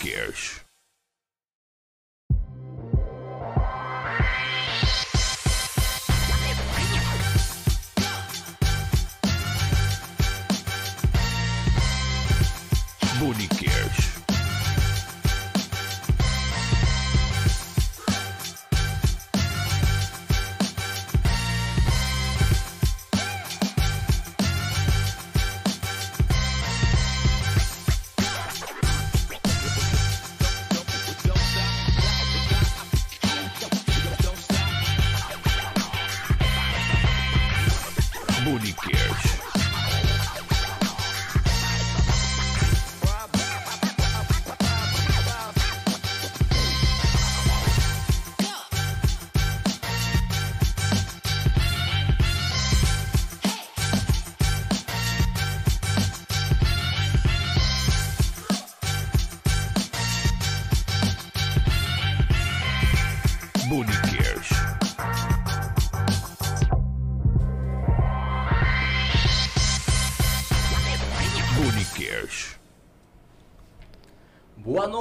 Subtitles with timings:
[0.00, 0.64] Cash.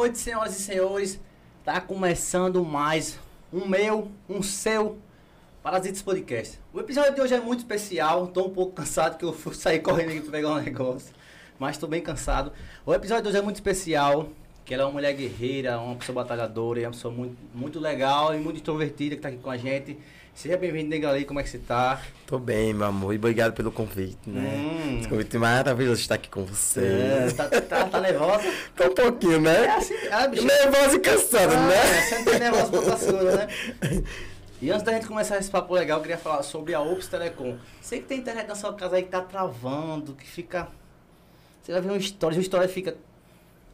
[0.09, 1.19] Noite, senhoras e senhores.
[1.63, 3.19] Tá começando mais
[3.53, 4.97] um meu, um seu
[5.61, 6.59] Parasitas Podcast.
[6.73, 8.25] O episódio de hoje é muito especial.
[8.25, 11.13] Tô um pouco cansado que eu fui sair correndo aqui pra pegar um negócio.
[11.59, 12.51] Mas tô bem cansado.
[12.87, 14.29] O episódio de hoje é muito especial.
[14.65, 18.33] Que ela é uma mulher guerreira, uma pessoa batalhadora, é uma pessoa muito, muito legal
[18.33, 19.95] e muito introvertida que tá aqui com a gente.
[20.39, 22.01] Seja bem-vindo, Negra Ali, como é que você tá?
[22.25, 24.55] Tô bem, meu amor, e obrigado pelo convite, né?
[24.55, 24.99] Hum.
[25.01, 26.79] Esse convite maravilhoso estar aqui com você.
[26.79, 28.45] É, tá, tá, tá nervosa?
[28.73, 29.65] Tô um pouquinho, né?
[29.65, 30.45] É assim, ah, bicho.
[30.45, 32.01] Nervosa e cansada, Ah, né?
[32.03, 33.47] Você não tem nervoso pra coisas, né?
[34.61, 37.57] E antes da gente começar esse papo legal, eu queria falar sobre a Ops Telecom.
[37.81, 40.69] Sei que tem internet na sua casa aí que tá travando, que fica.
[41.61, 42.95] Você vai ver uma história, uma história fica.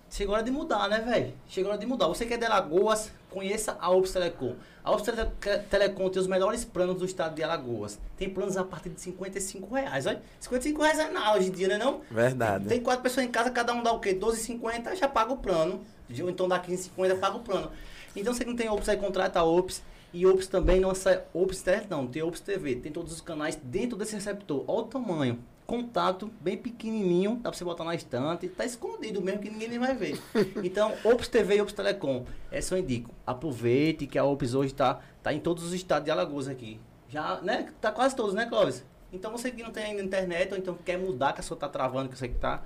[0.09, 1.34] Chegou a hora de mudar, né, velho?
[1.48, 2.08] Chegou a hora de mudar.
[2.08, 4.56] Você que é de Alagoas, conheça a Ops Telecom.
[4.84, 5.30] A Ops Tele-
[5.70, 8.00] Telecom tem os melhores planos do estado de Alagoas.
[8.16, 10.06] Tem planos a partir de 55 reais.
[10.06, 12.02] Olha, 55 reais é nada hoje em dia, né não?
[12.09, 12.66] Verdade.
[12.68, 14.13] Tem quatro pessoas em casa, cada um dá o quê?
[14.13, 15.81] 12,50, já paga o plano.
[16.22, 17.72] Ou então dá 15,50, paga o plano.
[18.16, 19.81] Então você que não tem Ops aí, contrata a Ops.
[20.13, 22.07] E Ops também não é Ops não.
[22.07, 22.75] Tem Ops TV.
[22.75, 24.63] Tem todos os canais dentro desse receptor.
[24.66, 25.40] Olha o tamanho.
[25.66, 28.48] Contato bem pequenininho, dá pra você botar na estante.
[28.48, 30.20] Tá escondido mesmo que ninguém nem vai ver.
[30.64, 32.24] Então, Ops TV e Ops Telecom.
[32.52, 33.12] Essa eu indico.
[33.26, 36.80] Aproveite que a Ops hoje tá, tá em todos os estados de Alagoas aqui.
[37.09, 37.70] Já, né?
[37.81, 38.84] Tá quase todos, né, Clóvis?
[39.12, 41.68] Então você que não tem ainda internet ou então quer mudar, que a sua tá
[41.68, 42.64] travando, que sei que tá,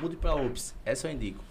[0.00, 0.74] mude pra Ops.
[0.84, 1.44] Essa eu indico.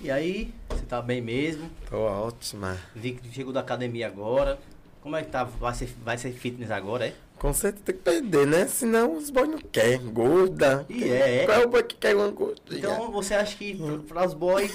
[0.00, 1.70] E aí, você tá bem mesmo?
[1.90, 2.78] Tô ótima.
[2.94, 4.58] Vi que chegou da academia agora.
[5.02, 5.44] Como é que tá?
[5.44, 7.14] Vai ser, vai ser fitness agora, é?
[7.38, 8.66] Com certeza tem que perder, né?
[8.66, 10.00] Senão os boys não querem.
[10.10, 10.86] Gorda.
[10.88, 11.44] E é, é.
[11.44, 12.78] Qual é o boy que quer uma gordinha?
[12.78, 14.72] Então você acha que para os boys.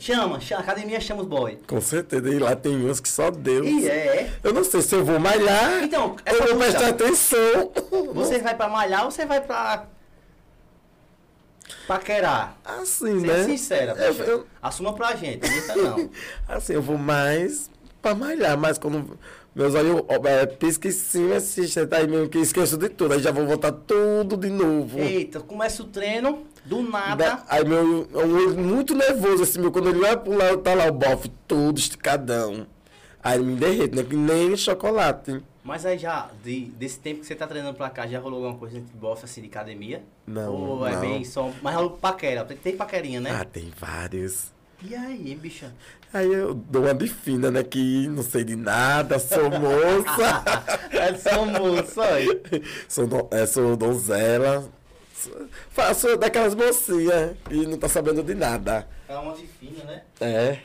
[0.00, 1.58] Chama, a academia chama os boys.
[1.66, 2.28] Com certeza.
[2.28, 3.66] E lá tem uns que só Deus.
[3.66, 4.32] E é, é.
[4.42, 5.84] Eu não sei se eu vou malhar.
[5.84, 7.04] Então, eu vou prestar dúvida.
[7.04, 7.72] atenção.
[8.14, 9.86] Você vai pra malhar ou você vai pra.
[11.86, 12.56] paquerar?
[12.64, 13.44] Assim, né?
[13.44, 16.10] sincera, Eu- eu- Assuma pra gente, não não.
[16.48, 17.70] Assim, eu vou mais
[18.00, 19.18] pra malhar, mas quando
[19.54, 20.46] meus olhos é,
[20.88, 23.14] em cima, assiste, tá aí mesmo que esqueço de tudo.
[23.14, 24.98] Aí já vou voltar tudo de novo.
[24.98, 27.24] Eita, começa o treino, do nada.
[27.24, 30.86] Da- aí meu um olho muito nervoso, assim, meu, quando ele vai lado, tá lá
[30.86, 32.66] o bofe todo esticadão.
[33.22, 34.02] Aí ele me derrete, né?
[34.02, 35.42] Que nem chocolate.
[35.62, 38.58] Mas aí já, de- desse tempo que você tá treinando pra cá, já rolou alguma
[38.58, 40.02] coisa de bofe assim de academia?
[40.26, 41.00] Não, Ou é não.
[41.00, 41.52] bem só.
[41.62, 43.30] Mas rolou paquera, tem- tem paquerinha, né?
[43.40, 44.50] Ah, tem vários.
[44.84, 45.72] E aí, bicha?
[46.12, 47.62] Aí eu dou uma de fina, né?
[47.62, 50.42] Que não sei de nada, sou moça.
[50.92, 52.28] É só moço aí.
[52.88, 54.68] sou, don- é, sou donzela.
[55.14, 58.86] Sou- Faço daquelas mocinhas que não tá sabendo de nada.
[59.08, 60.02] É uma de fina, né?
[60.20, 60.50] É.
[60.50, 60.62] Deixa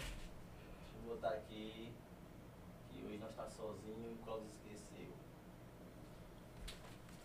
[1.05, 1.91] eu botar aqui.
[2.91, 5.07] Que hoje nós tá sozinho e o Claudio esqueceu.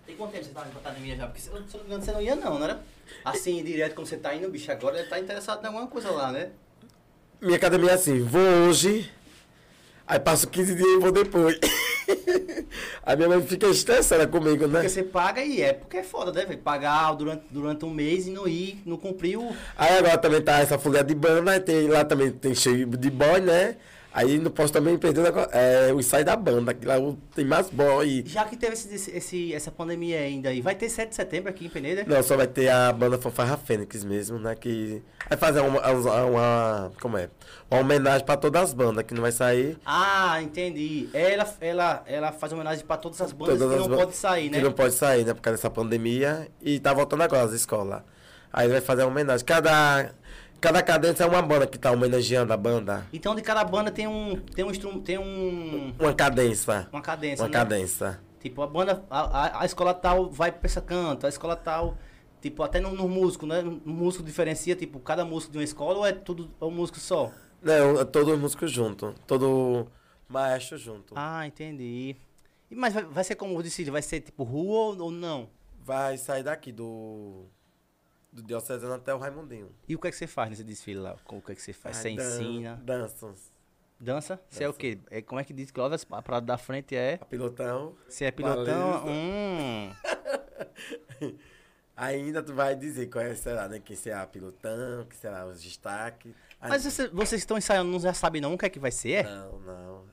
[0.07, 1.27] Tem quanto tempo você tá pra academia já?
[1.27, 2.81] Porque se eu se eu não me engano, você não ia não, não era?
[3.25, 6.31] Assim, direto como você tá indo, bicho, agora ele tá interessado em alguma coisa lá,
[6.33, 6.51] né?
[7.43, 9.11] Minha academia é assim, vou hoje,
[10.07, 11.59] aí passo 15 dias e vou depois.
[13.03, 14.75] a minha mãe fica estressada comigo, né?
[14.75, 16.61] Porque você paga e é, porque é foda, né, velho?
[16.61, 19.51] Pagar durante, durante um mês e não ir, não cumprir o.
[19.77, 23.41] Aí agora também tá essa folha de banda, tem, lá também tem cheio de boy,
[23.41, 23.75] né?
[24.15, 26.97] Aí não posso também perder é, o ensaio da banda, que lá
[27.35, 28.23] tem mais boy.
[28.27, 31.65] Já que teve esse, esse- essa pandemia ainda aí, vai ter 7 de setembro aqui
[31.65, 32.05] em Peneira?
[32.07, 34.55] Não, só vai ter a banda Fanfarra Fênix mesmo, né?
[34.55, 37.31] Que vai fazer uma, uma, uma- como é?
[37.71, 39.79] Uma homenagem pra todas as bandas, que não vai sair.
[39.87, 41.09] Ah, entendi.
[41.15, 44.17] Ela, ela, ela faz homenagem pra todas as bandas Todas que as não ban- pode
[44.17, 44.59] sair, né?
[44.59, 45.33] Que não pode sair, né?
[45.33, 46.49] Por causa dessa pandemia.
[46.61, 48.03] E tá voltando agora às escolas.
[48.53, 49.47] Aí vai fazer uma homenagem.
[49.47, 50.13] Cada,
[50.63, 53.05] cada cadência é uma banda que tá homenageando a banda.
[53.13, 54.37] Então de cada banda tem um.
[54.37, 55.03] Tem um instrumento.
[55.03, 55.93] Tem um.
[55.99, 56.89] Uma cadência.
[56.93, 57.43] Uma cadência.
[57.43, 57.53] Uma né?
[57.53, 58.21] cadência.
[58.41, 59.05] Tipo, a banda.
[59.11, 61.99] A, a, a escola tal vai pra essa canto, a escola tal.
[62.41, 63.61] Tipo, até no, no músico, né?
[63.61, 66.99] No músico diferencia, tipo, cada músico de uma escola ou é tudo é um músico
[66.99, 67.31] só?
[67.61, 69.15] Não, é todos os músicos juntos.
[69.27, 69.89] Todo
[70.29, 71.13] maestro junto.
[71.17, 72.17] Ah, entendi.
[72.71, 75.49] E, mas vai, vai ser como eu disse, vai ser tipo rua ou, ou não?
[75.85, 77.47] Vai sair daqui do.
[78.33, 79.71] Do Diocesano até o Raimundinho.
[79.87, 81.17] E o que é que você faz nesse desfile lá?
[81.29, 81.99] O que é que você faz?
[81.99, 82.81] Você Ai, dan- ensina?
[82.83, 83.53] Danças.
[84.01, 84.41] Dança?
[84.49, 84.79] Você é o Dança.
[84.81, 84.99] quê?
[85.11, 87.19] É, como é que diz que a parada da frente é.
[87.21, 87.95] A pilotão.
[88.09, 89.05] Você é pilotão?
[89.07, 89.93] Hum.
[91.95, 93.79] Ainda tu vai dizer qual é, será, né?
[93.79, 96.33] Quem será pilotão, quem será os destaques.
[96.61, 98.91] Mas você- vocês que estão ensaiando não já sabem não o que é que vai
[98.91, 99.25] ser?
[99.25, 100.05] Não, não.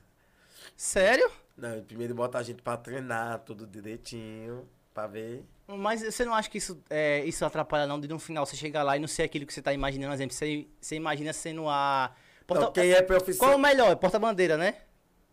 [0.76, 1.28] Sério?
[1.56, 5.44] Não, primeiro bota a gente pra treinar tudo direitinho, pra ver.
[5.78, 8.82] Mas você não acha que isso, é, isso atrapalha não de no final você chegar
[8.82, 10.12] lá e não ser aquilo que você tá imaginando?
[10.14, 12.12] Exemplo, você, você imagina sendo a.
[12.46, 13.58] Porta- Não, quem é Qual é o profissional.
[13.58, 13.96] melhor?
[13.96, 14.76] Porta-bandeira, né?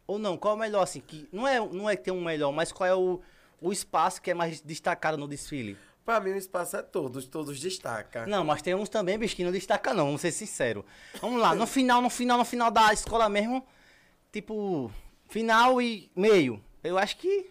[0.06, 0.38] Ou não?
[0.38, 1.00] Qual é o melhor, assim?
[1.02, 3.20] Que não, é, não é que tem um melhor, mas qual é o,
[3.60, 5.78] o espaço que é mais destacado no desfile?
[6.06, 8.26] Pra mim o espaço é todos, todos destaca.
[8.26, 10.86] Não, mas tem uns também, bicho, que não destaca não, vamos ser sincero.
[11.20, 13.66] Vamos lá, no final, no final, no final da escola mesmo,
[14.32, 14.90] tipo,
[15.28, 16.64] final e meio.
[16.84, 17.50] Eu acho que.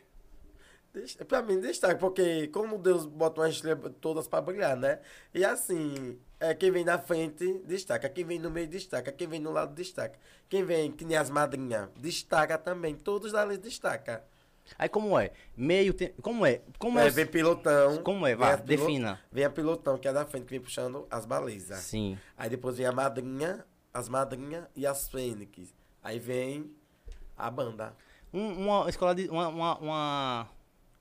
[1.28, 5.00] Pra mim destaca, porque como Deus bota umas estrelas todas pra brilhar, né?
[5.34, 9.40] E assim, é, quem vem na frente destaca, quem vem no meio destaca, quem vem
[9.40, 10.19] no lado destaca.
[10.48, 12.94] Quem vem, que nem as madrinhas, destaca também.
[12.94, 14.25] Todos ali destaca.
[14.78, 15.31] Aí como é?
[15.56, 15.94] Meio.
[16.22, 16.60] Como é?
[16.78, 17.10] Como É, é?
[17.10, 18.02] vem pilotão.
[18.02, 18.31] Como é?
[18.31, 19.20] vem Vá, a pilo- defina.
[19.31, 21.78] Vem a pilotão, que é da frente, que vem puxando as balizas.
[21.81, 22.19] Sim.
[22.37, 23.64] Aí depois vem a madrinha,
[23.94, 25.72] as madrinhas e as fênix.
[26.02, 26.70] Aí vem
[27.37, 27.94] a banda.
[28.34, 29.28] Um- uma escola de.
[29.28, 30.49] Uma, uma, uma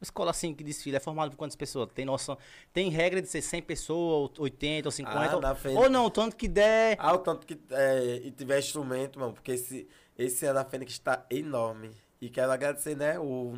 [0.06, 1.90] escola assim que desfila é formada por quantas pessoas?
[1.94, 2.38] Tem noção?
[2.72, 5.48] Tem regra de ser 100 pessoas, ou 80 ou 50?
[5.48, 6.96] Ah, ou- ou não, tanto que der.
[7.00, 9.88] Ah, o tanto que é, e tiver instrumento, mano, porque esse,
[10.18, 11.92] esse ano a Fênix está enorme.
[12.22, 13.58] E quero agradecer, né, o,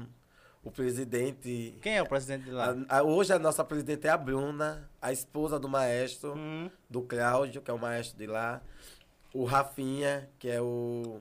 [0.63, 1.77] o presidente.
[1.81, 2.75] Quem é o presidente de lá?
[2.89, 6.69] A- a- hoje a nossa presidente é a Bruna, a esposa do maestro, Hum.
[6.89, 8.61] do Cláudio, que é o maestro de lá.
[9.33, 11.19] O Rafinha, que é o,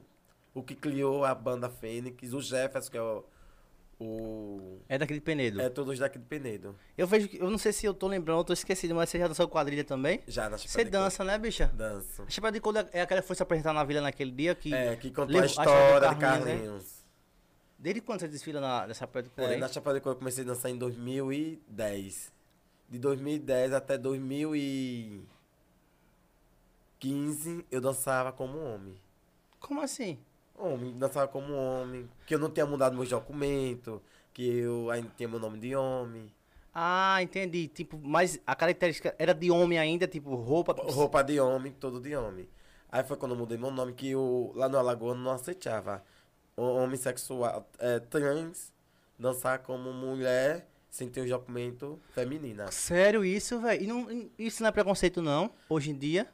[0.55, 2.32] o que criou a banda Fênix.
[2.32, 3.25] O Jefferson, que é o.
[3.99, 5.61] o É daqui de Penedo.
[5.61, 6.77] é todos daqui de Penedo.
[6.99, 7.39] Eu vejo que.
[7.39, 9.85] Eu não sei se eu tô lembrando, eu tô esquecido, mas você já dançou quadrilha
[9.85, 10.23] também?
[10.27, 11.71] Já na Você dança, né, bicha?
[11.75, 12.23] Danço.
[12.23, 14.75] A Chapada de Couro é aquela que foi se apresentar na vila naquele dia que.
[14.75, 16.91] É, que contou a a história do de Carlinhos, né?
[17.79, 19.51] Desde quando você desfila na, nessa Chapada de Couro?
[19.53, 22.33] É, na Chapada de Cor eu comecei a dançar em 2010.
[22.89, 25.27] De 2010 até 2015
[27.71, 28.95] eu dançava como homem.
[29.59, 30.19] Como assim?
[30.58, 32.08] Homem, dançava como homem.
[32.26, 34.00] Que eu não tinha mudado meus documentos.
[34.32, 36.31] Que eu ainda tinha meu nome de homem.
[36.75, 37.69] Ah, entendi.
[37.69, 40.75] Tipo, mas a característica era de homem ainda, tipo, roupa.
[40.79, 42.49] Roupa de homem, todo de homem.
[42.91, 46.05] Aí foi quando eu mudei meu nome que eu, lá no Alagoas não aceitava.
[46.56, 48.73] Homem sexual, é, trans,
[49.19, 52.70] dançar como mulher sem ter os documentos feminina.
[52.70, 53.87] Sério isso, velho?
[53.87, 55.50] Não, isso não é preconceito, não?
[55.69, 56.26] Hoje em dia?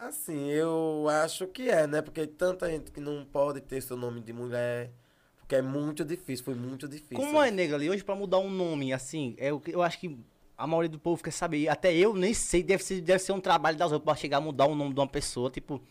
[0.00, 2.00] Assim, eu acho que é, né?
[2.00, 4.90] Porque tanta gente que não pode ter seu nome de mulher.
[5.38, 7.16] Porque é muito difícil, foi muito difícil.
[7.16, 7.90] Como é, nega ali?
[7.90, 10.18] Hoje, pra mudar um nome, assim, é o que eu acho que
[10.56, 11.68] a maioria do povo quer saber.
[11.68, 14.40] Até eu nem sei, deve ser, deve ser um trabalho das outras pra chegar a
[14.40, 15.50] mudar o nome de uma pessoa.
[15.50, 15.82] Tipo,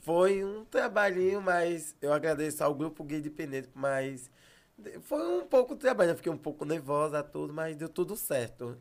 [0.00, 4.30] Foi um trabalhinho, mas eu agradeço ao grupo Gay de Penedo, mas
[5.02, 6.10] foi um pouco de trabalho.
[6.10, 8.76] Eu fiquei um pouco nervosa, tudo, mas deu tudo certo.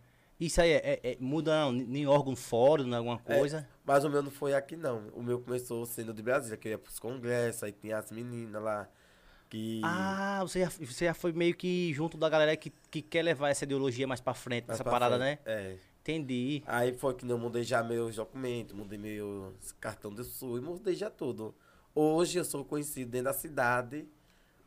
[0.46, 3.68] Isso aí é, é- é- muda não, em órgão fora, em alguma É, coisa?
[3.86, 5.08] Mas o meu não foi aqui, não.
[5.14, 8.62] O meu começou sendo de Brasília, que eu ia pros congressos, aí tinha as meninas
[8.62, 8.88] lá
[9.50, 9.82] que.
[9.84, 13.50] Ah, você já, você já foi meio que junto da galera que, que quer levar
[13.50, 15.40] essa ideologia mais pra frente, mais essa pra parada, frente.
[15.46, 15.52] né?
[15.54, 15.76] É.
[16.02, 16.62] Entendi.
[16.66, 21.10] Aí foi que eu mudei já meus documentos, mudei meus cartão do sul, mudei já
[21.10, 21.56] tudo.
[21.96, 24.06] Hoje eu sou conhecido dentro da cidade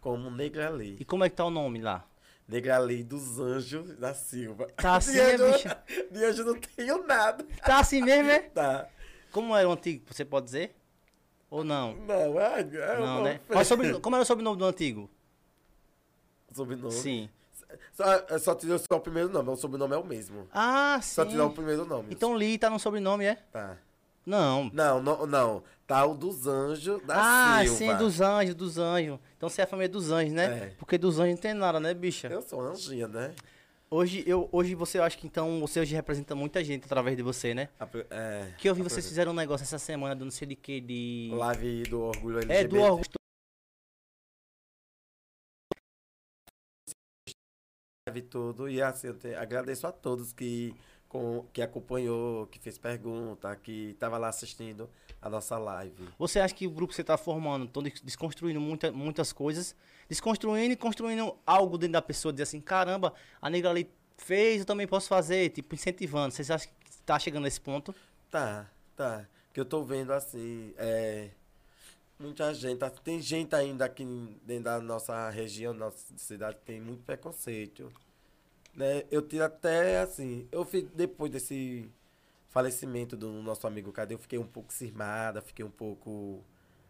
[0.01, 0.97] como Negra Lei.
[0.99, 2.07] E como é que tá o nome lá?
[2.49, 4.67] Negra Lei dos Anjos da Silva.
[4.77, 5.83] Tá assim, de né, anjo, bicha?
[6.11, 7.45] de anjo não tenho nada.
[7.65, 8.39] Tá assim mesmo, é?
[8.41, 8.89] Tá.
[9.33, 10.75] Como era o antigo, você pode dizer?
[11.51, 11.95] Ou não?
[11.97, 13.41] Não, é, é Não, né?
[13.49, 15.11] é o sobrenome- como era o sobrenome do antigo?
[16.53, 16.93] Sobrenome.
[16.93, 17.29] Sim.
[17.93, 20.49] Só, só tirou só o primeiro nome, o sobrenome é o mesmo.
[20.53, 21.15] Ah, sim.
[21.15, 22.09] Só tirou o primeiro nome.
[22.11, 23.35] Então Lee tá no sobrenome, é?
[23.53, 23.77] Tá.
[24.27, 24.69] Não.
[24.73, 25.63] Não, não, não.
[25.87, 27.79] Tá o dos anjos da ah, Silva.
[27.79, 29.21] sim, dos anjos, dos anjos.
[29.37, 30.45] Então você é a família dos anjos, né?
[30.45, 30.67] É.
[30.77, 32.27] Porque dos anjos não tem nada, né, bicha?
[32.27, 33.33] Eu sou anjinha, né?
[33.89, 37.23] Hoje, eu, hoje você, eu acho que então, você hoje representa muita gente através de
[37.23, 37.69] você, né?
[37.79, 40.57] A É, Que eu vi vocês fizeram um negócio essa semana do não sei de
[40.57, 41.31] que, de...
[41.33, 42.65] Live do Orgulho LGBT.
[42.65, 43.01] É, do.
[48.09, 48.69] Live tudo.
[48.69, 50.75] E assim, agradeço a todos que
[51.09, 54.89] com, que acompanhou, que fez pergunta, que estava lá assistindo
[55.21, 56.09] a nossa live.
[56.19, 59.75] Você acha que o grupo que você está formando, estão desconstruindo muita, muitas coisas,
[60.09, 64.67] desconstruindo e construindo algo dentro da pessoa, dizer assim, caramba, a negra ali fez, eu
[64.67, 66.33] também posso fazer, tipo, incentivando.
[66.33, 67.95] Vocês acham que está chegando nesse ponto?
[68.31, 69.27] Tá, tá.
[69.53, 71.31] Que eu tô vendo assim, é,
[72.19, 74.05] muita gente, tem gente ainda aqui
[74.45, 77.93] dentro da nossa região, nossa cidade, que tem muito preconceito.
[78.77, 79.05] Né?
[79.11, 81.91] Eu tiro até assim, eu fiz depois desse
[82.51, 86.45] falecimento do nosso amigo Cadê, eu fiquei um pouco cismada, fiquei um pouco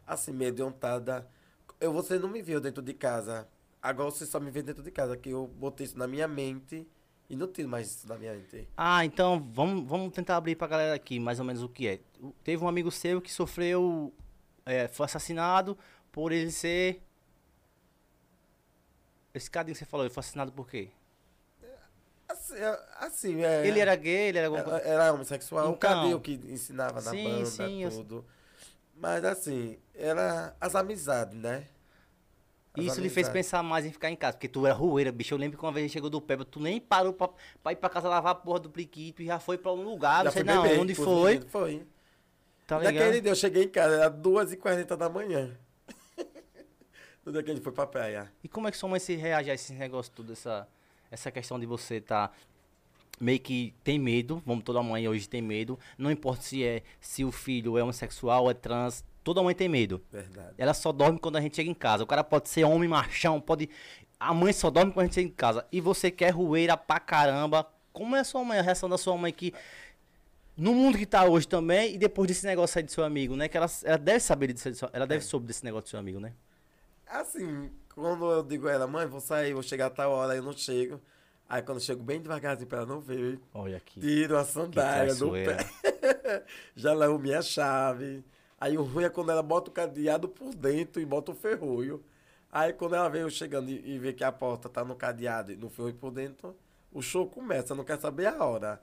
[0.04, 1.28] assim, mediontada.
[1.80, 3.48] Eu, você não me viu dentro de casa.
[3.80, 6.86] Agora você só me vê dentro de casa, que eu botei isso na minha mente
[7.30, 8.68] e não tiro mais isso na minha mente.
[8.76, 12.00] Ah, então vamos, vamos tentar abrir pra galera aqui mais ou menos o que é.
[12.42, 14.12] Teve um amigo seu que sofreu,
[14.64, 15.78] é, foi assassinado
[16.10, 17.00] por ele ser.
[19.32, 20.90] Esse cadinho que você falou, ele foi assassinado por quê?
[22.28, 24.86] Assim, é, assim é, Ele era gay, ele era alguma era, coisa.
[24.88, 25.78] era homossexual, o Então.
[26.02, 28.24] Cadê o que ensinava na Sim, banda, sim, eu- tudo.
[28.94, 31.66] Mas assim, era as amizades, né?
[32.74, 33.32] As Isso lhe fez amizades.
[33.32, 35.32] pensar mais em ficar em casa, porque tu era rueira, bicho.
[35.34, 37.28] Eu lembro que uma vez a gente chegou do Peba, tu nem parou pra,
[37.62, 40.24] pra ir pra casa lavar a porra do pliquito e já foi pra um lugar,
[40.24, 41.40] não Já sei fui não, beber, onde foi.
[41.48, 41.86] Foi.
[42.66, 43.20] Tá ligado?
[43.20, 45.56] dia eu cheguei em casa, era 2h40 da manhã.
[47.24, 48.32] no dia que a gente foi pra praia.
[48.42, 50.66] E como é que sua mãe se reage a esse negócio tudo, essa,
[51.10, 52.30] essa questão de você tá
[53.20, 57.24] meio que tem medo, vamos toda mãe hoje tem medo, não importa se é se
[57.24, 60.02] o filho é homossexual, é trans, toda mãe tem medo.
[60.12, 60.54] Verdade.
[60.58, 62.04] Ela só dorme quando a gente chega em casa.
[62.04, 63.68] O cara pode ser homem machão, pode
[64.18, 65.66] a mãe só dorme quando a gente chega em casa.
[65.72, 67.66] E você quer rueira pra caramba.
[67.92, 69.52] Como é a sua mãe, a reação da sua mãe que
[70.56, 73.48] no mundo que tá hoje também e depois desse negócio aí do seu amigo, né?
[73.48, 76.32] Que ela, ela deve saber disso, ela deve soube desse negócio do seu amigo, né?
[77.06, 80.42] Assim, quando eu digo a ela, mãe, vou sair, vou chegar a tal hora, eu
[80.42, 81.00] não chego.
[81.48, 84.00] Aí quando eu chego bem devagarzinho pra ela não ver, Olha aqui.
[84.00, 85.56] tiro a sandália do pé.
[86.76, 88.22] Já levo minha chave.
[88.60, 92.04] Aí o ruim é quando ela bota o cadeado por dentro e bota o ferrolho.
[92.52, 95.52] Aí quando ela vem eu chegando e, e vê que a porta tá no cadeado
[95.52, 96.56] e no ferrolho por dentro,
[96.92, 98.82] o show começa, não quer saber a hora.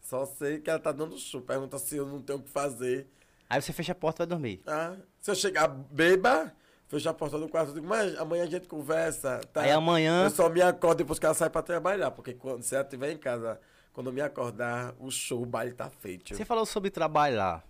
[0.00, 1.40] Só sei que ela tá dando show.
[1.42, 3.06] Pergunta se eu não tenho o que fazer.
[3.50, 4.62] Aí você fecha a porta e vai dormir.
[4.66, 6.52] Ah, se eu chegar beba,
[6.88, 9.40] fecha a porta do quarto, eu digo, mas amanhã a gente conversa.
[9.52, 9.62] Tá?
[9.62, 12.82] Aí amanhã- Eu só me acordo depois que ela sai pra trabalhar, porque quando, ela
[12.82, 13.60] estiver em casa,
[13.92, 16.34] quando eu me acordar, o show, o baile tá feito.
[16.34, 17.64] Você falou sobre trabalhar.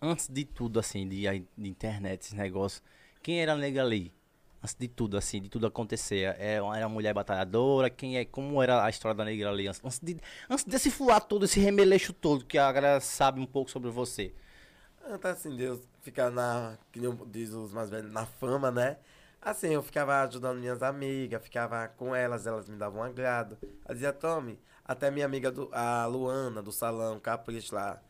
[0.00, 1.22] Antes de tudo, assim, de,
[1.56, 2.82] de internet, esses negócios.
[3.22, 4.12] Quem era a nega ali?
[4.60, 6.34] Antes de tudo, assim, de tudo acontecer.
[6.38, 7.88] É, Era uma mulher batalhadora?
[7.90, 8.24] Quem é?
[8.24, 9.66] Como era a história da negra ali?
[9.68, 10.16] Antes, de,
[10.50, 14.32] antes desse fular todo, esse remeleixo todo, que a galera sabe um pouco sobre você.
[15.20, 18.96] Tá assim, Deus ficar na, que nem diz os mais velhos, na fama, né?
[19.40, 23.58] Assim, eu ficava ajudando minhas amigas, ficava com elas, elas me davam um agrado.
[23.84, 28.00] Ela dizia, Tome, até minha amiga, do, a Luana, do salão, Capricho lá,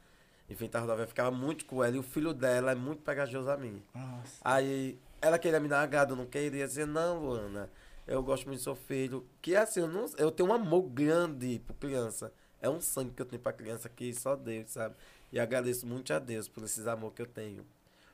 [0.49, 1.97] enfim, tá rodovia, ficava muito com ela.
[1.97, 3.83] E o filho dela é muito pegajoso a mim.
[3.95, 4.37] Nossa.
[4.43, 7.71] Aí ela queria me dar agrado, eu não queria dizer, não, Luana,
[8.07, 9.27] eu gosto muito do seu filho.
[9.41, 12.33] Que assim, eu, não, eu tenho um amor grande por criança.
[12.61, 14.95] É um sangue que eu tenho pra criança que só Deus, sabe?
[15.33, 17.67] E agradeço muito a Deus por esses amor que eu tenho.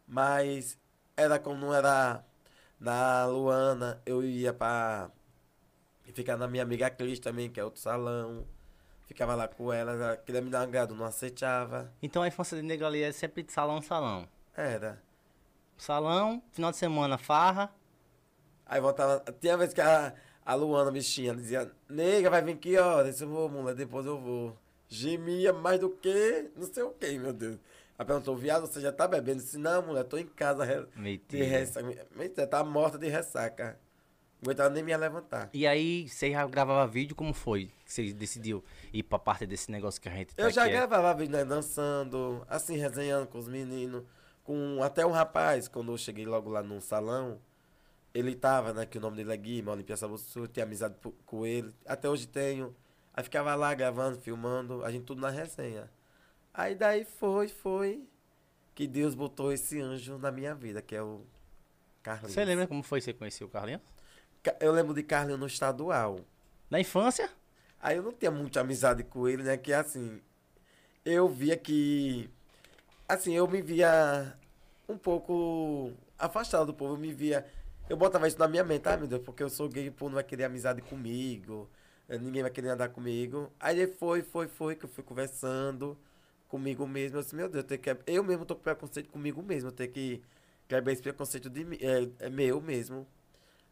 [0.06, 0.78] Mas
[1.16, 2.24] era como não era
[2.78, 5.10] na Luana, eu ia pra
[6.14, 8.46] ficar na minha amiga Cris também, que é outro salão.
[9.06, 11.92] Ficava lá com ela, ela queria me dar um agrado, não aceitava.
[12.02, 14.28] Então a infância de negra ali é sempre de salão em salão.
[14.54, 15.02] Era.
[15.76, 17.72] Salão, final de semana, farra.
[18.66, 19.24] Aí voltava.
[19.40, 23.20] Tinha vez que a, a Luana, bichinha, dizia, nega, vai vir que horas?
[23.20, 24.56] Eu vou, mulher, depois eu vou.
[24.88, 27.58] Gemia mais do que não sei o que, meu Deus.
[27.98, 29.40] Ela perguntou, viado, você já tá bebendo?
[29.40, 31.44] Eu disse, não, mulher, tô em casa re- de Mentira.
[31.44, 32.06] ressaca.
[32.14, 33.78] Mentira, tá morta de ressaca.
[34.40, 35.50] Não aguentava nem me levantar.
[35.52, 37.72] E aí, você já gravava vídeo, como foi?
[37.84, 40.70] Que você decidiu ir pra parte desse negócio que a gente tá Eu já aqui,
[40.70, 40.76] é?
[40.76, 44.04] gravava vídeo, né, dançando, assim, resenhando com os meninos.
[44.44, 47.40] Com até um rapaz, quando eu cheguei logo lá no salão,
[48.14, 50.94] ele tava, né, que o nome dele é Guima, Olimpia Sabuçu, tinha amizade
[51.26, 51.74] com ele.
[51.84, 52.74] Até hoje tenho.
[53.18, 55.90] Aí ficava lá gravando, filmando, a gente tudo na resenha.
[56.54, 58.08] Aí daí foi, foi,
[58.76, 61.22] que Deus botou esse anjo na minha vida, que é o
[62.00, 62.32] Carlinhos.
[62.32, 63.82] Você lembra como foi que você conheceu o Carlinhos?
[64.40, 66.20] Ca- Eu lembro de Carlinhos no estadual.
[66.70, 67.28] Na infância?
[67.82, 69.56] Aí eu não tinha muita amizade com ele, né?
[69.56, 70.22] Que assim,
[71.04, 72.30] eu via que.
[73.08, 74.32] Assim, eu me via
[74.88, 76.94] um pouco afastado do povo.
[76.94, 77.44] Eu me via.
[77.88, 80.10] Eu botava isso na minha mente, ah, meu Deus, porque eu sou gay, o povo
[80.10, 81.68] não vai querer amizade comigo.
[82.08, 83.52] Ninguém vai querer andar comigo.
[83.60, 85.96] Aí foi, foi, foi, que eu fui conversando
[86.48, 87.18] comigo mesmo.
[87.18, 89.68] Eu disse, meu Deus, eu, tenho que, eu mesmo tô com preconceito comigo mesmo.
[89.68, 90.22] Eu tenho que
[90.66, 91.78] quebrar esse preconceito de mim.
[91.80, 93.06] É, é meu mesmo.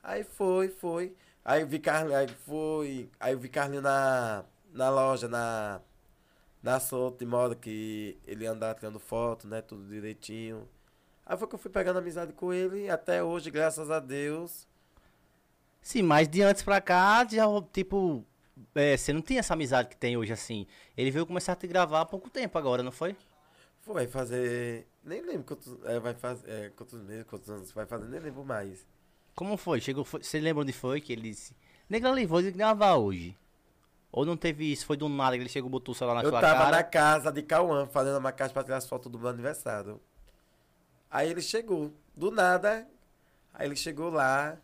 [0.02, 1.14] Aí foi, foi.
[1.44, 3.10] Aí eu vi Carlinhos, aí foi.
[3.20, 5.80] Aí eu vi Carlinhos na, na loja, na,
[6.62, 9.62] na sorte, de modo que ele andava tirando foto, né?
[9.62, 10.68] Tudo direitinho.
[11.24, 14.68] Aí foi que eu fui pegando amizade com ele até hoje, graças a Deus.
[15.86, 18.24] Sim, mas de antes pra cá, já, tipo,
[18.74, 20.66] é, você não tinha essa amizade que tem hoje, assim.
[20.96, 23.16] Ele veio começar a te gravar há pouco tempo agora, não foi?
[23.82, 24.84] Foi fazer.
[25.04, 25.78] Nem lembro quantos.
[25.84, 26.50] É, vai fazer.
[26.50, 28.84] É, quantos meses, quantos anos vai fazer, nem lembro mais.
[29.32, 29.80] Como foi?
[29.80, 31.54] Chegou, foi, você lembra onde foi que ele disse,
[31.88, 33.38] Negrali, vou gravar hoje?
[34.10, 34.86] Ou não teve isso?
[34.86, 36.76] Foi do nada que ele chegou e botou o celular na eu sua tava cara?
[36.78, 40.00] na casa de Cauã, fazendo uma caixa pra tirar as fotos do meu aniversário.
[41.08, 42.88] Aí ele chegou, do nada.
[43.54, 44.58] Aí ele chegou lá.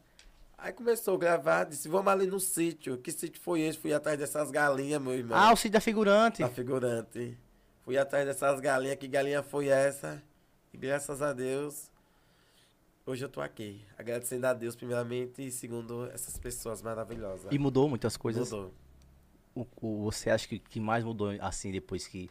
[0.65, 2.97] Aí começou a gravar, disse, vamos ali no sítio.
[2.97, 3.77] Que sítio foi esse?
[3.79, 5.37] Fui atrás dessas galinhas, meu irmão.
[5.37, 6.41] Ah, o Cid da figurante.
[6.41, 7.37] Da figurante.
[7.85, 8.95] Fui atrás dessas galinhas.
[8.97, 10.23] Que galinha foi essa?
[10.73, 11.91] E graças a Deus,
[13.05, 13.85] hoje eu tô aqui.
[13.99, 17.51] Agradecendo a Deus, primeiramente, e segundo essas pessoas maravilhosas.
[17.53, 18.49] E mudou muitas coisas.
[18.53, 18.73] Mudou.
[19.55, 22.31] O, o- você acha que, que mais mudou, assim, depois que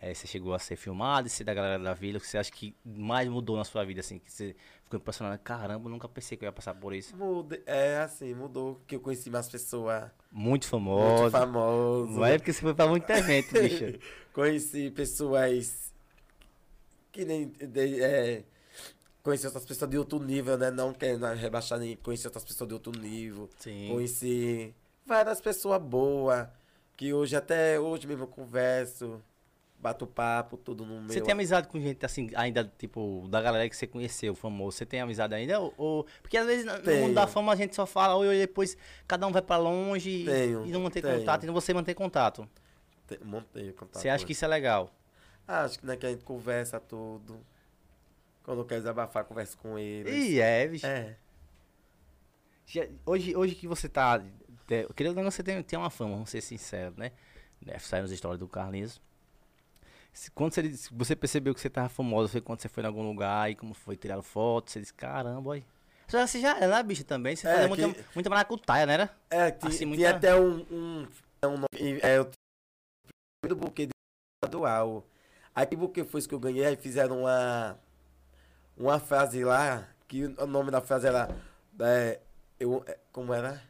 [0.00, 2.18] eh, você chegou a ser filmado e ser da galera da vila?
[2.18, 4.18] O que você acha que mais mudou na sua vida, assim?
[4.18, 5.38] Que você ficou impressionado?
[5.42, 7.16] Caramba, nunca pensei que eu ia passar por isso.
[7.16, 8.80] Mude- É assim, mudou.
[8.86, 11.30] Que eu conheci mais pessoas Muito muito famoso.
[11.30, 12.14] famosas.
[12.16, 13.98] Não é porque você foi pra muito evento, bicho.
[14.32, 15.92] Conheci pessoas
[17.12, 17.46] que nem.
[17.48, 18.44] de- é,
[19.22, 20.70] conheci outras pessoas de outro nível, né?
[20.70, 21.96] Não querendo rebaixar nem.
[21.96, 23.48] Conheci outras pessoas de outro nível.
[23.58, 23.88] Sim.
[23.90, 24.72] Conheci
[25.04, 26.46] várias pessoas boas.
[26.96, 29.20] Que hoje, até hoje mesmo, eu converso.
[29.80, 31.08] Bato papo, tudo no meu.
[31.08, 34.76] Você tem amizade com gente assim, ainda, tipo, da galera que você conheceu, famoso?
[34.76, 35.60] Você tem amizade ainda?
[35.60, 38.38] Ou, ou- Porque às vezes no mundo da fama a gente só fala oi, oi,
[38.38, 41.18] depois cada um vai pra longe e- Tenho, e não mantém tenho.
[41.20, 42.48] contato, e não você mantém contato.
[43.06, 44.00] Te- Montei contato.
[44.02, 44.90] você acha que isso é legal?
[45.46, 47.38] Ah, acho que, né, que a gente conversa tudo.
[48.42, 50.12] Quando eu quero desabafar, converso com eles.
[50.12, 50.86] Ih, é, bicho.
[50.86, 51.14] É.
[53.06, 54.22] Hoje, hoje que você tá.
[54.70, 57.12] é, Eu queria que você tem, tem uma fama, vamos ser sinceros, né?
[57.64, 57.78] né?
[57.78, 59.00] Sai nas histórias do Carlinhos.
[60.18, 62.86] Se- Quando você, disse- você percebeu que você tava famoso, foi quando você foi em
[62.86, 65.64] algum lugar e como foi, tiraram foto, você disse, caramba, olha.
[66.08, 67.36] Você já- era, bicha, também?
[67.36, 68.94] Você É, fazia que- muita, muita maracutaia, né?
[68.94, 69.16] Era?
[69.30, 71.06] É, ti- Assim, muita- até um, um,
[71.44, 71.64] um.
[72.02, 72.24] É, eu
[73.44, 73.92] tinha o buquê de
[74.42, 75.06] estadual.
[75.54, 76.64] Aí que buquê foi isso que eu ganhei?
[76.66, 77.78] Aí fizeram uma.
[78.76, 81.28] Uma frase lá, que o nome da frase era.
[81.78, 82.18] É,
[82.58, 83.62] eu, é, como era?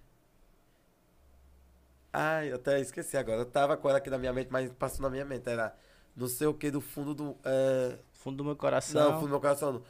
[2.10, 3.40] Ai, eu até esqueci agora.
[3.42, 5.46] Eu tava com ela aqui na minha mente, mas passou na minha mente.
[5.48, 5.76] Era
[6.18, 7.36] não sei o que do fundo do.
[7.44, 9.12] É, Fundo do meu não, coração.
[9.14, 9.72] fundo do meu coração.
[9.74, 9.82] Não,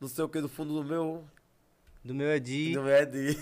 [0.00, 1.22] não sei o que do fundo do meu.
[2.02, 2.72] Do meu Edi.
[2.72, 3.38] Do Ed.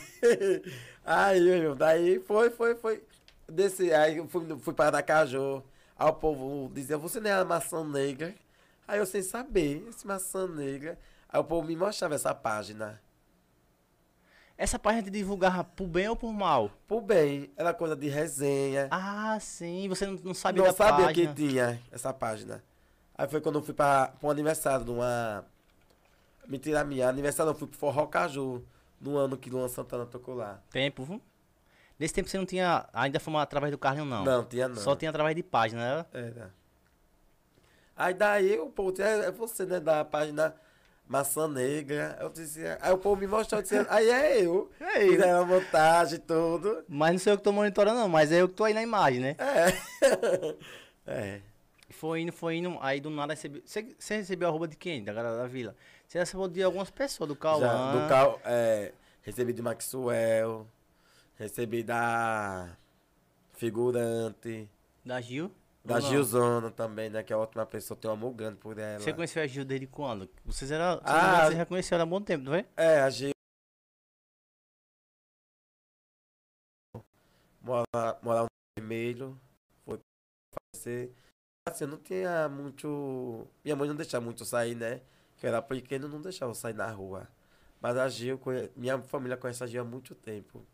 [1.07, 3.03] aí, meu, daí foi, foi, foi.
[3.49, 5.63] Desse, aí eu fui, fui para Aracaju.
[5.97, 8.35] Aí o povo dizia, você não é a maçã negra?
[8.87, 10.99] Aí eu sem saber, esse maçã negra.
[11.29, 13.01] Aí o povo me mostrava essa página.
[14.59, 16.68] Essa página te divulgava por bem ou por mal?
[16.88, 18.88] Por bem, era coisa de resenha.
[18.90, 19.88] Ah, sim.
[19.88, 21.33] Você não, não sabia não da sabia página.
[21.33, 22.64] que tinha essa página.
[23.16, 25.44] Aí foi quando eu fui para um aniversário de uma.
[26.49, 28.64] Mentira minha, aniversário eu fui pro Forró Caju.
[29.01, 30.61] No ano que Luan Santana tocou lá.
[30.73, 31.23] Tempo, viu?
[31.97, 34.25] Nesse tempo você não tinha ainda fama através do Carlinhos, não.
[34.25, 34.75] Não, tinha não.
[34.75, 36.07] Só tinha através de página, né?
[36.12, 36.55] Era.
[37.97, 40.53] Aí daí o povo é é você, né, da página
[41.09, 42.18] Maçã Negra.
[42.21, 44.71] Eu disse, aí o povo me mostrou, eu disse, aí é eu.
[44.81, 45.01] É.
[45.01, 46.85] Fizeram a montagem e tudo.
[46.88, 48.09] Mas não sei eu que tô monitorando, não.
[48.09, 49.37] Mas é eu que tô aí na imagem, né?
[49.38, 50.57] É.
[51.07, 51.40] é.
[51.90, 52.77] Foi indo, foi indo.
[52.81, 53.62] Aí do nada recebi.
[53.64, 55.03] Você, você recebeu a roupa de quem?
[55.03, 55.75] Da galera da vila?
[56.07, 57.61] Você recebeu de algumas pessoas, do Cauã.
[57.61, 58.92] Já, do cal, é,
[59.23, 60.66] recebi de Maxwell.
[61.37, 62.77] Recebi da
[63.55, 64.68] figurante.
[65.05, 65.53] Da Gil.
[65.85, 66.09] Da não?
[66.09, 67.23] Gilzona também, né?
[67.23, 69.01] Que é ótima pessoa, tenho um amor grande por ela.
[69.01, 70.29] Você conheceu a Gil desde quando?
[70.45, 70.97] Vocês eram.
[70.99, 72.67] se Ah, não me engano, Você já conheceu ela há bom tempo, não é?
[72.77, 73.31] É, a Gil.
[77.62, 79.38] Mora, morava no vermelho.
[79.85, 79.99] Foi
[80.75, 81.11] falecer.
[81.69, 83.47] Assim, eu não tinha muito.
[83.64, 85.03] Minha mãe não deixava muito sair, né?
[85.37, 87.29] Que eu era pequeno, não deixava eu sair na rua.
[87.81, 90.67] Mas a Gil, conhe- minha família conhece a Gil há muito tempo.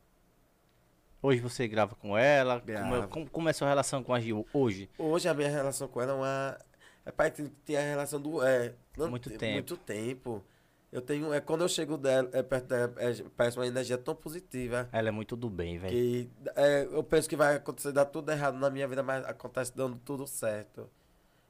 [1.25, 2.61] Hoje você grava com ela.
[2.61, 4.91] Como, é- como, como é a sua relação com a Gil hoje?
[4.99, 6.59] Hoje a minha relação com ela é uma.
[7.07, 8.43] É pai que tem a relação do.
[8.43, 9.53] É, não Muito tem- tempo.
[9.55, 10.45] Muito tempo.
[10.93, 11.33] Eu tenho.
[11.33, 14.87] É quando eu chego dela, é perto dela, é, parece uma energia tão positiva.
[14.93, 15.95] Ela é muito do bem, velho.
[15.95, 19.75] Que é, eu penso que vai acontecer, dar tudo errado na minha vida, mas acontece
[19.75, 20.91] dando tudo certo.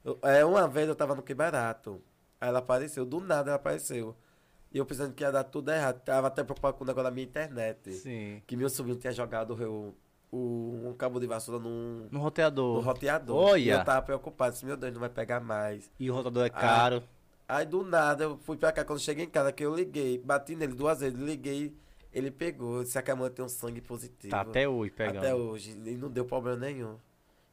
[0.04, 2.00] Eu- é, uma vez eu tava no Que Barato.
[2.40, 4.16] Aí ela apareceu, do nada ela apareceu.
[4.74, 6.00] E eu pensando que ia dar tudo errado.
[6.00, 7.92] Tava até preocupado com o negócio da minha internet.
[7.92, 8.42] Sim.
[8.44, 9.94] Que meu sobrinho tinha jogado o,
[10.36, 12.74] o, um cabo de vassoura num, No roteador.
[12.74, 13.36] no roteador.
[13.36, 13.60] Olha!
[13.62, 15.88] E eu tava preocupado, disse, meu Deus, não vai pegar mais.
[15.98, 17.04] E o roteador é caro.
[17.46, 20.56] Aí do nada eu fui pra cá, quando cheguei em casa, que eu liguei, bati
[20.56, 21.76] nele duas vezes, liguei,
[22.12, 24.30] ele pegou, disse que a mãe tem um sangue positivo.
[24.30, 25.18] Tá até hoje pegando.
[25.18, 25.70] Até hoje.
[25.84, 26.96] E não deu problema nenhum.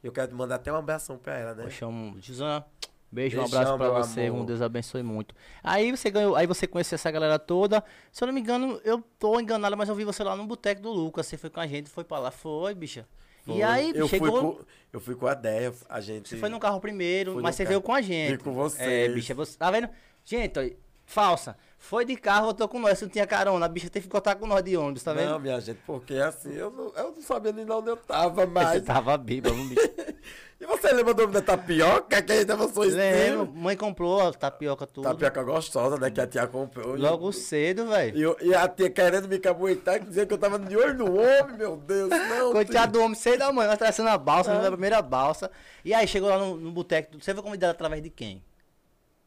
[0.02, 1.66] Eu quero te mandar até uma abração pra ela, né?
[1.66, 2.64] Eu chamo Gizan.
[3.12, 4.40] Beijo, um abraço pra meu você, amor.
[4.40, 5.34] um Deus abençoe muito.
[5.62, 7.84] Aí você ganhou, aí você conheceu essa galera toda.
[8.10, 10.80] Se eu não me engano, eu tô enganado, mas eu vi você lá no boteco
[10.80, 11.26] do Lucas.
[11.26, 13.06] Você foi com a gente, foi pra lá, foi, bicha.
[13.46, 13.62] E Foi.
[13.62, 14.30] aí, eu chegou.
[14.30, 16.28] Fui com, eu fui com a Deia, a gente.
[16.28, 17.68] Você foi no carro primeiro, Fui mas você carro.
[17.70, 18.36] veio com a gente.
[18.36, 19.10] Vim com vocês.
[19.10, 19.58] É, bicha, você.
[19.58, 19.88] Tá vendo?
[20.24, 20.62] Gente, ó,
[21.04, 21.56] falsa.
[21.76, 22.96] Foi de carro, voltou com nós.
[22.98, 23.66] Você não tinha carona.
[23.66, 25.30] A bicha teve que voltar com nós de ônibus, tá vendo?
[25.30, 28.52] Não, minha gente, porque assim, eu não, eu não sabia nem onde eu tava Você
[28.52, 28.82] mais.
[28.84, 29.90] tava bêbado, bicho.
[30.62, 32.22] E você lembra do nome da tapioca?
[32.22, 35.02] Que ainda você Lembro, mãe comprou a tapioca tudo.
[35.02, 36.08] Tapioca gostosa, né?
[36.08, 36.94] Que a tia comprou.
[36.96, 38.36] Logo cedo, velho.
[38.40, 41.56] E, e a tia querendo me cabuetar, dizendo que eu tava de olho no homem,
[41.56, 42.08] meu Deus.
[42.10, 44.62] Não, Coitado do homem, seis da manhã, nós atravessando a balsa, É.
[44.62, 45.50] na primeira balsa.
[45.84, 47.18] E aí chegou lá no, no boteco.
[47.20, 48.40] Você foi convidado através de quem?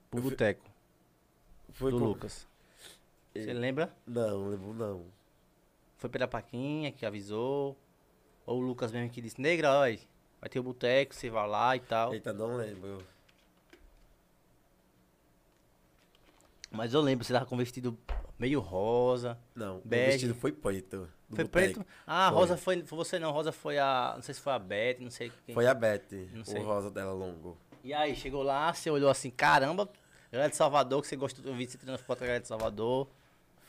[0.10, 0.64] Pro boteco
[1.74, 2.48] Foi do com- Lucas.
[3.36, 3.94] Você lembra?
[4.08, 5.02] Não, lembro não.
[5.98, 7.76] Foi pela Paquinha que avisou.
[8.46, 10.00] Ou o Lucas mesmo que disse, negra, olha,
[10.46, 12.14] vai ter o boteco, você vai lá e tal.
[12.14, 13.00] Eita, não lembro.
[16.70, 17.98] Mas eu lembro, você tava com vestido
[18.38, 19.40] meio rosa.
[19.56, 20.08] Não, Bege.
[20.08, 21.10] o vestido foi preto.
[21.28, 21.50] do Foi boteco.
[21.74, 21.86] preto?
[22.06, 22.40] Ah, Foi.
[22.40, 24.14] rosa foi, foi você não, rosa foi a.
[24.16, 25.56] Não sei se foi a Beth, não sei quem.
[25.56, 27.58] Foi a Beth, Não o rosa dela longo.
[27.84, 29.90] E aí, chegou lá, você olhou assim, caramba,
[30.32, 32.48] galera de Salvador, que você gostou, eu vi você tirando foto com a galera de
[32.48, 33.08] Salvador,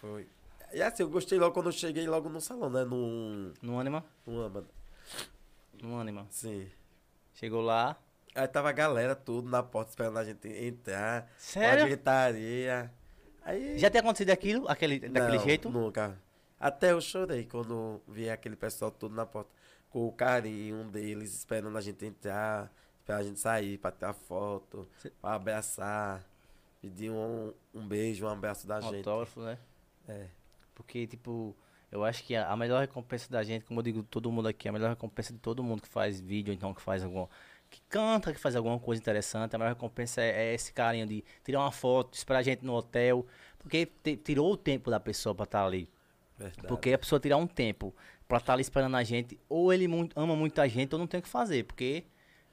[0.00, 0.26] Foi.
[0.74, 2.84] E assim, eu gostei logo quando eu cheguei logo no salão, né?
[2.84, 3.52] Num.
[3.62, 4.64] no Anima, num âmbar.
[5.82, 6.26] No Anima.
[6.30, 6.68] Sim.
[7.34, 7.96] Chegou lá,
[8.34, 11.26] Aí tava a galera tudo na porta esperando a gente entrar.
[11.38, 11.84] Sério?
[11.84, 12.92] Uma gritaria.
[13.42, 13.78] Aí.
[13.78, 15.70] já tinha acontecido aquilo, aquele, daquele Não, jeito?
[15.70, 16.20] Nunca.
[16.60, 19.50] Até eu chorei quando vi aquele pessoal todo na porta.
[19.88, 24.86] Com o carinho deles, esperando a gente entrar, esperando a gente sair pra tirar foto,
[24.98, 26.22] Cê- pra abraçar,
[26.82, 28.96] pedir um, um beijo, um abraço da Um gente.
[28.96, 29.56] autógrafo, né?
[30.08, 30.26] É.
[30.74, 31.56] Porque, tipo,
[31.90, 34.68] eu acho que a, a melhor recompensa da gente, como eu digo todo mundo aqui,
[34.68, 37.26] a melhor recompensa de todo mundo que faz vídeo, então que faz algum.
[37.70, 41.24] que canta, que faz alguma coisa interessante, a melhor recompensa é, é esse carinho de
[41.44, 43.26] tirar uma foto, esperar a gente no hotel.
[43.58, 45.88] Porque te- tirou o tempo da pessoa pra estar ali.
[46.38, 46.68] Verdade.
[46.68, 47.94] Porque a pessoa tirar um tempo
[48.28, 51.06] pra estar ali esperando a gente, ou ele muito, ama muito a gente, ou não
[51.06, 51.64] tem o que fazer.
[51.64, 52.04] Porque,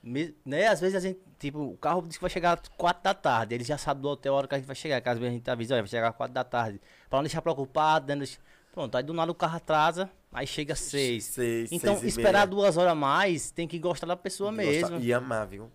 [0.01, 3.13] né, às vezes a gente, tipo, o carro diz que vai chegar às 4 da
[3.13, 5.17] tarde, ele já sabe do hotel a hora que a gente vai chegar, que às
[5.19, 6.81] vezes a gente avisa, olha, vai chegar às 4 da tarde.
[7.09, 8.25] Pra não deixar preocupado, né,
[8.73, 11.23] pronto, aí do nada o carro atrasa, aí chega às 6.
[11.23, 14.99] Seis, Então, seis esperar duas horas a mais, tem que gostar da pessoa mesmo.
[14.99, 15.71] E amar, viu?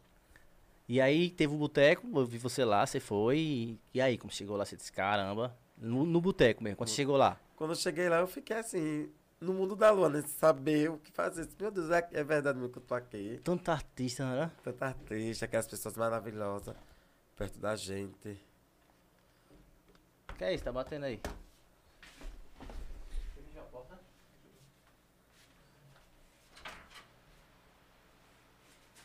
[0.88, 4.32] E aí teve o boteco, eu vi você lá, você foi, e, e aí, como
[4.32, 7.38] chegou lá, você disse, caramba, no, no boteco mesmo, quando você chegou lá.
[7.56, 9.08] Quando eu cheguei lá, eu fiquei assim,
[9.40, 10.22] no mundo da lua, né?
[10.22, 11.48] Saber o que fazer.
[11.60, 13.40] Meu Deus, é, é verdade mesmo que eu tô aqui.
[13.44, 14.50] Tanto artista, né?
[14.64, 16.74] Tanta artista, aquelas pessoas maravilhosas
[17.36, 18.40] perto da gente.
[20.36, 21.20] Que é isso, tá batendo aí?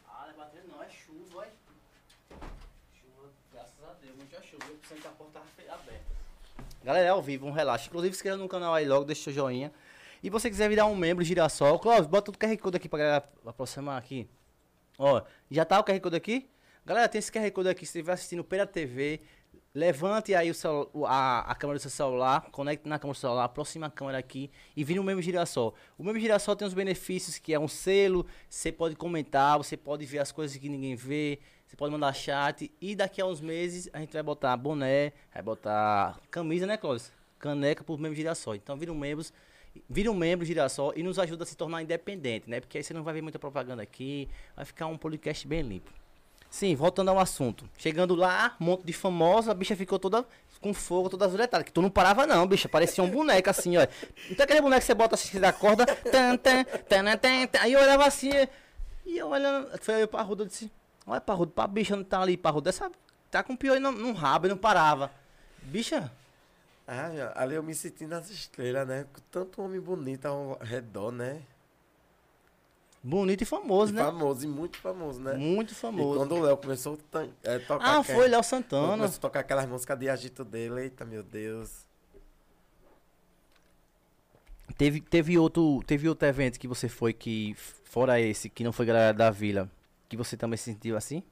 [0.07, 1.51] Ah, não é batendo não, é chuva, olha.
[2.93, 4.15] Chuva, graças a Deus,
[5.05, 6.03] a porta aberta.
[6.83, 7.87] Galera, é ao vivo, um relaxa.
[7.87, 9.71] Inclusive, se inscreva no canal aí logo, deixa seu joinha.
[10.21, 13.29] E você quiser virar um membro Girassol, Clóvis, bota o QR Code aqui pra galera
[13.45, 14.27] aproximar aqui.
[14.97, 16.49] Ó, já tá o QR Code aqui?
[16.85, 19.21] Galera, tem esse QR Code aqui, se você estiver assistindo pela TV,
[19.73, 20.53] levante aí o
[20.93, 24.17] o- a, a câmera do seu celular, conecte na câmera do celular, aproxima a câmera
[24.17, 25.73] aqui e vira o mesmo girassol.
[25.97, 30.05] O mesmo girassol tem os benefícios que é um selo, você pode comentar, você pode
[30.05, 31.39] ver as coisas que ninguém vê,
[31.73, 35.41] você pode mandar chat e daqui a uns meses a gente vai botar boné, vai
[35.41, 37.11] botar camisa, né, Clóvis?
[37.39, 38.53] Caneca pro mesmo girassol.
[38.53, 39.25] Então vira um membro,
[39.89, 42.59] vira um membro girassol e nos ajuda a se tornar independente, né?
[42.59, 45.91] Porque aí você não vai ver muita propaganda aqui, vai ficar um podcast bem limpo.
[46.47, 47.67] Sim, voltando ao assunto.
[47.75, 50.23] Chegando lá, um monte de famosa, a bicha ficou toda
[50.61, 51.63] com fogo, toda azuletada.
[51.63, 52.69] Que tu não parava, não, bicha.
[52.69, 53.87] Parecia um boneco assim, ó.
[54.29, 55.87] Então aquele boneco que você bota assim da corda.
[55.87, 58.29] Tan, tan, tan, tan, tan, aí eu olhava assim.
[59.07, 59.75] E eu olhando.
[59.81, 60.71] Foi eu pra Ruda, eu disse:
[61.05, 62.69] Olha, Parrudo, pra bicha não tá ali, Parrudo.
[62.69, 62.91] Essa
[63.29, 65.11] tá com pior no, no rabo e não parava.
[65.63, 66.11] Bicha,
[66.87, 69.05] Ah, ali eu me senti nas estrelas, né?
[69.11, 71.41] Com tanto homem bonito ao redor, né?
[73.05, 74.01] bonito e famoso, E né?
[74.01, 75.33] famoso, e muito famoso, né?
[75.33, 76.19] Muito E famoso.
[76.19, 77.83] quando o Léo começou a é, tocar.
[77.85, 78.95] Ah, aquela- foi Léo Santana.
[78.95, 80.83] Começou a tocar aquelas músicas de agito dele.
[80.83, 81.85] Eita, meu Deus.
[84.77, 88.85] Teve, teve, outro, teve outro evento que você foi que, fora esse, que não foi
[88.85, 89.69] galera da vila,
[90.13, 91.23] que você também se sentiu assim?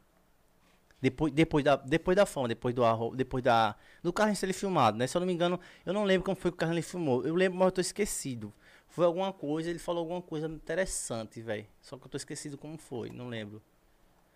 [1.01, 3.75] Depois, depois, da, depois da fama, depois do arro, depois da.
[4.03, 5.07] Do Carlinhos ele filmado, né?
[5.07, 7.25] Se eu não me engano, eu não lembro como foi que o Carlinhos filmou.
[7.25, 8.53] Eu lembro, mas eu tô esquecido.
[8.87, 11.65] Foi alguma coisa, ele falou alguma coisa interessante, velho.
[11.81, 13.61] Só que eu tô esquecido como foi, não lembro.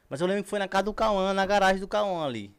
[0.10, 2.56] Mas eu lembro que foi na casa do Cauã, na garagem do Cauã ali.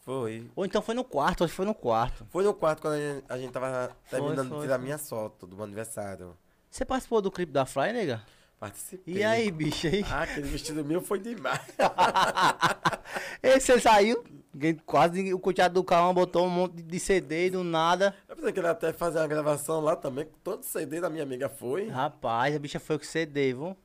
[0.00, 0.50] Foi.
[0.56, 2.26] Ou então foi no quarto, acho que foi no quarto.
[2.30, 4.84] Foi no quarto quando a gente, a gente tava terminando foi, de tirar foi.
[4.84, 6.36] minha foto do meu aniversário.
[6.70, 8.24] Você participou do clipe da Fly, nega?
[8.58, 9.14] Participei.
[9.14, 10.04] E aí, bicho, aí?
[10.10, 11.60] Ah, aquele vestido meu foi demais.
[13.42, 14.24] Esse você saiu,
[14.84, 18.14] quase o coteado do Calma botou um monte de CD e do nada.
[18.28, 21.08] Eu pensei que ele ia até fazer uma gravação lá também, com todo CD da
[21.08, 21.88] minha amiga foi.
[21.88, 23.76] Rapaz, a bicha foi com CD, viu?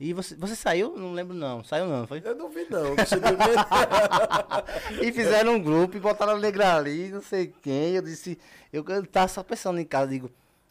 [0.00, 0.96] E você, você saiu?
[0.96, 1.62] Não lembro não.
[1.62, 2.20] Saiu não, foi?
[2.24, 2.96] Eu não vi não, meu.
[5.00, 7.94] E fizeram um grupo e botaram o Negra ali, não sei quem.
[7.94, 8.36] Eu disse,
[8.72, 10.28] eu, eu tava só pensando em casa, digo,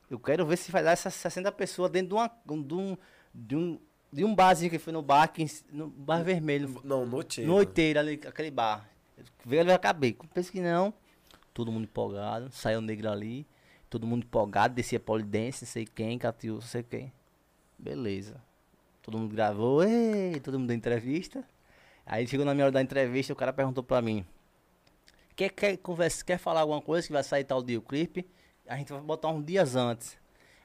[0.10, 2.98] eu quero ver se vai dar essas 60 pessoas dentro de, uma, de, um,
[3.34, 3.80] de, um,
[4.12, 7.42] de um barzinho que foi no bar, aqui, em- no bar vermelho, Não, noite.
[7.42, 8.90] noiteiro ali, aquele bar.
[9.46, 10.18] Veio ali, eu acabei.
[10.34, 10.94] Penso que não.
[11.54, 13.46] Todo mundo empolgado, saiu o Negra ali,
[13.90, 17.12] todo mundo empolgado, descia polidense, não sei quem, Catiu, não sei quem.
[17.78, 18.42] Beleza.
[19.02, 21.44] Todo mundo gravou, ei, todo mundo deu entrevista.
[22.06, 24.26] Aí chegou na minha hora da entrevista, o cara perguntou pra mim:
[25.36, 28.26] Quer, quer, conversa, quer falar alguma coisa que vai sair tal dia o clipe?
[28.68, 30.18] A gente vai botar uns dias antes.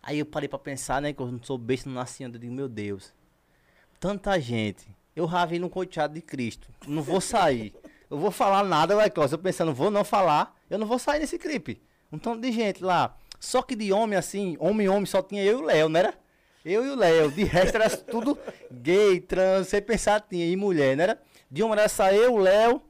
[0.03, 1.13] Aí eu parei pra pensar, né?
[1.13, 2.37] Que eu não sou besta, não nasci ainda.
[2.37, 3.13] Eu digo, meu Deus,
[3.99, 4.87] tanta gente.
[5.15, 6.69] Eu ravei no coiteado de Cristo.
[6.87, 7.75] Não vou sair.
[8.11, 9.35] Eu vou falar nada, vai, Cláudio.
[9.35, 10.55] Eu pensando, vou não falar.
[10.69, 11.81] Eu não vou sair nesse clipe.
[12.13, 13.17] Um tanto de gente lá.
[13.41, 16.15] Só que de homem assim, homem, homem, só tinha eu e o Léo, não era?
[16.65, 17.31] Eu e o Léo.
[17.31, 18.39] De resto era tudo
[18.71, 20.47] gay, trans, sem pensar tinha.
[20.47, 21.23] E mulher, não era?
[21.51, 22.83] De homem era só eu, o Léo.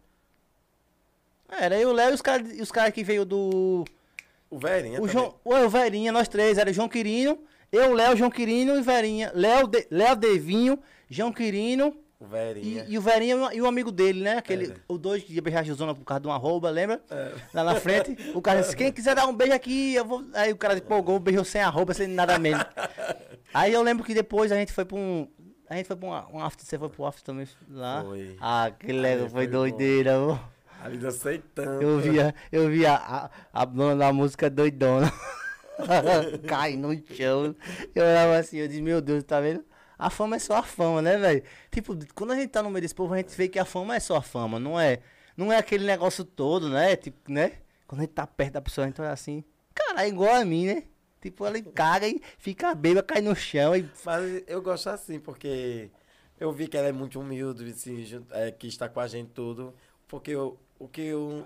[1.49, 3.85] Era eu, o Léo e os caras cara que veio do.
[4.51, 5.09] O velhinho O.
[5.09, 7.39] João, o Verinha, nós três, era João Quirino,
[7.73, 9.31] eu, Léo, João Quirino e Verinha.
[9.35, 10.79] Léo, de, Léo Devinho,
[11.11, 12.85] João Quirino O e, velhinho.
[12.89, 14.37] e o Verinha e o amigo dele, né?
[14.39, 14.75] Aquele, É.
[14.89, 17.03] o dois que ia beijar a Josona por causa de uma rouba, lembra?
[17.11, 17.33] É.
[17.53, 20.25] Lá na frente, o cara disse, quem quiser dar um beijo aqui, eu vou.
[20.33, 22.65] Aí o cara empolgou, beijou sem a roupa, sem nada mesmo.
[23.53, 25.27] Aí eu lembro que depois a gente foi pra um.
[25.69, 28.03] A gente foi pra um, um after, você foi pro after também lá?
[28.05, 28.37] Foi.
[28.41, 29.53] Ah, aquele Aí foi, foi bom.
[29.59, 30.39] doideira, ô.
[30.81, 31.83] Ali dancei tanto.
[31.83, 35.13] Eu via, eu via a, a dona da música doidona.
[36.47, 37.55] Cai no chão.
[37.95, 39.65] Eu olhava assim, eu disse, meu Deus, tá vendo?
[39.99, 41.43] A fama é só a fama, né, velho?
[41.71, 43.97] Tipo, quando a gente tá no meio desse povo, a gente vê que a fama
[43.97, 45.01] é só a fama, não é?
[45.37, 46.97] Não é aquele negócio todo, né?
[46.97, 47.53] Tipo, né?
[47.87, 50.45] Quando a gente tá perto da pessoa, a gente olha assim, cara, é igual a
[50.45, 50.85] mim, né?
[51.21, 53.89] Tipo, ela caga e fica bêbada, cai no chão e.
[54.05, 55.91] Mas eu gosto assim, porque
[56.39, 59.75] eu vi que ela é muito humilde, assim, é, que está com a gente tudo.
[60.07, 61.45] Porque eu, o que eu.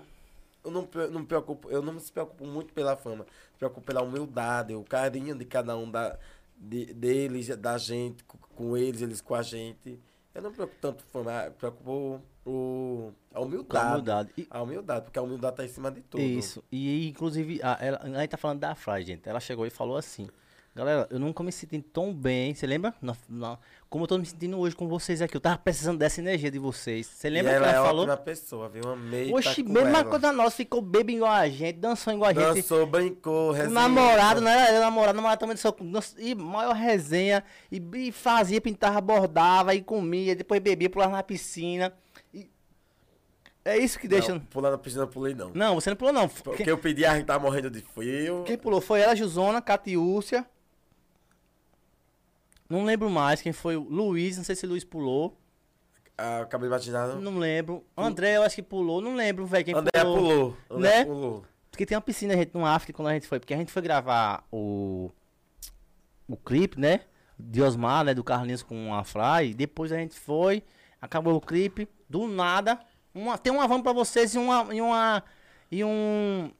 [0.63, 3.23] Eu não, não me preocupo, eu não me preocupo muito pela fama.
[3.25, 6.17] Me preocupo pela humildade, o carinho de cada um da,
[6.55, 8.23] de, deles, da gente,
[8.55, 9.99] com, eles, eles com a gente.
[10.35, 13.85] Eu não me preocupo tanto com fama, eu me preocupo o, a humildade.
[13.85, 14.29] A humildade.
[14.37, 16.21] E- A humildade, porque a humildade tá em cima de tudo.
[16.21, 16.63] Isso.
[16.71, 19.27] E inclusive, a, ela, a gente tá falando da Fry, gente.
[19.27, 20.29] Ela chegou e falou assim.
[20.73, 22.53] Galera, eu nunca me senti tão bem.
[22.55, 22.93] Você lembra?
[23.01, 23.57] Na- na-
[23.89, 25.35] como eu tô me sentindo hoje com vocês aqui.
[25.35, 27.07] Eu tava precisando dessa energia de vocês.
[27.07, 28.01] Você E lembra que ela ela é falou?
[28.03, 28.81] ótima pessoa, viu?
[28.89, 30.05] Amei Oxi, tá com mesma ela.
[30.05, 30.55] coisa nossa.
[30.55, 32.55] Ficou bebendo igual a gente, dançou igual a gente.
[32.61, 33.73] Dançou, brincou, O resenhou.
[33.73, 35.75] namorado, eu, namorado, namorado também dançou.
[36.17, 37.43] E maior resenha.
[37.69, 40.33] E, e fazia, pintava, bordava, e comia.
[40.37, 41.93] Depois bebia, pulava na piscina.
[43.65, 44.31] É isso que deixa.
[44.33, 45.51] Não, pular na piscina eu pulei não.
[45.53, 46.29] Não, você não pulou, não.
[46.29, 48.43] Porque Quem, eu pedi a gente tava morrendo de frio.
[48.47, 50.45] quem pulou foi ela, Jusona, Catiúcia.
[52.71, 53.75] Não lembro mais quem foi.
[53.75, 55.37] o Luiz, não sei se o Luiz pulou.
[56.17, 57.19] Ah, acabei imaginando.
[57.19, 57.83] Não lembro.
[57.97, 59.01] André, eu acho que pulou.
[59.01, 60.17] Não lembro, velho, quem André pulou.
[60.17, 60.57] pulou.
[60.69, 61.05] André Né?
[61.05, 61.45] pulou.
[61.69, 63.39] Porque tem uma piscina, gente, no after quando a gente foi.
[63.39, 65.09] Porque a gente foi gravar o.
[66.27, 67.01] O clipe, né?
[67.37, 68.13] De Osmar, né?
[68.13, 69.53] Do Carlinhos com a Fly.
[69.55, 70.63] Depois a gente foi.
[71.01, 71.87] Acabou o clipe.
[72.09, 72.79] Do nada.
[73.13, 74.73] Uma, tem uma van pra vocês e uma.
[74.73, 75.23] E uma.
[75.71, 76.51] E um.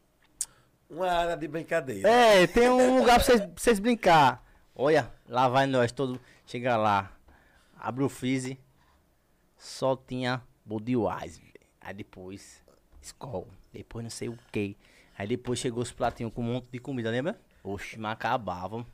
[0.89, 2.09] Uma área de brincadeira.
[2.09, 4.43] É, tem um lugar pra vocês, pra vocês brincar.
[4.75, 6.19] Olha, lá vai nós, todo.
[6.45, 7.11] Chega lá.
[7.77, 8.57] Abre o freezer.
[9.57, 11.43] Só tinha Budweiser.
[11.79, 12.61] Aí depois,
[13.01, 13.47] Skol.
[13.73, 14.75] Depois não sei o que.
[15.17, 17.39] Aí depois chegou os pratinhos com um monte de comida, lembra?
[17.63, 18.85] Oxe, mas acabavam.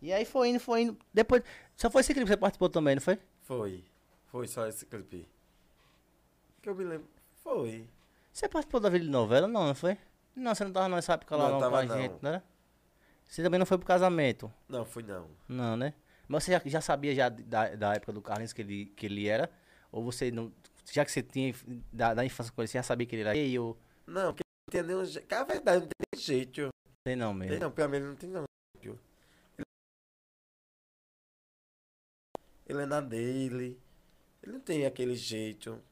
[0.00, 0.98] E aí foi indo, foi indo.
[1.12, 1.42] Depois.
[1.76, 3.18] Só foi esse clipe que você participou também, não foi?
[3.42, 3.84] Foi.
[4.26, 5.28] Foi só esse clipe.
[6.60, 7.06] Que eu me lembro.
[7.42, 7.86] Foi.
[8.32, 9.46] Você participou da Vila de Novela?
[9.46, 9.96] Não, não foi?
[10.34, 11.96] Não, você não tava nessa época lá Não, não, com tava a não.
[11.96, 12.42] gente, né?
[13.32, 14.52] Você também não foi pro casamento?
[14.68, 15.26] Não, fui não.
[15.48, 15.94] Não, né?
[16.28, 19.26] Mas você já, já sabia já da, da época do Carlinhos que ele, que ele
[19.26, 19.50] era?
[19.90, 20.52] Ou você não.
[20.92, 21.54] Já que você tinha
[21.90, 23.74] da, da infância com ele, você já sabia que ele era gay ou.
[24.06, 25.26] Não, porque não tem nenhum jeito.
[25.26, 26.68] Que a verdade não tem nem jeito.
[27.08, 27.60] Sei não Tem mesmo.
[27.60, 28.44] não, pra mim ele não tem não.
[28.82, 28.98] Ele-
[32.66, 33.80] Ele é na dele.
[34.42, 35.82] Ele não tem aquele jeito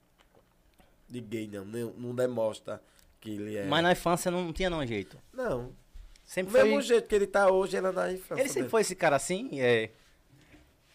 [1.08, 1.64] de gay, não.
[1.64, 2.82] Não, não demonstra
[3.18, 3.64] que ele é.
[3.64, 5.16] Mas na infância não tinha não jeito.
[5.32, 5.74] Não.
[6.30, 6.82] Do Sempre mesmo foi.
[6.82, 8.40] jeito que ele tá hoje, ele na infância.
[8.40, 8.70] Ele sempre dele.
[8.70, 9.90] foi esse cara assim, é.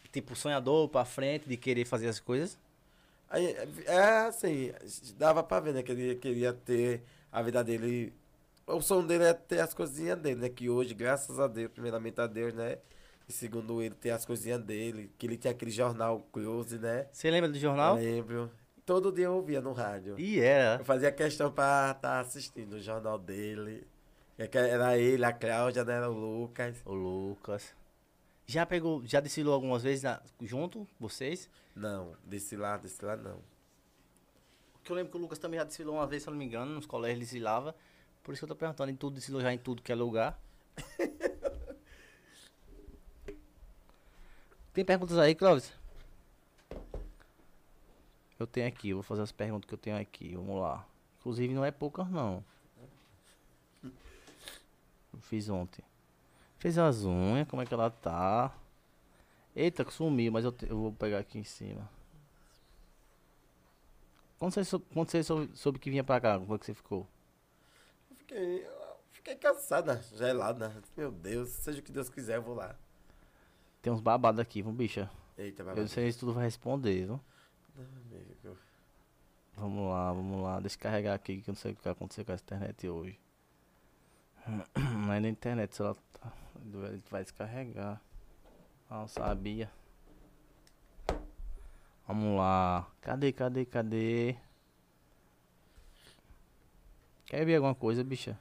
[0.10, 2.58] Tipo, sonhador pra frente, de querer fazer as coisas.
[3.30, 3.54] Aí,
[3.86, 4.72] é assim,
[5.18, 5.84] dava pra ver, né?
[5.84, 8.14] Que ele queria ter a vida dele.
[8.66, 10.48] O sonho dele é ter as coisinhas dele, né?
[10.48, 12.78] Que hoje, graças a Deus, primeiramente a Deus, né?
[13.28, 15.12] E segundo ele, tem as coisinhas dele.
[15.18, 17.08] Que ele tinha aquele jornal Close, né?
[17.12, 18.00] Você lembra do jornal?
[18.00, 18.52] Eu lembro.
[18.86, 20.16] Todo dia eu ouvia no rádio.
[20.18, 20.80] E era.
[20.80, 23.86] Eu fazia questão pra estar assistindo o jornal dele.
[24.38, 25.94] É que Era ele, a Cláudia, né?
[25.94, 26.82] Era o Lucas.
[26.86, 27.74] O Lucas.
[28.46, 31.50] Já pegou, já desfilou algumas vezes na- junto, vocês?
[31.76, 33.40] Não, desse lado, desse lado não.
[34.74, 36.46] Porque eu lembro que o Lucas também já desfilou uma vez, se eu não me
[36.46, 37.76] engano, nos colégios ele desfilava.
[38.24, 40.40] Por isso que eu tô perguntando, em tudo, desfilou já em tudo que é lugar.
[44.74, 45.74] Tem perguntas aí, Clóvis?
[48.38, 50.86] Eu tenho aqui, eu vou fazer as perguntas que eu tenho aqui, vamos lá.
[51.20, 52.44] Inclusive não é poucas não.
[55.16, 55.84] Eu fiz ontem.
[56.60, 58.54] Fez as unhas, como é que ela tá?
[59.56, 61.90] Eita, sumiu, mas eu, te- eu vou pegar aqui em cima.
[64.38, 66.74] Quando você, sou- quando você soube, soube que vinha pra cá, como é que você
[66.74, 67.08] ficou?
[68.12, 70.74] Eu fiquei, eu fiquei cansada, gelada.
[70.98, 72.76] Meu Deus, seja o que Deus quiser, eu vou lá.
[73.82, 75.10] Tem uns babados aqui, vamos, bicha.
[75.38, 75.82] Eita, Eu babado.
[75.82, 77.20] não sei se tudo vai responder, viu?
[77.78, 78.58] Amigo.
[79.56, 80.60] Vamos lá, vamos lá.
[80.60, 82.90] Deixa eu carregar aqui que eu não sei o que vai acontecer com essa internet
[82.90, 83.18] hoje.
[84.48, 86.32] Não é na internet, se ela tá.
[86.64, 88.02] Ele vai descarregar.
[88.90, 89.70] Não sabia.
[92.08, 92.88] Vamos lá.
[93.02, 94.36] Cadê, cadê, cadê?
[97.26, 98.38] Quer ver alguma coisa, bicha?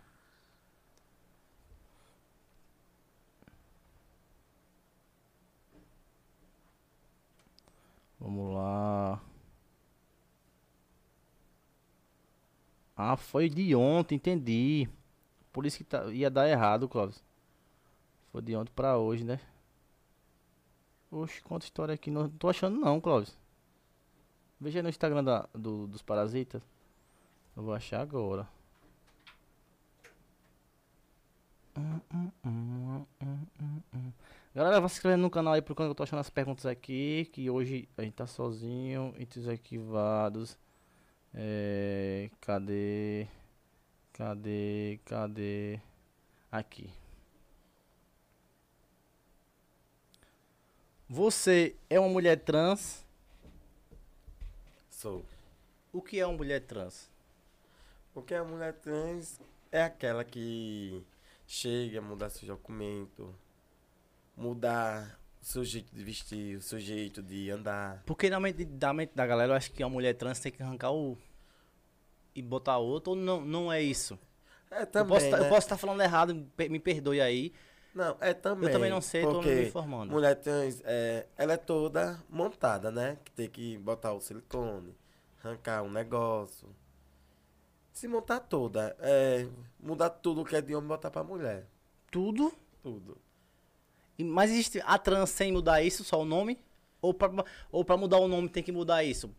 [8.20, 9.20] Vamos lá.
[12.96, 14.88] Ah, foi de ontem, entendi.
[15.54, 17.22] Por isso que tá- ia dar errado, Clóvis.
[18.32, 19.40] Foi de ontem pra hoje, né?
[21.10, 22.10] Oxe, conta história aqui.
[22.10, 23.38] Não tô achando não, Clóvis.
[24.60, 26.60] Veja no Instagram da- do- dos parasitas.
[27.56, 28.48] Eu vou achar agora.
[34.54, 37.28] Galera, vai se inscrevendo no canal aí por quando eu tô achando as perguntas aqui.
[37.32, 39.12] Que hoje a gente tá sozinho.
[39.18, 40.56] Entre os arquivados.
[41.34, 43.26] É, cadê?
[44.14, 45.00] Cadê?
[45.05, 45.81] Cadê?
[46.50, 46.88] Aqui.
[51.09, 53.05] Você é uma mulher trans?
[54.88, 55.24] Sou.
[55.92, 57.11] O que é uma mulher trans?
[58.12, 59.40] Porque a mulher trans
[59.72, 61.05] é aquela que
[61.44, 63.35] chega a mudar seu documento,
[64.37, 68.03] mudar o seu jeito de vestir, o seu jeito de andar.
[68.07, 70.62] Porque na mente da, mente da galera, eu acho que a mulher trans tem que
[70.62, 71.18] arrancar o.
[72.34, 74.18] e botar outro, ou não, não é isso?
[74.70, 75.44] É eu também, posso tá- né?
[75.44, 77.52] eu posso estar falando errado, me per- me perdoe aí.
[77.94, 78.68] Não, é também.
[78.68, 80.12] Eu também não sei, tô porque me informando.
[80.12, 83.16] mulher trans, é, ela é toda montada, né?
[83.24, 84.92] Que tem que botar o silicone,
[85.42, 86.68] arrancar um negócio.
[87.92, 89.46] Se montar toda, é,
[89.78, 91.66] mudar tudo que é de homem botar pra mulher.
[92.10, 92.52] Tudo.
[92.82, 93.16] Tudo.
[94.18, 96.58] E- Mas existe a trans sem mudar isso, só o nome?
[97.00, 97.30] Ou pra,
[97.70, 99.30] ou pra mudar o nome tem que mudar isso?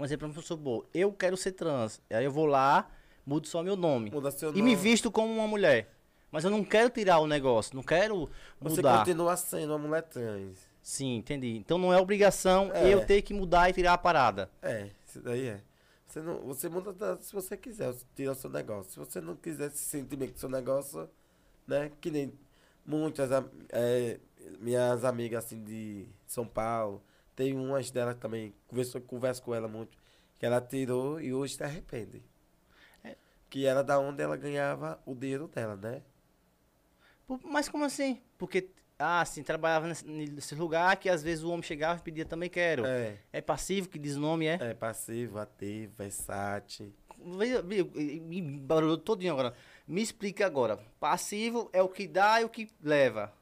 [0.00, 2.00] Um exemplo, vamos supor, eu quero ser trans.
[2.08, 2.90] Aí eu vou lá,
[3.26, 4.10] mudo só meu nome.
[4.10, 4.62] Muda seu E nome.
[4.62, 5.94] me visto como uma mulher.
[6.32, 8.98] Mas eu não quero tirar o negócio, não quero Você mudar.
[9.00, 10.58] continua sendo uma mulher trans.
[10.82, 11.56] Sim, entendi.
[11.58, 12.94] Então não é obrigação É.
[12.94, 14.50] eu ter que mudar e tirar a parada.
[14.62, 15.60] É, isso daí é.
[16.06, 18.90] Você, não, você muda da- se você quiser, tira o seu negócio.
[18.92, 21.08] Se você não quiser se sentir bem com o seu negócio,
[21.66, 21.92] né?
[22.00, 22.32] Que nem
[22.86, 23.28] muitas
[23.68, 24.18] é,
[24.60, 27.02] minhas amigas assim de São Paulo,
[27.40, 29.96] tem umas delas também, converso, converso com ela muito,
[30.38, 32.22] que ela tirou e hoje se arrepende.
[33.02, 33.16] É.
[33.48, 36.02] Que era da onde ela ganhava o dinheiro dela, né?
[37.42, 38.20] Mas como assim?
[38.36, 42.26] Porque, ah, sim, trabalhava nesse, nesse lugar que às vezes o homem chegava e pedia
[42.26, 42.84] também quero.
[42.84, 44.58] É, É, passivo que diz o nome, é?
[44.60, 46.92] é passivo, ativo, versátil.
[47.16, 49.54] Me barulhou todinho agora.
[49.88, 50.76] Me explica agora.
[50.98, 53.32] Passivo é o que dá e o que leva.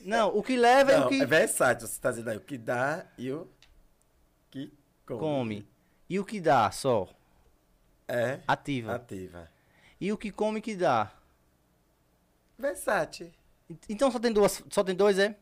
[0.00, 2.40] Não, o que leva é Não, o que é versátil, você tá dizendo aí, o
[2.40, 3.48] que dá e o
[4.50, 4.72] que
[5.06, 5.18] come.
[5.18, 5.68] come.
[6.08, 7.08] E o que dá só?
[8.06, 8.94] É, Ativa.
[8.94, 9.50] ativa.
[10.00, 11.12] E o que come que dá?
[12.58, 13.32] Versátil.
[13.88, 15.36] Então só tem duas, só tem dois, é?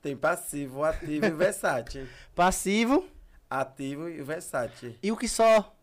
[0.00, 2.08] Tem passivo, ativo e versátil.
[2.34, 3.08] Passivo
[3.50, 4.94] Ativo e versátil.
[5.02, 5.74] e o que só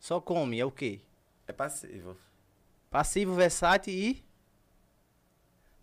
[0.00, 1.00] só come é o quê?
[1.46, 2.16] É passivo.
[2.90, 4.24] Passivo, versátil e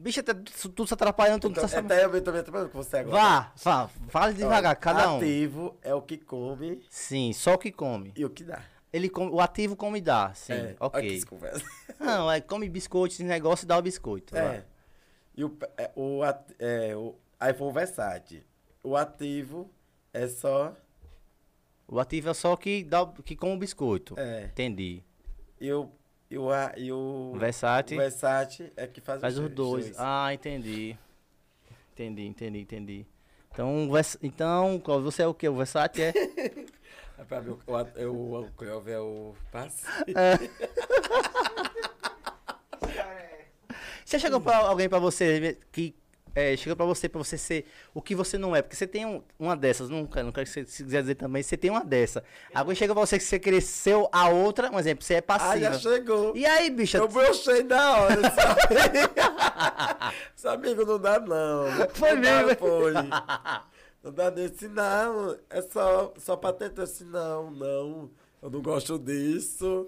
[0.01, 2.97] Bicho, tá tudo se atrapalhando, tudo Então, se até eu também tô falando com você
[2.97, 3.15] agora.
[3.21, 5.17] Vá, vá, fale devagar, Ó, cada um.
[5.17, 8.11] Ativo é o que come Sim, só o que come.
[8.15, 8.63] e o que dá.
[8.91, 11.21] Ele come, o ativo come e dá, sim, é, olha ok.
[11.99, 14.35] Não, é come biscoito, esse negócio e dá o biscoito.
[14.35, 14.41] É.
[14.41, 14.65] vai.
[15.37, 16.21] E o, é, o,
[16.57, 17.15] é, o
[17.47, 18.41] iPhone versátil.
[18.83, 19.69] O ativo
[20.11, 20.75] é só.
[21.87, 24.15] O ativo é só que dá o- que come o biscoito.
[24.17, 24.45] É.
[24.45, 25.03] Entendi.
[25.59, 25.91] E o.
[26.31, 27.37] E o, e o, o
[27.97, 29.85] versátil é que faz, faz os dois.
[29.87, 29.95] dois.
[29.99, 30.97] Ah, entendi.
[31.93, 33.05] Entendi, entendi, entendi.
[33.51, 35.49] Então, Vers- então você é o quê?
[35.49, 36.13] O Versace é?
[37.19, 40.05] É pra mim, o, o, o Clóvis é o parceiro.
[44.03, 45.95] Você chegou pra alguém pra você que
[46.35, 49.05] é, chegou pra você pra você ser o que você não é, porque você tem
[49.05, 51.83] um- uma dessas, não, não quero que você se quiser dizer também, você tem uma
[51.83, 52.23] dessa.
[52.53, 55.69] Alguém chega pra você que você cresceu a outra, um exemplo, você é Ah, já
[55.71, 55.73] passiva.
[55.79, 56.35] chegou.
[56.35, 56.97] e aí, bicha?
[56.99, 58.61] Eu brochei na hora, sabe?
[60.35, 61.89] Esse amigo não dá, não.
[61.93, 62.55] Foi não dá, mesmo?
[62.59, 62.93] Foi.
[64.03, 65.37] Não dá desse, não.
[65.47, 68.09] É só, só pra tentar assim, não, não.
[68.41, 69.87] Eu não gosto disso.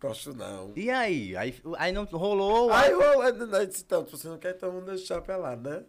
[0.00, 0.72] Gosto, não.
[0.74, 1.36] E aí?
[1.36, 2.72] Aí, aí não rolou.
[2.72, 5.84] Aí eu, eu disse, então, se você não quer, então vamos deixar pra lá, né?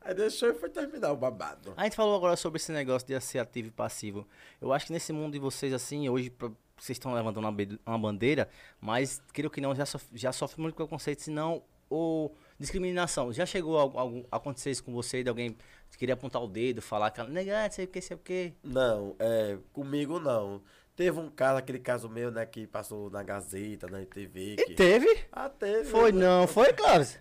[0.00, 1.74] Aí deixou e foi terminar o babado.
[1.76, 4.26] A gente falou agora sobre esse negócio de ser ativo e passivo.
[4.60, 6.32] Eu acho que nesse mundo de vocês, assim, hoje
[6.76, 7.46] vocês estão levantando
[7.86, 8.48] uma, bandeira,
[8.80, 13.32] mas creio que não, já, sof já sofre muito preconceito, senão ou discriminação.
[13.32, 15.56] Já chegou a, algum- a acontecer isso com você, de alguém
[15.90, 18.54] que queria apontar o dedo, falar que negante, sei o que, sei o que.
[18.64, 20.62] Não, é, comigo não.
[20.94, 24.52] Teve um cara, aquele caso meu, né, que passou na Gazeta, na TV.
[24.54, 24.74] E Que...
[24.74, 25.24] teve?
[25.32, 25.84] Ah, teve.
[25.88, 26.24] Foi né?
[26.26, 27.18] não, foi, Cláudio?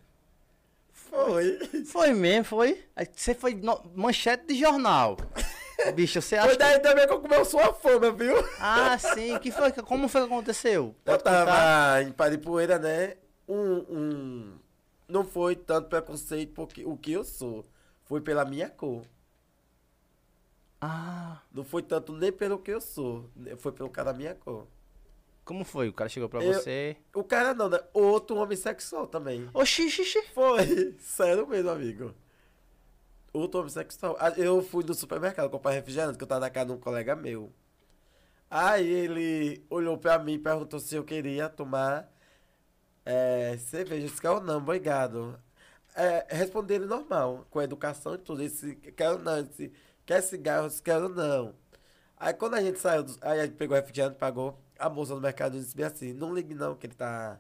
[0.93, 1.59] Foi.
[1.86, 2.84] Foi mesmo, foi.
[3.15, 5.17] Você foi no- manchete de jornal.
[5.95, 6.57] Bicho, você Foi acha que...
[6.57, 8.36] daí também que eu comeu sua fome, viu?
[8.59, 9.38] Ah, sim.
[9.39, 10.84] Que foi, que- como foi que aconteceu?
[10.84, 11.45] Eu Pode contar?
[11.45, 13.15] tava em Paripoeira, né?
[13.47, 14.59] Um, um.
[15.07, 17.65] Não foi tanto preconceito porque o que eu sou.
[18.03, 19.03] Foi pela minha cor.
[20.82, 23.29] Ah, Não foi tanto nem pelo que eu sou.
[23.36, 23.55] né?
[23.55, 24.67] Foi pelo cara da minha cor.
[25.45, 25.89] como foi?
[25.89, 26.97] O cara chegou pra Eu- você...
[27.13, 27.79] O cara não, né?
[27.93, 29.47] Outro homem sexual também.
[29.53, 30.21] Oxi, xixi.
[30.34, 30.95] Foi.
[30.99, 32.13] Sério mesmo, amigo.
[33.34, 34.15] Outro homem sexual.
[34.19, 37.15] Ah, Eu fui no supermercado comprar refrigerante, que eu tava na casa de um colega
[37.15, 37.51] meu.
[38.49, 42.11] Aí ele olhou pra mim e perguntou se eu queria tomar
[43.05, 44.03] é, cerveja.
[44.03, 45.39] Eu disse que eu não, obrigado.
[45.95, 48.41] É, respondi ele normal, com educação e tudo.
[48.41, 49.38] Ele disse, quero não.
[49.38, 49.73] Ele disse,
[50.12, 50.68] quer cigarro?
[50.68, 51.55] Eu quero não.
[52.18, 54.59] Aí quando a gente saiu, do- aí a gente pegou o refrigerante, pagou.
[54.78, 57.39] A moça do mercado disse bem assim, não ligue não que ele tá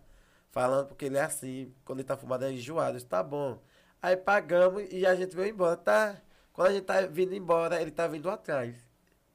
[0.51, 2.93] falando, porque ele é assim, quando ele tá fumado é enjoado.
[2.95, 3.61] Disse, tá bom.
[4.01, 6.21] Aí pagamos e a gente veio embora, tá?
[6.53, 8.75] Quando a gente tá vindo embora, ele tá vindo atrás.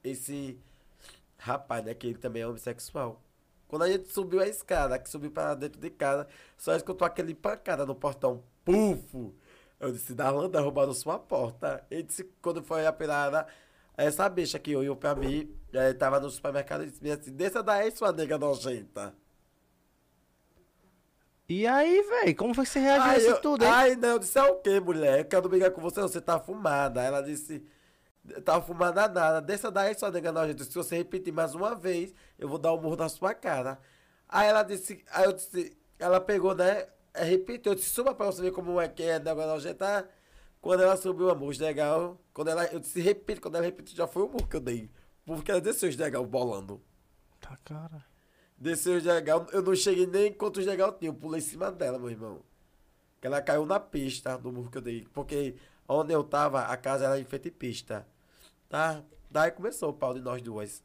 [0.03, 0.59] Esse
[1.37, 3.21] rapaz, né, que ele também é homossexual.
[3.67, 6.27] Quando a gente subiu a escada, que subiu para dentro de casa,
[6.57, 8.43] só escutou aquele pancada no portão.
[8.65, 9.33] Pufo!
[9.79, 11.85] Eu disse, Darlanda, roubaram sua porta.
[11.89, 13.47] Ele disse, quando foi a pirada,
[13.95, 17.91] essa bicha que olhou pra mim, eh, tava no supermercado e disse assim, desça daí,
[17.91, 19.13] sua nega nojenta.
[21.49, 23.71] E aí, velho, como foi que você reagiu a Aí isso tudo, hein?
[23.71, 25.19] Ai, não, eu disse, é o quê, mulher?
[25.19, 27.01] Eu quero brigar com você, você tá fumada.
[27.01, 27.63] Ela disse,
[28.43, 30.63] tá fumada nada, desça daí, sua nega nojenta.
[30.63, 33.79] Se você repetir mais uma vez, eu vou dar um murro na sua cara.
[34.27, 36.87] Aí ela disse, aí eu disse, ela pegou, né,
[37.23, 40.09] repetiu, eu disse, suba pra você ver como é que é nega nojenta.
[40.61, 44.07] Quando ela subiu a murro, legal, quando ela, eu disse, repite, quando ela repetiu, já
[44.07, 44.89] foi o murro que eu dei.
[45.25, 46.81] Porque ela desceu os legal bolando.
[47.39, 48.05] Tá, cara.
[48.57, 51.99] Desceu os legal, eu não cheguei nem quantos legal tinha, eu pulei em cima dela,
[51.99, 52.41] meu irmão.
[53.21, 55.07] Que ela caiu na pista do murro que eu dei.
[55.13, 55.55] Porque
[55.87, 58.07] onde eu tava, a casa era em frente à pista.
[58.67, 59.03] Tá?
[59.29, 60.83] Daí começou o pau de nós duas.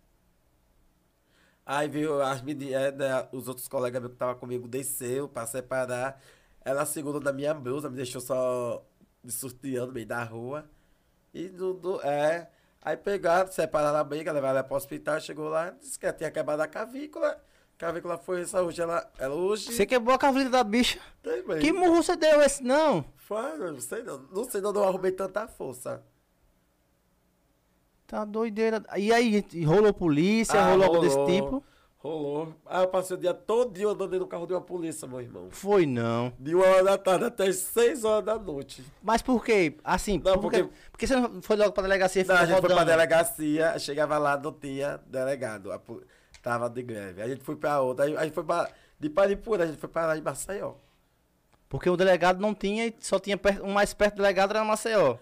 [1.65, 6.21] Aí viu as meninas, né, os outros colegas meus que estavam comigo desceu pra separar.
[6.65, 8.85] Ela segurou na minha blusa, me deixou só
[9.23, 10.65] de sorteando no meio da rua.
[11.33, 12.49] E no- é.
[12.81, 16.31] Aí pegaram, separaram a briga, levaram ela pro hospital, chegou lá, disse que ela tinha
[16.33, 17.29] quebrado a cavícula.
[17.31, 19.73] A cavícula foi essa hoje, ela, ela hoje.
[19.73, 20.99] Você quebrou a cavalita da bicha.
[21.23, 21.43] Tem.
[21.61, 22.63] Que murro você deu esse?
[22.63, 23.05] Não.
[23.17, 24.19] Foi, não sei não.
[24.33, 26.03] Não sei, não, não arrumei tanta força.
[28.13, 28.83] Tá doideira.
[28.99, 31.65] E aí, rolou polícia, Ah, rolou algo desse tipo?
[31.97, 32.55] Rolou.
[32.67, 35.47] Ah, eu passei o dia todo dia andando do carro de uma polícia, meu irmão.
[35.51, 36.31] Foi não.
[36.39, 38.85] De uma hora da tarde até as seis horas da noite.
[39.03, 39.79] Mas por quê?
[39.83, 42.51] Assim, Não, por porque- porque você não foi logo pra delegacia e Não, a gente
[42.61, 42.91] foi pra rodando?
[42.91, 45.73] delegacia, chegava lá, não tinha delegado.
[45.73, 45.81] A
[46.43, 47.23] Tava de greve.
[47.23, 48.05] A gente foi pra outra.
[48.05, 48.69] aí A gente foi pra.
[49.01, 50.75] De Paripura, a gente foi pra lá em Maceió.
[51.67, 55.17] Porque o delegado não tinha só tinha o mais perto do delegado era Maceió.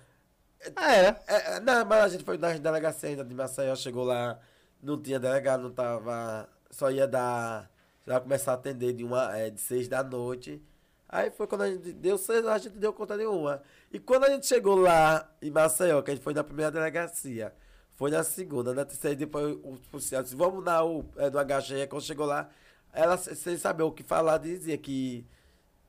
[0.76, 0.94] Ah.
[0.94, 4.38] É, é, não, mas a gente foi na delegacia ainda de Maceió, chegou lá,
[4.82, 6.48] não tinha delegado, não tava.
[6.70, 7.70] Só ia dar.
[8.06, 10.62] Já começar a atender de, uma, é, de seis da noite.
[11.08, 13.62] Aí foi quando a gente deu seis, a gente deu conta nenhuma.
[13.92, 17.52] E quando a gente chegou lá em Maceió, que a gente foi na primeira delegacia,
[17.96, 21.86] foi na segunda, na terceira, depois o policial disse, vamos na U, é, do HG,
[21.88, 22.48] quando chegou lá,
[22.92, 25.26] ela, sem saber o que falar, dizia que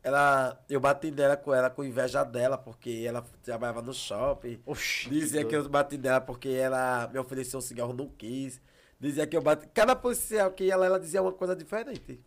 [0.03, 4.59] ela, eu bati nela com ela com inveja dela, porque ela trabalhava no shopping.
[4.65, 5.09] Oxi.
[5.09, 8.59] Dizia que eu bati nela porque ela me ofereceu um cigarro, não quis.
[8.99, 9.67] Dizia que eu bati.
[9.73, 12.19] Cada policial que ia lá, ela dizia uma coisa diferente.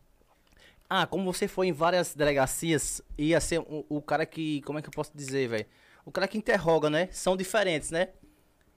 [0.89, 4.61] Ah, como você foi em várias delegacias, ia ser o, o cara que.
[4.63, 5.67] Como é que eu posso dizer, velho?
[6.05, 7.09] o cara que interroga, né?
[7.11, 8.09] São diferentes, né?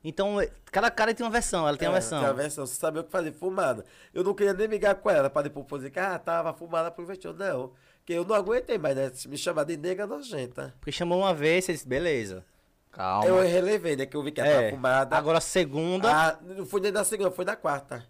[0.03, 2.19] Então, é, cada cara tem uma versão, ela tem uma É, versão.
[2.19, 3.83] Tem uma versão, você sabia o que fazer, fumada.
[4.13, 7.03] Eu não queria nem ligar com ela pra depois dizer que, ah, tava fumada pro
[7.03, 7.33] investir.
[7.33, 9.11] Não, porque eu não aguentei mais, né?
[9.27, 10.73] Me chamar de nega nojenta.
[10.79, 12.45] Porque chamou uma vez, você disse, beleza.
[12.91, 13.25] Calma.
[13.27, 14.05] Eu relevei, né?
[14.05, 15.15] Que eu vi que ela É, tava fumada.
[15.17, 16.09] Agora segunda.
[16.11, 18.03] Ah, não foi nem na segunda, foi na quarta.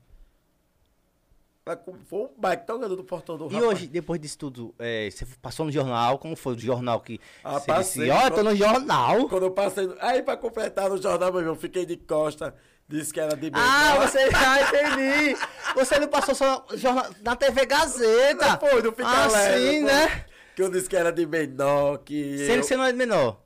[2.07, 2.29] Foi um
[2.65, 3.63] tão grande do portão do e rapaz.
[3.71, 7.59] hoje, depois disso tudo, é, você passou no jornal, como foi o jornal que Ah,
[7.59, 8.05] você passei.
[8.05, 9.27] disse, ó, tô no jornal.
[9.27, 9.89] Quando eu passei.
[9.99, 12.53] Aí, pra completar no jornal, meu irmão, fiquei de costa.
[12.89, 14.07] Disse que era de Ah, menor.
[14.07, 15.37] você já entendi.
[15.75, 18.47] Você não passou só jornal, na TV Gazeta.
[18.47, 19.87] Não foi, não fica ah, leve, sim, pô.
[19.87, 20.25] né?
[20.55, 22.37] Que eu disse que era de menor, que.
[22.39, 22.59] Sendo eu...
[22.61, 23.41] que você não é de menor.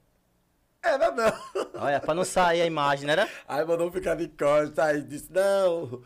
[0.84, 1.34] Era não.
[1.82, 3.28] Olha, pra não sair a imagem, né?
[3.48, 6.02] Aí mandou ficar de costa, aí disse, não,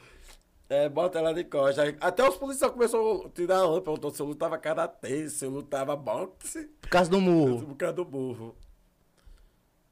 [0.70, 1.96] é, bota ela de costa.
[2.00, 5.96] Até os policiais começaram a tirar onda, perguntou se eu lutava karatê, se eu lutava
[5.96, 7.66] boxe, Por causa do murro.
[7.68, 8.56] por causa do burro.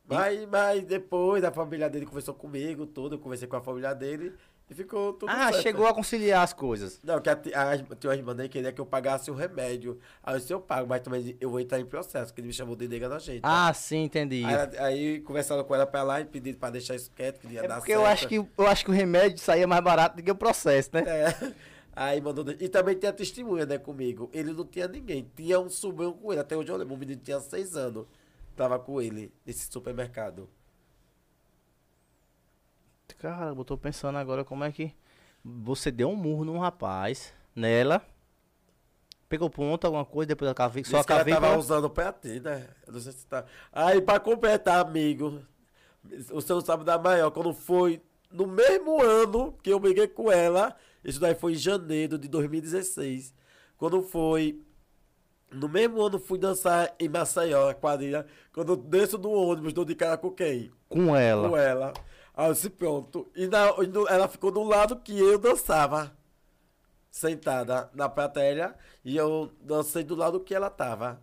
[0.06, 4.34] Mas, mas depois a família dele conversou comigo, tudo, eu conversei com a família dele
[4.70, 5.61] e ficou tudo Ah, certo.
[5.61, 6.99] chegou a conciliar as coisas.
[7.03, 9.99] Não, que a, a, tinha uma irmã dele que queria que eu pagasse o remédio.
[10.24, 12.53] Aí eu disse, eu pago, mas também eu vou entrar em processo, que ele me
[12.53, 13.41] chamou de nega da gente.
[13.43, 14.43] Ah, sim, entendi.
[14.45, 17.61] Aí, aí conversaram com ela pra lá e pediram pra deixar isso quieto, que ia
[17.64, 18.14] É dar porque eu certo.
[18.14, 21.03] acho, que, eu acho que o remédio saía mais barato do que o processo, né?
[21.05, 21.53] É.
[21.95, 22.43] Aí mandou.
[22.59, 24.28] E também tem a testemunha, né, comigo.
[24.34, 25.30] Ele não tinha ninguém.
[25.36, 26.41] Tinha um sobrinho com ele.
[26.41, 26.95] Até hoje eu lembro.
[26.95, 28.07] O menino tinha seis anos.
[28.55, 30.49] Tava com ele nesse supermercado.
[33.24, 34.94] Cara, eu tô pensando agora como é que
[35.42, 38.06] você deu um murro num rapaz, nela,
[39.30, 42.68] pegou ponta, alguma coisa, depois a cavícula, só a ela tava usando pra ti, né?
[42.86, 43.46] Eu não sei se tá.
[43.72, 45.42] Aí, pra completar, amigo.
[46.34, 47.32] O senhor sabe da maior.
[47.32, 50.76] Quando foi no mesmo ano que eu briguei com ela.
[51.02, 53.34] Isso daí foi em janeiro de 2016.
[53.78, 54.62] Quando foi.
[55.50, 58.26] No mesmo ano fui dançar em Maceió, a quadrilha.
[58.52, 60.74] Quando eu desço do ônibus, dou de cara com quem?
[60.90, 61.48] Com ela.
[61.48, 61.94] com ela.
[62.36, 63.30] Aí eu disse, pronto.
[63.36, 63.68] E, na,
[64.10, 66.12] ela ficou do lado que eu dançava.
[67.12, 68.76] Sentada na plateia.
[69.06, 71.22] E eu dancei do lado que ela tava.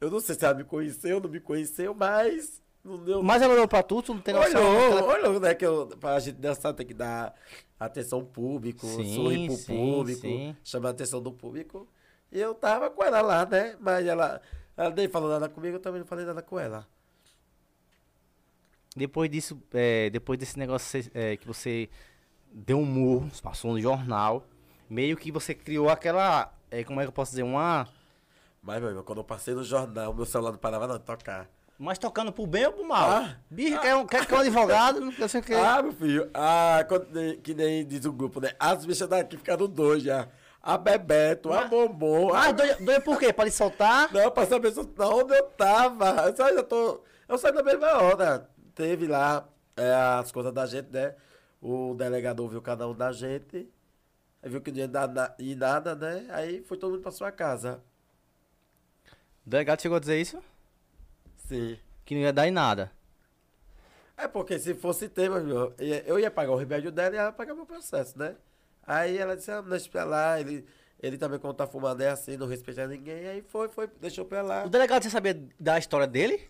[0.00, 2.62] Eu não sei se ela me conheceu ou não me conheceu, mas.
[2.84, 3.22] Não deu.
[3.22, 4.60] Mas ela olhou pra tu, tu não tem noção.
[4.60, 5.54] olhou, Ela- olhou, né?
[5.54, 7.34] Que eu, pra gente dançar tem que dar
[7.78, 10.56] atenção público, Sim, sorrir pro sim, público, sim.
[10.62, 11.88] chamar a atenção do público.
[12.30, 13.76] E eu tava com ela lá, né?
[13.80, 14.40] Mas ela,
[14.76, 16.86] ela nem falou nada comigo, eu também não falei nada com ela.
[18.98, 21.88] Depois disso, é, depois desse negócio é, que você
[22.52, 24.44] deu um murro, passou no jornal,
[24.88, 27.88] meio que você criou aquela, é, como é que eu posso dizer, uma...
[28.62, 31.48] Mas, meu irmão, quando eu passei no jornal, meu celular não parava não de tocar.
[31.78, 33.08] Mas tocando pro bem ou pro mal?
[33.08, 33.36] Ah.
[33.48, 35.54] Bicho, quer, um, quer que um advogado, não sei o que.
[35.54, 36.80] Ah, meu filho, ah,
[37.42, 38.50] que nem diz o grupo, né?
[38.58, 40.28] As bichas daqui ficaram dois já.
[40.60, 42.34] A Bebeto, a Mas- Bombom.
[42.34, 42.52] Ah, a...
[42.52, 43.32] doido, doido por quê?
[43.32, 44.12] Pra lhe soltar?
[44.12, 46.06] Não, pra saber se eu- onde eu tava.
[46.26, 47.00] Eu só- eu tô.
[47.28, 48.50] Eu saí na mesma hora.
[48.78, 51.16] Teve lá é, as coisas da gente, né?
[51.60, 53.68] O delegado ouviu cada um da gente.
[54.40, 56.28] Viu que não ia dar na- e nada, né?
[56.30, 57.82] Aí foi todo mundo pra sua casa.
[59.44, 60.40] O delegado chegou a dizer isso?
[61.48, 61.76] Sim.
[62.04, 62.92] Que não ia dar em nada.
[64.16, 65.74] É porque se fosse ter, meu
[66.06, 68.36] eu ia pagar o remédio dela e ela ia pagar meu processo, né?
[68.86, 70.64] Aí ela disse, ah, deixa pra lá, ele,
[71.02, 74.40] ele também quando tá fumando é assim, não respeita ninguém, aí foi, foi, deixou pra
[74.40, 74.64] lá.
[74.64, 76.48] O delegado já sabia da história dele?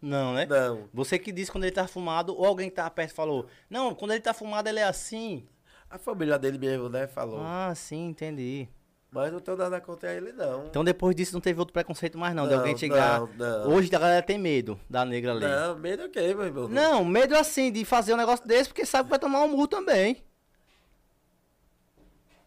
[0.00, 0.46] Não, né?
[0.46, 0.88] Não.
[0.94, 4.12] Você que disse quando ele tá fumado, ou alguém que tava perto falou, não, quando
[4.12, 5.46] ele tá fumado ele é assim.
[5.90, 7.40] A família dele mesmo, né, falou.
[7.42, 8.68] Ah, sim, entendi.
[9.10, 10.66] Mas não tenho nada contra ele, não.
[10.66, 13.20] Então depois disso não teve outro preconceito mais não, de Não, alguém chegar.
[13.20, 13.26] não,
[13.64, 13.70] não.
[13.74, 15.46] Hoje a galera tem medo da negra ali.
[15.46, 16.68] Não, medo o quê, meu irmão?
[16.68, 19.66] Não, medo assim de fazer um negócio desse porque sabe que vai tomar um murro
[19.66, 20.22] também.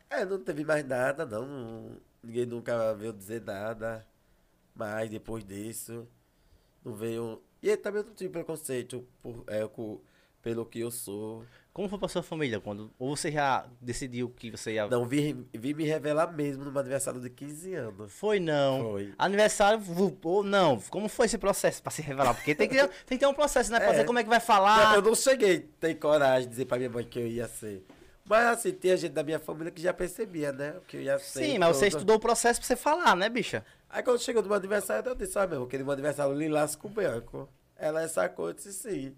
[0.09, 1.45] É, não teve mais nada, não.
[1.45, 4.05] não- Ninguém nunca veio dizer nada.
[4.75, 6.07] Mas depois disso,
[6.83, 7.41] não veio.
[7.61, 9.99] E ele também não tive preconceito por, é, com-
[10.41, 11.43] pelo que eu sou.
[11.73, 15.33] Como foi pra sua família quando ou você já decidiu que você ia Não, vi,
[15.53, 18.11] vi me revelar mesmo no meu aniversário de 15 anos.
[18.11, 18.81] Foi não.
[18.91, 19.13] Foi.
[19.17, 19.81] Aniversário
[20.23, 20.81] ou não?
[20.89, 22.33] Como foi esse processo pra se revelar?
[22.33, 23.79] Porque tem que ter, tem que ter um processo, né?
[23.79, 23.91] Pra É.
[23.91, 24.95] dizer como é que vai falar.
[24.95, 27.85] Eu não cheguei a ter coragem de dizer pra minha mãe que eu ia ser.
[28.25, 30.75] Mas assim, tinha gente da minha família que já percebia, né?
[30.87, 31.45] Que eu ia ser.
[31.45, 31.97] Sim, mas você tudo.
[31.99, 33.63] estudou o processo pra você falar, né, bicha?
[33.93, 36.87] Aí quando chegou no meu aniversário, eu disse, ah, meu, aquele meu aniversário lilás com
[36.87, 37.49] branco.
[37.75, 39.17] Ela sacou, eu disse sim.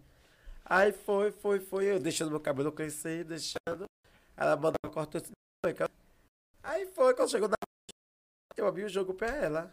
[0.66, 3.86] Aí foi, foi, foi, eu deixando meu cabelo crescer, deixando.
[4.36, 5.32] Ela mandou cortar esse
[6.64, 7.56] Aí foi, quando chegou na
[8.58, 9.72] eu abri o jogo pra ela.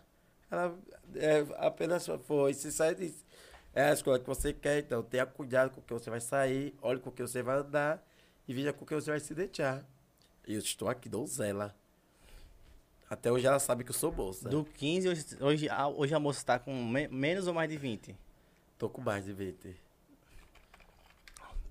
[0.50, 0.78] Ela
[1.14, 3.24] é, apenas foi, se sai e disse,
[3.72, 6.74] é a escola que você quer, então tenha cuidado com o que você vai sair,
[6.82, 8.04] olhe com o que você vai andar
[8.46, 9.82] e veja com o que você vai se deixar.
[10.46, 11.74] Eu estou aqui, donzela.
[13.10, 14.48] Até hoje ela sabe que eu sou moça.
[14.48, 17.76] Do 15, hoje, hoje, a- hoje a moça tá com me- menos ou mais de
[17.76, 18.14] 20?
[18.78, 19.76] Tô com mais de 20.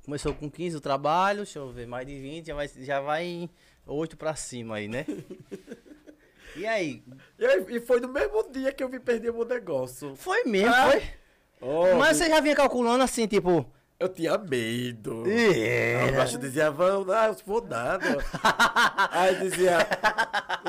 [0.03, 3.49] Começou com 15 o trabalho, deixa eu ver, mais de 20, já vai, já vai
[3.87, 5.05] 8 pra cima aí, né?
[6.57, 7.01] e aí?
[7.37, 10.15] E, e foi no mesmo dia que eu vim perder meu negócio.
[10.17, 11.03] Foi mesmo, Ah, foi?
[11.61, 13.65] Ó, Mas você já vinha calculando assim, tipo...
[13.99, 15.29] Eu tinha medo.
[15.29, 16.03] É.
[16.03, 18.05] Aí o baixo dizia, vamos, ah, eu vou nada.
[19.11, 19.77] Aí dizia,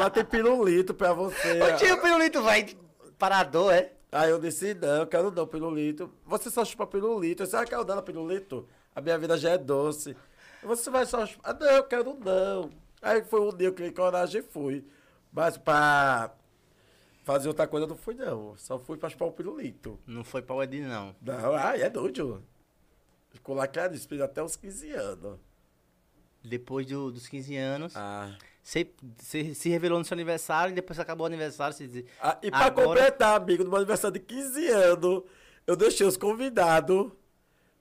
[0.00, 1.60] lá tem pirulito pra você.
[1.62, 2.76] Ô tio, o pirulito vai
[3.18, 3.92] parador, é?
[4.12, 6.12] Aí eu disse, não, eu quero não, pirulito.
[6.26, 7.42] Você só chupa pirulito.
[7.42, 8.66] Eu disse, ah, quero dar pirulito.
[8.94, 10.16] A minha vida já é doce.
[10.62, 11.52] Você vai só chupar.
[11.54, 12.70] Ah, não, eu quero não.
[13.00, 14.84] Aí foi um dia eu criei coragem e fui.
[15.32, 16.34] Mas pra
[17.22, 18.56] fazer outra coisa eu não fui, não.
[18.56, 19.98] Só fui pra chupar o pirulito.
[20.06, 21.14] Não foi pra Wedding, não.
[21.22, 22.42] Não, ai, é doido.
[23.30, 25.38] Ficou lacradíssimo, fiz até uns 15 anos.
[26.42, 28.34] Depois do- dos 15 anos, Ah.
[28.62, 32.04] Você, você se revelou no seu aniversário e depois acabou o aniversário, você.
[32.20, 35.22] Ah, e pra Agora- completar, amigo, no meu aniversário de 15 anos,
[35.66, 37.10] eu deixei os convidados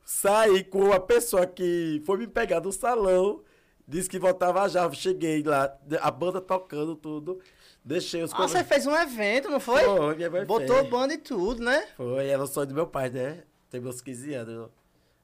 [0.03, 3.43] sair com a pessoa que foi me pegar no salão,
[3.87, 7.39] disse que voltava já, cheguei lá, a banda tocando tudo,
[7.83, 9.83] deixei os Ah, você fez um evento, não foi?
[9.83, 10.89] Foi, minha mãe Botou fez.
[10.89, 11.87] banda e tudo, né?
[11.95, 13.43] Foi, era o sonho do meu pai, né?
[13.69, 14.69] Tem meus 15 anos.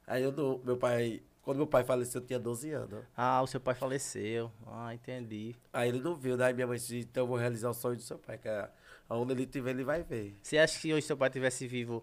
[0.06, 0.32] Aí eu
[0.64, 3.04] meu pai, quando meu pai faleceu, eu tinha 12 anos.
[3.16, 4.50] Ah, o seu pai faleceu.
[4.66, 5.54] Ah, entendi.
[5.72, 6.46] Aí ele não viu, né?
[6.46, 8.68] Aí minha mãe disse, então eu vou realizar o sonho do seu pai, que é,
[9.08, 10.36] aonde ele estiver, ele vai ver.
[10.42, 12.02] Você acha que hoje seu pai tivesse vivo,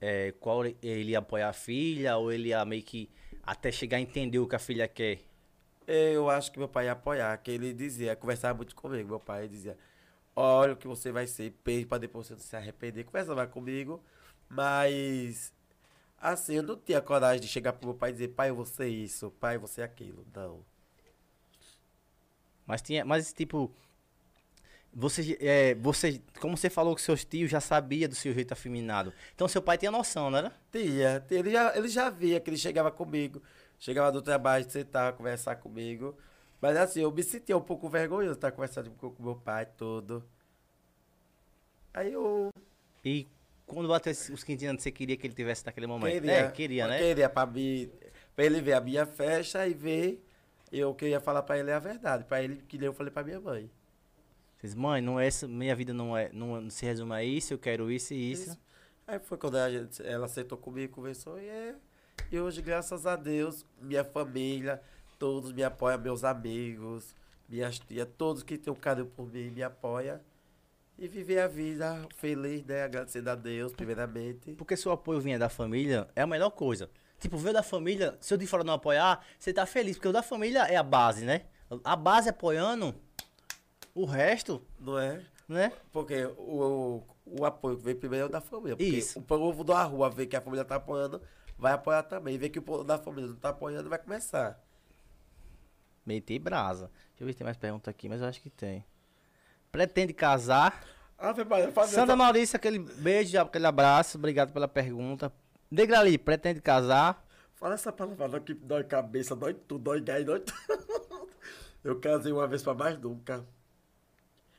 [0.00, 3.08] é, qual ele ia apoiar a filha ou ele ia meio que
[3.44, 5.20] até chegar a entender o que a filha quer?
[5.86, 9.08] Eu acho que meu pai ia apoiar, que ele dizia, conversava muito comigo.
[9.08, 9.78] Meu pai dizia,
[10.34, 13.04] olha o que você vai ser, pense pra depois você se arrepender.
[13.04, 14.02] Conversava comigo,
[14.48, 15.53] mas
[16.20, 18.64] assim, eu não tinha coragem de chegar pro meu pai e dizer, pai, eu vou
[18.64, 20.26] ser isso, pai, eu vou ser aquilo.
[20.34, 20.64] Não.
[22.66, 23.70] Mas tinha, mas tipo,
[24.92, 29.12] você, é, você, como você falou que seus tios já sabia do seu jeito afeminado,
[29.34, 30.52] então seu pai tinha noção, não era?
[30.70, 33.42] Tinha, tinha, ele já, ele já via que ele chegava comigo,
[33.78, 36.16] chegava do trabalho, sentava, conversar comigo.
[36.60, 40.24] Mas assim, eu me sentia um pouco vergonhoso de estar conversando com meu pai tudo.
[41.92, 42.50] Aí eu
[43.04, 43.26] E
[43.66, 46.12] quando bateu esses- os 15 anos, você queria que ele tivesse naquele momento?
[46.12, 46.98] Queria, é, queria, né?
[46.98, 47.90] Queria pra, mim,
[48.34, 50.24] pra ele ver a minha festa e ver.
[50.72, 52.24] Eu queria falar pra ele a verdade.
[52.24, 53.70] Pra ele, que eu falei pra minha mãe.
[54.58, 57.58] Vocês, mãe, não é essa, minha vida não é, não se resume a isso, eu
[57.58, 58.48] quero isso e isso.
[58.50, 58.58] Isso.
[59.06, 61.74] Aí foi quando gente- ela sentou comigo, conversou e é.
[62.32, 64.80] E hoje, graças a Deus, minha família,
[65.18, 67.14] todos me apoiam, meus amigos,
[67.48, 70.18] minhas tias, todos que têm um carinho por mim me apoiam.
[70.98, 72.84] E viver a vida feliz, né?
[72.84, 74.52] Agradecendo a Deus, primeiramente.
[74.54, 76.88] Porque se o apoio vinha da família, é a melhor coisa.
[77.18, 80.12] Tipo, ver da família, se o de fora não apoiar, você tá feliz, porque o
[80.12, 81.46] da família é a base, né?
[81.82, 82.94] A base apoiando,
[83.94, 85.24] o resto, Não é?
[85.48, 85.72] né?
[85.92, 88.76] Porque o, o, o apoio que vem primeiro é o da família.
[88.76, 89.18] Porque Isso.
[89.18, 91.20] o povo da rua vê que a família tá apoiando,
[91.58, 92.36] vai apoiar também.
[92.38, 94.62] Vê que o povo da família não tá apoiando, vai começar.
[96.04, 96.90] Meter brasa.
[97.10, 98.84] Deixa eu ver se tem mais pergunta aqui, mas eu acho que tem.
[99.74, 100.84] Pretende casar?
[101.18, 101.34] Ah,
[101.84, 105.32] Sandra Maurício, aquele beijo, aquele abraço, obrigado pela pergunta.
[105.68, 107.26] Degrali, pretende casar?
[107.54, 111.28] Fala essa palavra que dói cabeça, dói tudo, dói gás, dói tudo.
[111.82, 113.44] Eu casei uma vez pra mais nunca.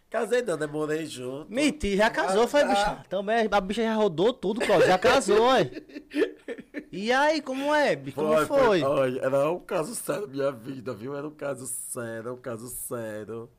[0.09, 0.67] Casei não, né?
[0.67, 1.49] Morei junto.
[1.49, 2.67] Mentira, já casou, Ah, foi, tá.
[2.67, 3.05] bicha?
[3.07, 5.71] Também, a bicha já rodou tudo, Cláudio, já casou, ué.
[6.91, 8.17] E aí, como é, bicho?
[8.17, 8.83] Como foi?
[8.83, 11.15] Olha, era um caso sério minha vida, viu?
[11.15, 13.49] Era um caso sério, era um caso sério.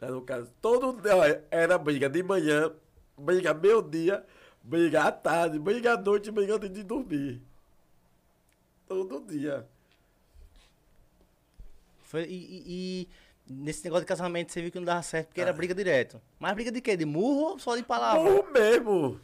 [0.00, 0.50] Era um caso.
[0.60, 2.70] Todo olha, era briga de manhã,
[3.16, 4.24] briga meio-dia,
[4.62, 7.40] briga à tarde, briga à noite, briga antes de dormir.
[8.86, 9.66] Todo dia.
[12.02, 13.08] Foi, e, e-
[13.48, 16.20] e nesse negócio de casamento você viu que não dava certo, porque era briga direto.
[16.38, 16.96] Mas briga de quê?
[16.96, 18.22] De murro ou só de palavra?
[18.22, 19.20] Burro mesmo.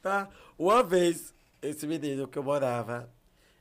[0.00, 0.28] Tá?
[0.58, 3.10] Uma vez, esse menino que eu morava,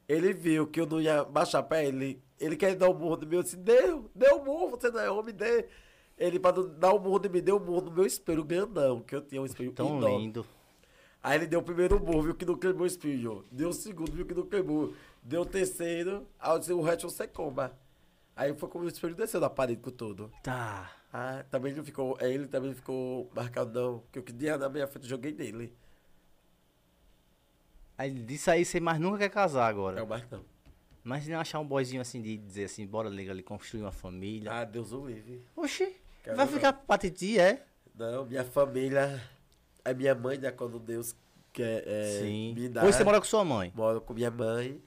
[0.08, 2.22] ele viu que eu não ia baixar pra ele.
[2.40, 3.40] Ele quer dar um murro no meu.
[3.40, 5.66] Eu disse, deu, deu um murro, você não é homem, dê.
[6.18, 9.02] Ele, pra não dar um murro em mim, deu um murro no meu espelho grandão,
[9.02, 10.18] que eu tinha um espelho Tão enorme.
[10.18, 10.46] lindo.
[11.22, 13.46] Aí ele deu o primeiro murro, viu que não queimou o espelho.
[13.52, 14.94] Deu o segundo, viu que não queimou.
[15.24, 17.72] Deu o terceiro, aí eu disse, o resto você coma.
[18.36, 20.32] Aí foi como o espelho desceu da parede com tudo.
[20.44, 20.92] Tá.
[21.12, 22.18] Ah, também não ficou.
[22.20, 24.00] aí Ele também não ficou marcado, não.
[24.00, 25.72] Porque o que dia na minha frente eu joguei nele.
[27.98, 30.00] Aí disso aí você mais nunca quer casar agora.
[30.00, 30.44] É o Marcão.
[31.04, 34.52] Mas não achar um boyzinho assim de dizer assim, bora ligar ali, construir uma família.
[34.52, 35.44] Ah, Deus o livre.
[35.56, 37.66] Oxi, Quero vai ficar pra titi, é?
[37.96, 39.22] Não, minha família.
[39.84, 40.52] A minha mãe, né?
[40.52, 41.16] Quando Deus
[41.52, 42.54] quer é, Sim.
[42.54, 42.86] me dar.
[42.86, 43.72] Hoje você mora com sua mãe.
[43.76, 44.82] Moro com minha mãe.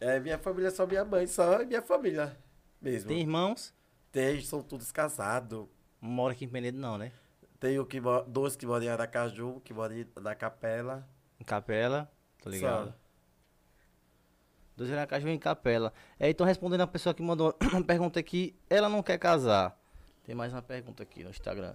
[0.00, 2.36] É, minha família é só minha mãe, só é minha família
[2.80, 3.08] mesmo.
[3.08, 3.74] Tem irmãos?
[4.10, 5.66] Tem, são todos casados.
[6.00, 7.12] Não mora aqui em Penedo não, né?
[7.60, 11.08] Tem o que dois que moram em Aracaju, que moram em- na Capela.
[11.40, 12.10] Em Capela,
[12.42, 12.86] tô ligado.
[12.88, 12.94] Só.
[14.76, 15.92] Dois na caixa vem em Capela.
[16.18, 19.78] É, então respondendo a pessoa que mandou uma pergunta aqui, ela não quer casar.
[20.24, 21.74] Tem mais uma pergunta aqui no Instagram.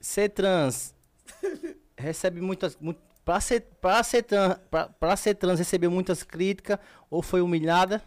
[0.00, 0.94] Ser trans
[1.96, 2.76] recebe muitas.
[2.76, 6.78] Muito, pra, ser, pra, ser trans, pra, pra ser trans recebeu muitas críticas
[7.08, 8.02] ou foi humilhada?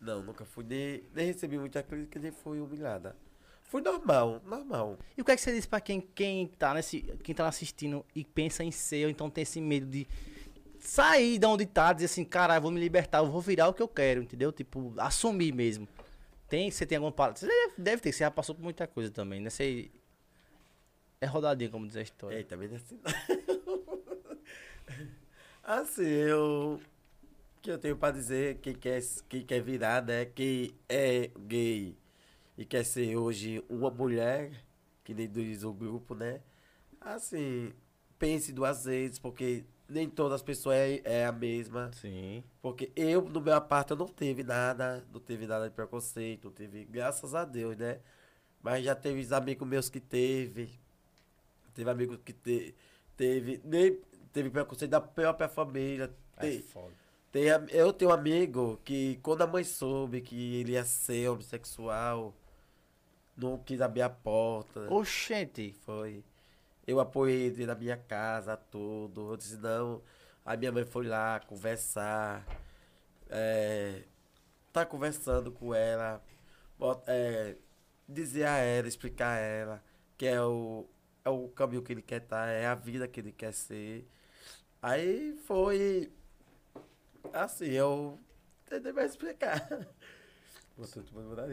[0.00, 3.16] Não, nunca fui nem, nem recebi muita crítica, nem fui humilhada.
[3.62, 4.98] Fui normal, normal.
[5.16, 8.04] E o que é que você diz pra quem, quem, tá nesse, quem tá assistindo
[8.14, 10.06] e pensa em ser, ou então tem esse medo de
[10.88, 13.82] sair de onde tá, dizer assim, caralho, vou me libertar, eu vou virar o que
[13.82, 14.52] eu quero, entendeu?
[14.52, 15.88] Tipo, assumir mesmo.
[16.48, 17.38] Tem, você tem alguma palavra?
[17.38, 19.50] Você deve, deve ter, você já passou por muita coisa também, né?
[19.50, 19.90] Você
[21.20, 22.36] é rodadinha, como diz a história.
[22.36, 23.00] Eita, bem assim.
[25.62, 26.80] assim, eu.
[27.56, 30.26] O que eu tenho pra dizer, quem quer, quem quer virar, né?
[30.26, 31.96] Quem é gay
[32.58, 34.52] e quer ser hoje uma mulher,
[35.02, 36.40] que nem diz o grupo, né?
[37.00, 37.72] Assim,
[38.18, 39.64] pense duas vezes, porque
[39.94, 41.90] nem todas as pessoas é, é a mesma.
[41.92, 42.44] Sim.
[42.60, 46.52] Porque eu, no meu parte, eu não teve nada, não teve nada de preconceito, não
[46.52, 48.00] teve, graças a Deus, né?
[48.62, 50.80] Mas já teve os amigos meus que teve,
[51.74, 52.74] teve amigos que te,
[53.16, 53.98] teve, nem
[54.32, 56.14] teve preconceito da própria família.
[56.36, 56.94] É Tem, foda.
[57.30, 62.34] tem, eu tenho um amigo que, quando a mãe soube que ele ia ser homossexual,
[63.36, 64.92] não quis abrir a porta.
[64.92, 65.72] Oxente.
[65.84, 66.24] Foi.
[66.86, 69.32] Eu apoiei ele na minha casa, tudo.
[69.32, 70.02] Eu disse, não.
[70.44, 72.46] A minha mãe foi lá conversar.
[73.30, 74.02] É,
[74.72, 76.22] tá conversando com ela.
[77.06, 77.56] é,
[78.08, 80.86] dizer a ela, explicar a ela que é o,
[81.24, 84.08] é o caminho que ele quer estar, é a vida que ele quer ser.
[84.80, 86.12] Aí foi.
[87.32, 88.18] Assim, eu
[88.66, 89.86] tentei mais explicar.
[90.76, 91.00] Você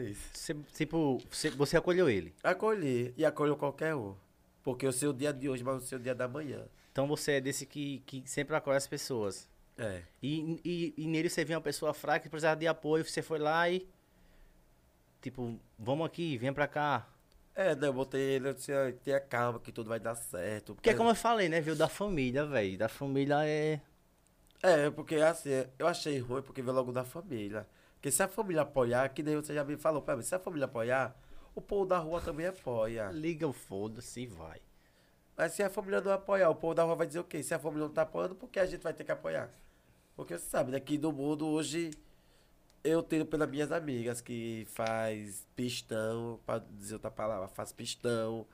[0.02, 0.30] isso.
[0.34, 2.34] Você, tipo, você, você acolheu ele.
[2.42, 4.16] Acolhi e acolho qualquer um.
[4.62, 6.64] Porque eu sei o dia de hoje, mas eu sei o dia da manhã.
[6.92, 9.48] Então você é desse que, que sempre acolhe as pessoas.
[9.76, 10.02] É.
[10.22, 13.38] E, e, e nele você viu uma pessoa fraca que precisava de apoio, você foi
[13.38, 13.88] lá e.
[15.20, 17.08] Tipo, vamos aqui, vem pra cá.
[17.54, 20.74] É, né, eu botei ele, eu disse, "Ai, tenha calma que tudo vai dar certo.
[20.74, 21.76] Porque é como eu falei, né, viu?
[21.76, 22.78] Da família, velho.
[22.78, 23.80] Da família é.
[24.62, 27.66] É, porque assim, eu achei ruim porque veio logo da família.
[27.94, 30.38] Porque se a família apoiar, que nem você já me falou pra mim, se a
[30.38, 31.14] família apoiar,
[31.54, 33.10] o povo da rua também apoia.
[33.10, 34.60] Liga o foda-se e vai.
[35.36, 37.42] Mas se a família não apoiar, o povo da rua vai dizer o quê?
[37.42, 39.50] Se a família não tá apoiando, por que a gente vai ter que apoiar?
[40.14, 41.90] Porque você sabe, que no mundo hoje
[42.84, 48.46] eu tenho pelas minhas amigas que faz pistão, pra dizer outra palavra, faz pistão.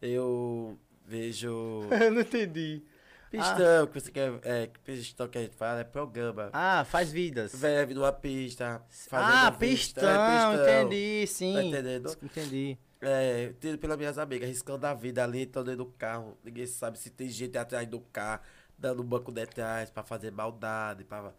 [0.00, 2.82] Eu vejo Eu não entendi.
[3.30, 6.50] Pistão, que você quer, é, que pistão que a gente fala é programa.
[6.52, 7.54] Ah, faz vidas.
[7.54, 10.82] Verve numa pista, Ah, vista, pistão, é, pistão.
[10.82, 11.54] entendi, sim.
[11.54, 12.16] Tá entendendo?
[12.22, 12.78] Entendi.
[13.00, 16.36] É, tendo pelas minhas amigas, riscando a vida ali, estão dentro do carro.
[16.42, 18.42] Ninguém sabe se tem gente atrás do carro,
[18.76, 21.32] dando um banco de trás pra fazer maldade, pra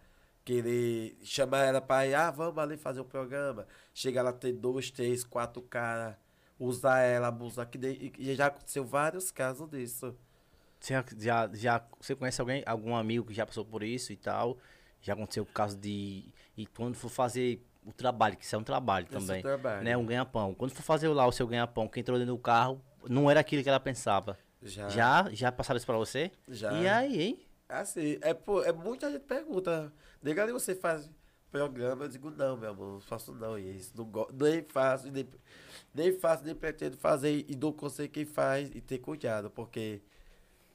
[0.46, 3.68] querer chamar ela pra ir, ah, vamos ali fazer o programa.
[3.94, 6.16] Chega lá, tem dois, três, quatro caras,
[6.58, 7.68] usar ela, abusar.
[7.68, 10.16] Que nem- e já aconteceu vários casos disso.
[10.80, 14.58] Você já, já, você conhece alguém, algum amigo que já passou por isso e tal?
[15.02, 16.34] Já aconteceu o caso de.
[16.58, 19.42] E quando for fazer o trabalho, que isso é um trabalho Esse é também.
[19.42, 19.84] trabalho.
[19.84, 19.98] Né?
[19.98, 20.54] Um ganha-pão.
[20.54, 23.64] Quando for fazer lá o seu ganha-pão, quem entrou dentro do carro, não era aquilo
[23.64, 24.38] que ela pensava.
[24.62, 24.90] Já.
[24.90, 25.30] Já?
[25.32, 26.32] Já passaram isso pra você?
[26.48, 26.72] Já.
[26.74, 27.46] E aí, hein?
[27.68, 31.08] Assim, é, pô, é muita gente pergunta, nega ali você faz
[31.52, 35.28] programa, eu digo, não, meu amor, não faço não isso, não go- nem faço, nem,
[35.94, 40.02] nem faço, nem pretendo fazer, e dou conselho quem faz e ter cuidado, porque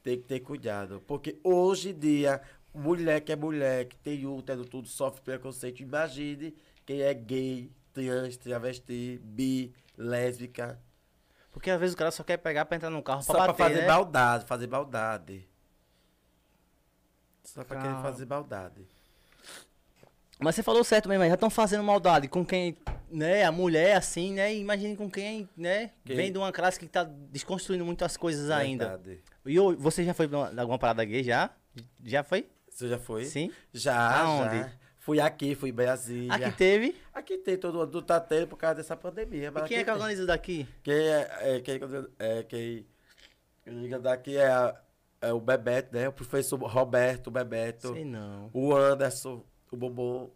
[0.05, 2.39] tem que ter cuidado, porque hoje em dia,
[2.71, 8.37] mulher que é mulher, que tem útero, tudo, sofre preconceito, imagine quem é gay, trans,
[8.37, 10.79] travesti, bi, lésbica,
[11.51, 13.53] Porque às vezes o cara só quer pegar pra entrar no carro só pra pra
[13.53, 13.87] bater, fazer né?
[13.87, 15.49] maldade, fazer maldade.
[17.43, 18.03] Só pra querer Calma.
[18.03, 18.87] fazer maldade.
[20.39, 22.77] Mas você falou certo mesmo, já estão fazendo maldade com quem,
[23.09, 24.53] né, a mulher assim, né?
[24.53, 26.15] Imagine com quem, né, Quem?
[26.15, 28.89] vem de uma classe que tá desconstruindo muitas coisas ainda.
[28.97, 29.23] Verdade.
[29.45, 31.49] E ô, você já foi pra uma- alguma parada gay já?
[32.03, 32.47] Já foi?
[32.69, 33.23] Você já foi?
[33.25, 33.51] Sim.
[33.73, 34.57] Já, Aonde?
[34.59, 34.71] já.
[34.99, 36.33] Fui aqui, fui em Brasília.
[36.47, 36.95] Aqui teve.
[37.13, 39.47] Aqui tem todo mundo, tá tendo por causa dessa pandemia.
[39.47, 39.93] E Mas quem é que tem.
[39.93, 40.67] organiza daqui?
[40.83, 41.79] Quem é, é, quem,
[42.19, 42.85] é, quem
[43.67, 44.75] liga daqui é,
[45.21, 46.09] é o Bebeto, né?
[46.09, 47.93] O professor Roberto Bebeto.
[47.93, 48.49] Sei não.
[48.51, 49.43] O Anderson,
[49.75, 50.29] o Bombom,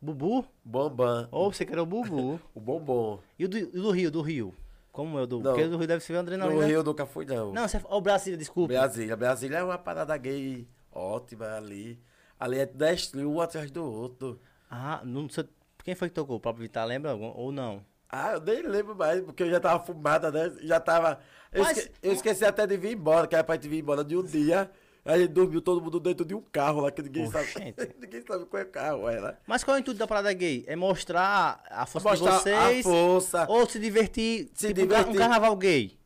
[0.00, 0.44] Bubu?
[0.64, 1.28] Bombam.
[1.30, 2.40] Ou você quer o Bubu?
[2.54, 3.18] O Bombom.
[3.38, 4.54] e o do, e do Rio, do Rio?
[4.92, 5.38] Como é o do...
[5.40, 5.50] Não.
[5.52, 6.64] Porque o do Rio deve ser o No adrenalina.
[6.66, 7.52] Rio eu nunca fui, não.
[7.52, 7.80] Não, você...
[7.84, 8.72] Ó, o Brasília, desculpa.
[8.72, 9.14] Brasília.
[9.16, 12.00] Brasília é uma parada gay ótima ali.
[12.40, 14.40] Ali é 10 um atrás do outro.
[14.70, 15.44] Ah, não sei...
[15.84, 16.36] Quem foi que tocou?
[16.36, 17.84] O próprio Vittar lembra ou não?
[18.08, 20.50] Ah, eu nem lembro mais, porque eu já tava fumada, né?
[20.62, 21.18] Já tava.
[21.52, 24.02] Eu, Mas- esque- eu esqueci até de vir embora, que era pra gente vir embora
[24.04, 24.70] de um dia.
[25.06, 27.44] A gente dormiu todo mundo dentro de um carro lá, que ninguém sabe.
[27.44, 27.94] Oxente.
[28.00, 29.38] ninguém sabe qual é o carro, era.
[29.46, 30.64] Mas qual é o intuito da parada gay?
[30.66, 33.46] É mostrar a força Mostrar de vocês a força.
[33.48, 35.18] ou se divertir, Se tipo, um ca- um divertir.
[35.20, 35.96] carnaval gay?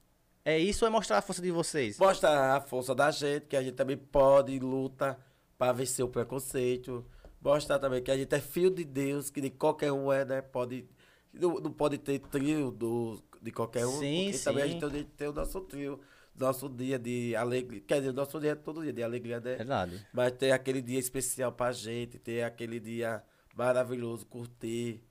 [0.45, 1.99] É isso ou é mostrar a força de vocês?
[1.99, 5.19] Mostrar a força da gente, que a gente também pode luta
[5.59, 7.05] pra vencer o preconceito.
[7.43, 10.43] Mostrar também que a gente é filho de Deus, que nem qualquer um é, né?
[10.43, 10.87] Pode,
[11.33, 13.99] não, não pode ter trio do, de qualquer um.
[13.99, 14.73] Sim, porque também a sim.
[14.73, 16.01] gente tem, tem o nosso trio,
[16.39, 17.81] nosso dia de alegria.
[17.87, 19.57] Quer dizer, nosso dia é todo dia de alegria, né?
[19.57, 20.07] Verdade.
[20.13, 23.23] Mas ter aquele dia especial pra gente, ter aquele dia
[23.55, 25.03] maravilhoso, curtir,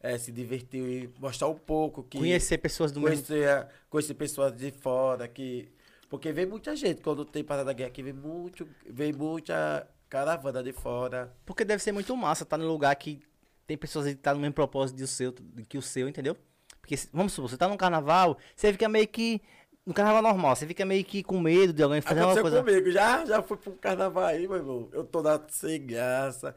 [0.00, 3.24] é, se divertir e mostrar um pouco que Conhecer pessoas do mesmo...
[3.24, 5.72] conhecer, conhecer pessoas de fora que
[6.10, 10.72] porque vem muita gente quando tem parada gay aqui vem muito vem muita caravana de
[10.72, 13.22] fora Porque deve ser muito massa estar num lugar que
[13.66, 15.32] tem pessoas que tá no mesmo propósito do seu,
[15.68, 16.36] que o seu, entendeu?
[16.80, 19.40] Porque, vamos supor, você tá num carnaval, você fica meio que...
[19.86, 22.62] No carnaval normal, você fica meio que com medo de alguém fazer uma aconteceu coisa...
[22.62, 26.54] comigo já já fui um carnaval aí meu irmão eu tô na sem graça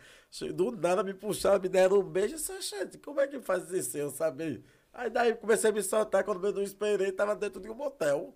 [0.53, 3.69] do nada me puxaram me deram um beijo eu disse, gente como é que faz
[3.71, 4.61] isso eu sabia
[4.93, 8.34] aí daí comecei a me soltar quando eu não esperei tava dentro de um motel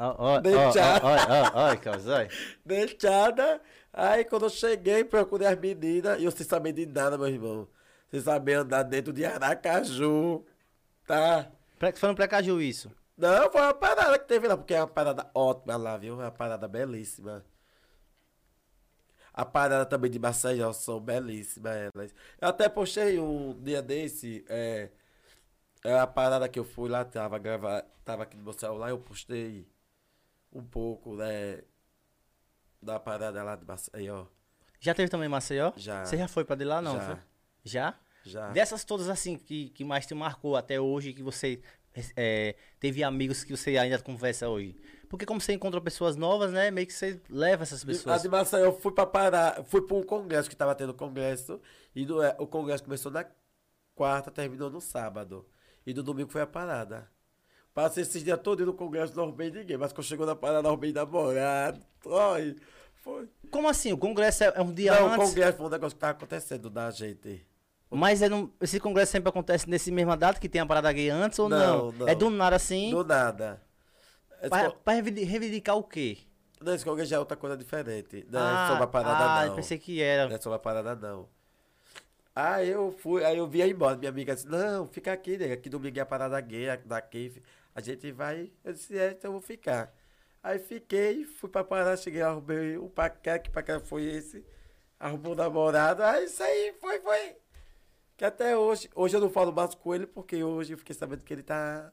[0.00, 0.40] olha.
[2.64, 3.60] Deixada.
[3.92, 7.68] Aí quando eu cheguei, procurei as meninas e eu sem saber de nada, meu irmão.
[8.10, 10.44] Sem saber andar dentro de Aracaju.
[11.04, 11.50] Tá?
[11.96, 12.90] Foi no Precaju isso.
[13.18, 16.14] Não, foi uma parada que teve lá, porque é uma parada ótima lá, viu?
[16.20, 17.44] É uma parada belíssima.
[19.34, 22.14] A parada também de Maceió são belíssimas elas.
[22.40, 24.90] Eu até postei um dia desse, é,
[25.84, 28.98] é a parada que eu fui lá, tava gravar, tava aqui no meu celular, eu
[28.98, 29.68] postei
[30.52, 31.62] um pouco, né,
[32.80, 34.26] da parada lá de Maceió.
[34.78, 35.72] Já teve também Maceió?
[35.76, 36.04] Já.
[36.04, 36.94] Você já foi pra de lá, não?
[36.94, 37.06] Já.
[37.06, 37.16] foi?
[37.64, 37.98] Já?
[38.24, 38.50] Já.
[38.50, 41.60] Dessas todas, assim, que, que mais te marcou até hoje, que você
[42.16, 44.76] é, teve amigos que você ainda conversa hoje?
[45.08, 46.70] Porque como você encontra pessoas novas, né?
[46.70, 48.22] Meio que você leva essas A pessoas.
[48.22, 51.60] de Maceió, eu fui pra parar, fui pra um congresso que tava tendo congresso,
[51.94, 53.24] e no- é, o congresso começou na
[53.94, 55.46] quarta, terminou no sábado.
[55.86, 57.10] E no domingo foi a parada.
[57.72, 60.92] Passei esses dias todos no congresso, não arrumei ninguém, mas quando chegou na parada, arrumei
[60.92, 61.80] namorado.
[62.00, 63.28] Foi.
[63.50, 63.92] Como assim?
[63.92, 65.28] O congresso é, é um dia Não, o antes?
[65.28, 67.46] congresso foi um negócio que tava acontecendo da gente.
[67.90, 71.08] Mas é num- esse congresso sempre acontece nesse mesma data que tem a parada gay
[71.08, 71.86] antes ou não?
[71.86, 72.08] Não, não.
[72.08, 72.90] É do nada assim?
[72.90, 73.62] Do nada.
[74.40, 76.18] Esse, Pra, pra reivindi- reivindicar o quê?
[76.60, 78.26] não, esse congresso já é outra coisa diferente.
[78.30, 79.56] Não ah, é sobre a parada, ah, não.
[79.56, 80.28] pensei que era.
[80.28, 81.28] Não é sobre a parada, não.
[82.34, 83.96] Aí eu fui, aí eu via embora.
[83.96, 85.52] Minha amiga disse, não, fica aqui, né?
[85.52, 87.42] Aqui domingo é a parada gay, daqui
[87.74, 88.52] a gente vai.
[88.64, 89.92] Eu disse, é, então eu vou ficar.
[90.42, 94.44] Aí fiquei, fui pra parada, cheguei, arrumei um paquete, que paquete foi esse.
[95.00, 97.36] Arrumou um namorado, aí isso aí foi, foi.
[98.18, 101.22] Que até hoje, hoje eu não falo mais com ele, porque hoje eu fiquei sabendo
[101.22, 101.92] que ele tá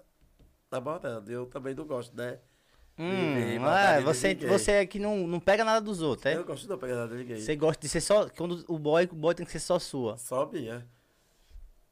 [0.72, 1.30] namorando.
[1.30, 2.40] Eu também não gosto, né?
[2.98, 4.50] Hum, Ninguém, é, maldade de você, ninguém.
[4.50, 6.34] você é que não, não pega nada dos outros, é?
[6.34, 7.40] Eu não gosto de não pegar nada de ninguém.
[7.40, 8.28] Você gosta de ser só.
[8.30, 10.18] Quando o boy, o boy tem que ser só sua.
[10.18, 10.88] Só minha.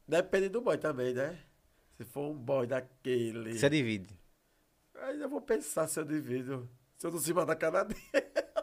[0.07, 1.37] Depende do boy também, né?
[1.95, 3.55] Se for um boy daquele.
[3.55, 4.17] Você divide.
[5.19, 6.67] Eu vou pensar se eu divido.
[6.97, 8.01] Se eu não cima da cara dele.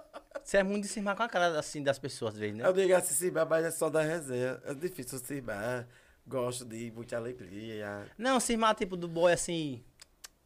[0.50, 2.66] Você é muito de cismar com a cara assim das pessoas, às vezes, né?
[2.66, 4.60] Eu digo assim, cimar, mas é só da resenha.
[4.64, 5.86] É difícil cimar.
[6.26, 8.10] Gosto de muita alegria.
[8.18, 9.80] Não, cismar tipo do boy assim.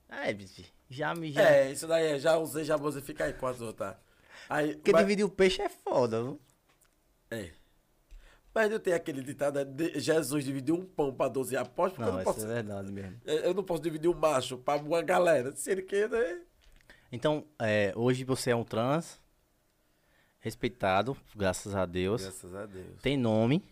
[0.06, 1.32] É, bicho, já me.
[1.32, 1.40] Já...
[1.48, 2.18] É, isso daí é.
[2.18, 3.96] Já usei, já você fica aí com as outras.
[4.46, 6.40] Aí, Porque mas, dividir o peixe é foda, viu?
[7.30, 7.52] é.
[8.54, 9.64] Mas não tem aquele ditado, né?
[9.64, 12.44] De- Jesus dividiu um pão pra 12 apóstolos, porque Não, eu não isso posso.
[12.44, 13.20] é verdade mesmo.
[13.24, 15.56] Eu não posso dividir um macho pra uma galera.
[15.56, 16.42] Se ele quer, né?
[17.10, 19.23] Então, é, hoje você é um trans,
[20.44, 22.20] respeitado, graças a Deus.
[22.22, 23.00] Graças a Deus.
[23.00, 23.64] Tem nome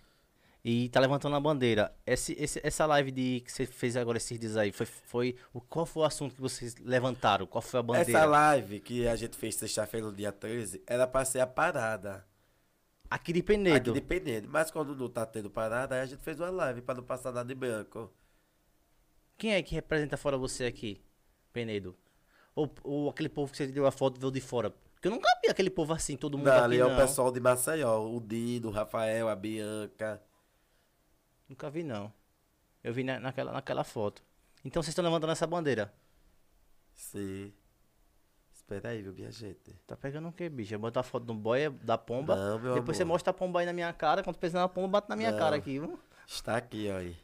[0.65, 1.95] e tá levantando a bandeira.
[2.07, 5.37] Esse, esse- essa live de, que você fez agora esses dias aí, foi, foi
[5.69, 7.47] qual foi o assunto que vocês levantaram?
[7.47, 8.11] Qual foi a bandeira?
[8.11, 12.27] Essa live que a gente fez sexta-feira, no dia 13, era pra ser a parada.
[13.11, 13.93] Aqui de Aqui Penedo.
[13.93, 14.49] de Penedo.
[14.51, 17.31] Mas quando não tá tendo parada, aí a gente fez uma live pra não passar
[17.33, 18.11] nada de branco.
[19.37, 20.99] Quem é que representa fora você aqui,
[21.53, 21.95] Penedo?
[22.55, 24.73] Ou, ou aquele povo que você deu a foto veio de fora?
[25.03, 26.95] Porque eu nunca vi aquele povo assim, todo mundo Não, aqui, ali é não.
[26.95, 28.07] o pessoal de Maceió.
[28.09, 30.23] O Dino, o Rafael, a Bianca.
[31.49, 32.13] Nunca vi, não.
[32.85, 34.23] Eu vi na- naquela, naquela foto.
[34.65, 35.93] Então vocês estão levantando essa bandeira.
[36.95, 37.53] Sim.
[38.55, 39.75] Espera aí, viu, minha gente?
[39.89, 40.79] Tá pegando o quê, bicho?
[40.79, 42.37] Bota a foto do boy, da pomba.
[42.37, 43.15] Não, Depois você amor.
[43.15, 44.23] mostra a pomba aí na minha cara.
[44.23, 45.39] Quando pensa na pomba, bate na minha Não.
[45.41, 45.99] cara aqui, viu?
[46.29, 47.17] Está aqui, ó aí.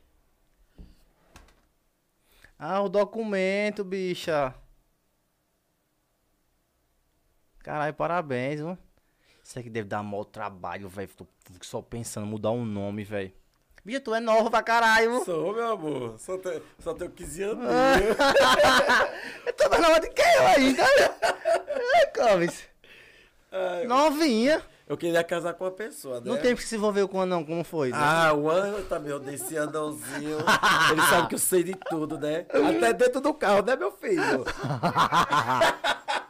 [2.58, 4.52] Ah, o documento, bicha.
[7.62, 8.78] Caralho, parabéns, viu?
[9.42, 11.08] Isso aqui deve dar maior trabalho, velho.
[11.16, 11.26] Tô
[11.62, 13.32] só pensando em mudar um nome, velho.
[13.84, 15.24] Bicho, tu é nova pra caralho.
[15.24, 16.18] Sou, meu amor.
[16.18, 17.64] Só, te, só tenho 15 anos.
[19.46, 20.84] eu tô mais nova do que eu ainda.
[21.94, 22.68] Ai, Clóvis.
[23.50, 24.62] Ai, Novinha.
[24.86, 26.30] eu queria casar com uma pessoa, né?
[26.30, 27.88] Não tem que se envolver com o anão, como foi?
[27.90, 27.96] né?
[27.98, 30.36] Ah, o ano também, eu desse anãozinho.
[30.92, 32.44] Ele sabe que eu sei de tudo, né?
[32.76, 34.44] Até dentro do carro, né, meu filho?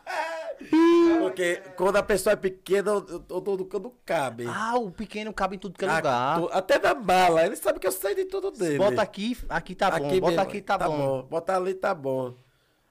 [1.21, 4.45] Porque quando a pessoa é pequena, eu, no quando cabe.
[4.47, 6.57] Ah, o pequeno cabe em tudo que é Ah, lugar.
[6.57, 8.79] até na mala, ele sabe que eu sei de tudo dele.
[8.79, 10.09] Bota aqui, aqui tá bom.
[10.21, 11.23] Bota mesmo, aqui, tá, bom.
[11.23, 12.35] Bota ali, tá bom.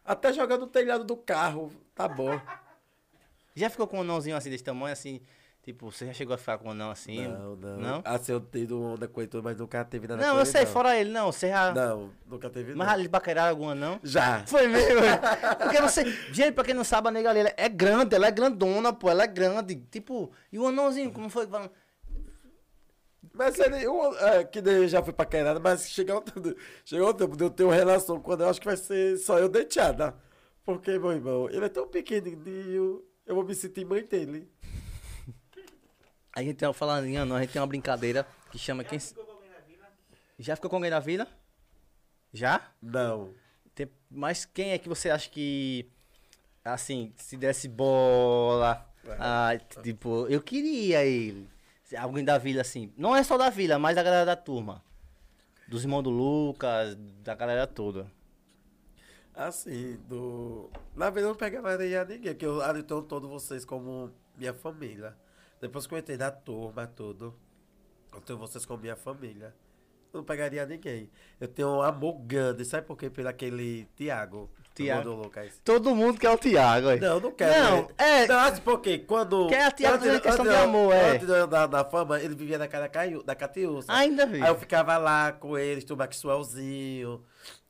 [0.05, 2.39] Até jogar no telhado do carro, tá bom.
[3.55, 5.19] Já ficou com um anãozinho assim, desse tamanho, assim?
[5.67, 7.27] Tipo, você já chegou a ficar com um anão assim?
[7.27, 7.77] Não, não.
[7.77, 8.01] Não?
[8.05, 10.71] Assim, eu tenho onda com ele, mas nunca teve nada Não, eu sei, não.
[10.71, 11.29] fora ele, não.
[11.29, 11.73] Você já...
[11.73, 12.93] Não, nunca teve Mas não.
[12.93, 13.99] ali paqueraram algum anão?
[14.01, 14.45] Já.
[14.47, 15.01] Foi mesmo.
[15.61, 16.05] Porque você.
[16.31, 19.25] Gente, pra quem não sabe, a nega ali é grande, ela é grandona, pô, ela
[19.25, 19.75] é grande.
[19.75, 21.45] Tipo, e o anãozinho, como foi?
[21.45, 21.69] falando?
[23.33, 26.55] Mas ele, eu, é, que nem já fui paquerada, mas chegou o tempo,
[26.85, 29.17] chegou o tempo de eu ter uma relação com ele, eu acho que vai ser
[29.17, 30.15] só eu denteada.
[30.63, 34.49] Porque, meu irmão, ele é tão pequenininho, eu vou me sentir mãe dele.
[36.37, 38.99] A gente tem, falando em anão, a gente tem uma brincadeira que chama quem.
[40.37, 41.27] Já ficou com alguém na vila?
[42.31, 42.61] Já?
[42.79, 43.33] Não.
[43.73, 45.89] Tem- Mas quem é que você acha que.
[46.63, 48.87] Assim, se desse bola.
[49.19, 49.49] ah,
[49.81, 51.49] tipo, eu queria ele.
[51.97, 52.93] Alguém da vila, assim.
[52.95, 54.83] Não é só da vila, mas da galera da turma.
[55.67, 58.05] Dos irmãos do Lucas, da galera toda.
[59.33, 60.69] Assim, do.
[60.95, 65.15] Na verdade, eu não pegaria ninguém, porque eu adotei todos vocês como minha família.
[65.61, 67.33] Depois que eu entrei na turma, tudo,
[68.13, 69.53] eu tenho vocês como minha família.
[70.13, 71.09] Eu não pegaria ninguém.
[71.39, 73.09] Eu tenho um amor grande, sabe por quê?
[73.09, 74.49] Pelo aquele Tiago.
[74.73, 75.03] Tiago.
[75.03, 75.59] Do Lucas.
[75.65, 76.99] Todo mundo quer o Thiago, aí.
[76.99, 77.51] Não, não quero.
[77.63, 77.87] Não, né?
[77.97, 79.47] é- Não, assim, porque quando.
[79.47, 81.09] Quer a Tiago antes- é questão antes de amor, é.
[81.11, 82.87] Antes de eu andar na fama, ele vivia na cara
[83.25, 83.91] da Catiúça.
[83.91, 84.41] Ainda, vi.
[84.41, 87.23] Aí eu ficava lá com eles, o Maxwellzinho,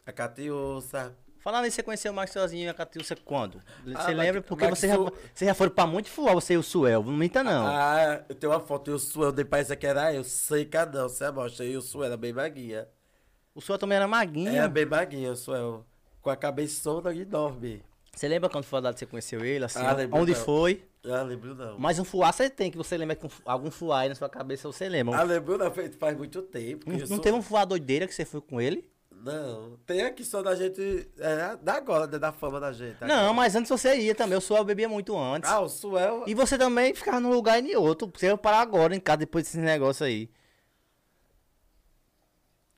[0.06, 1.16] a Catiúça.
[1.48, 3.62] Falando nisso, você conheceu o Maxwellzinho e a Catiúcia quando?
[3.66, 4.42] Ah, Você Max- lembra?
[4.42, 7.02] Porque você já, Maxwell- você já foram pra muito fuar, você e o Suel.
[7.02, 7.66] Não minta, não.
[7.66, 10.66] Ah, eu tenho uma foto, eu sou, eu dei pra isso aqui, era eu, sei
[10.66, 12.86] que não, você mostra, eu sou, era bem maguinha.
[13.56, 14.50] O Suel também era maguinho.
[14.50, 15.86] Era bem maguinha, eu sou eu,
[16.22, 17.82] com a cabeçona enorme.
[18.14, 19.64] Você lembra quando foi a data que você conheceu ele?
[19.64, 20.40] Assim, Ah, lembro, onde não.
[20.42, 20.84] foi?
[21.06, 21.80] Ah, lembro não.
[21.80, 24.28] Mas um fuá você tem, que você lembra que um algum fuá aí na sua
[24.28, 25.18] cabeça você lembra.
[25.18, 26.84] Ah, lembro não, faz faz muito tempo.
[26.84, 28.86] que não não sou- teve um fuá doideira que você foi com ele?
[29.24, 33.02] Não, tem aqui só da gente, é, da agora, né, da fama da gente.
[33.04, 34.38] Não, mas antes você ia também.
[34.38, 35.50] O Suel bebia muito antes.
[35.50, 36.24] Ah, o Suel...
[36.28, 38.10] E você também ficava num lugar e em outro.
[38.16, 40.30] Você ia parar agora em casa depois desses negócios aí.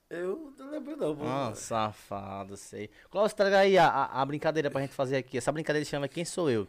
[0.09, 1.13] Eu não lembro não.
[1.13, 2.89] vou- Ah, safado, sei.
[3.11, 5.37] Cláudio, traga aí a, a, a brincadeira pra gente fazer aqui.
[5.37, 6.67] Essa brincadeira chama Quem Sou Eu?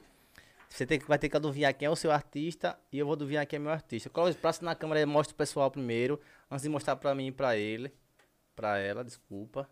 [0.68, 3.46] Você tem, vai ter que adivinhar quem é o seu artista e eu vou adivinhar
[3.46, 4.08] quem é meu artista.
[4.10, 7.56] Cláudio, praça na câmera, mostra o pessoal primeiro, antes de mostrar pra mim e pra
[7.56, 7.92] ele.
[8.60, 9.66] Pra ela, desculpa.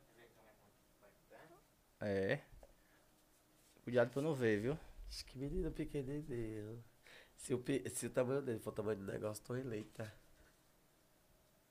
[2.01, 2.41] É.
[3.85, 4.79] Cuidado pra eu não ver, viu?
[5.07, 6.83] Acho que menino pequenininho.
[7.37, 7.63] Se o,
[7.93, 10.11] se o tamanho dele for o tamanho do negócio, tô eleita.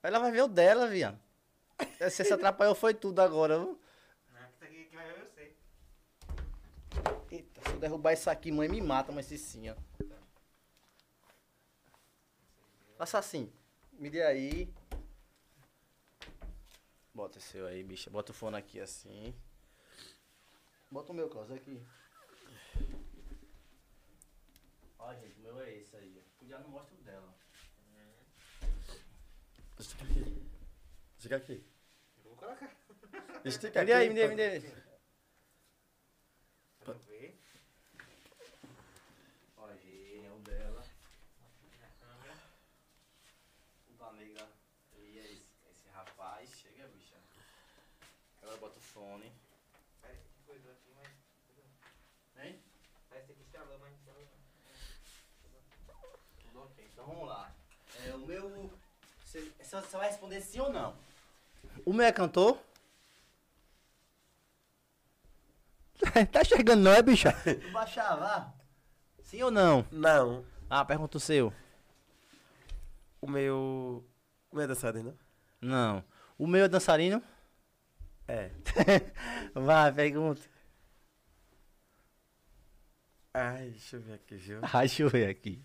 [0.00, 1.18] Ela vai ver o dela, viado.
[1.98, 3.80] Você se atrapalhou foi tudo agora, viu?
[7.32, 9.74] Eita, se eu derrubar isso aqui, mãe me mata, mas esse sim, ó.
[12.96, 13.52] Faça assim.
[13.94, 14.72] Me dê aí.
[17.18, 18.08] Bota esse seu aí, bicha.
[18.10, 19.34] Bota o fone aqui assim.
[20.88, 21.84] Bota o meu, Klaus, aqui.
[25.00, 26.16] Ó, gente, o meu é esse aí.
[26.16, 26.38] ó.
[26.38, 27.34] Cuidado, não mostra o dela.
[29.80, 30.48] Estica aqui.
[31.16, 31.66] Estica aqui.
[32.18, 32.76] Eu vou colocar.
[33.44, 34.00] Estica Me dê aqui.
[34.00, 34.60] aí, me dê, me dê.
[36.86, 37.36] Vamos ver.
[39.56, 40.84] Ó, gente, é o dela.
[43.88, 44.48] O da nega
[44.94, 46.48] ali é esse, esse rapaz.
[46.50, 47.08] Chega, bicha.
[48.98, 49.32] Agora bota o fone.
[50.02, 52.44] Parece que coisou aqui, mas.
[52.44, 52.58] Hein?
[53.08, 54.26] Parece que instalou, mas instalou.
[56.42, 56.88] Tudo ok.
[56.92, 57.54] Então vamos lá.
[58.04, 58.70] É, o meu.
[59.24, 60.96] Você, você vai responder sim ou não?
[61.84, 62.58] O meu é cantor?
[66.32, 67.34] tá chegando, não é, bicha?
[67.72, 68.52] Baixar, vá.
[69.22, 69.86] Sim ou não?
[69.90, 70.44] Não.
[70.70, 71.52] Ah, pergunta o seu.
[73.20, 74.04] O meu.
[74.50, 75.18] O meu é dançarino?
[75.60, 76.04] Não.
[76.38, 77.22] O meu é dançarino?
[78.28, 78.50] É.
[79.54, 80.42] Vai, pergunta.
[83.32, 84.60] Ai, deixa eu ver aqui, viu?
[84.62, 85.64] Ah, deixa eu ver aqui.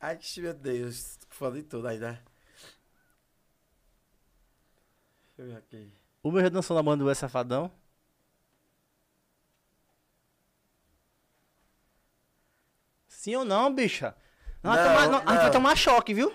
[0.00, 1.18] Ai, meu Deus.
[1.30, 2.22] Falei tudo aí, né?
[5.36, 5.92] Deixa eu ver aqui.
[6.22, 6.42] O meu
[6.74, 7.70] na banda do É Safadão?
[13.08, 14.14] Sim ou não, bicha?
[14.62, 15.50] Vai Não, tomar- nós- a gente vai não.
[15.52, 16.32] tomar choque, viu?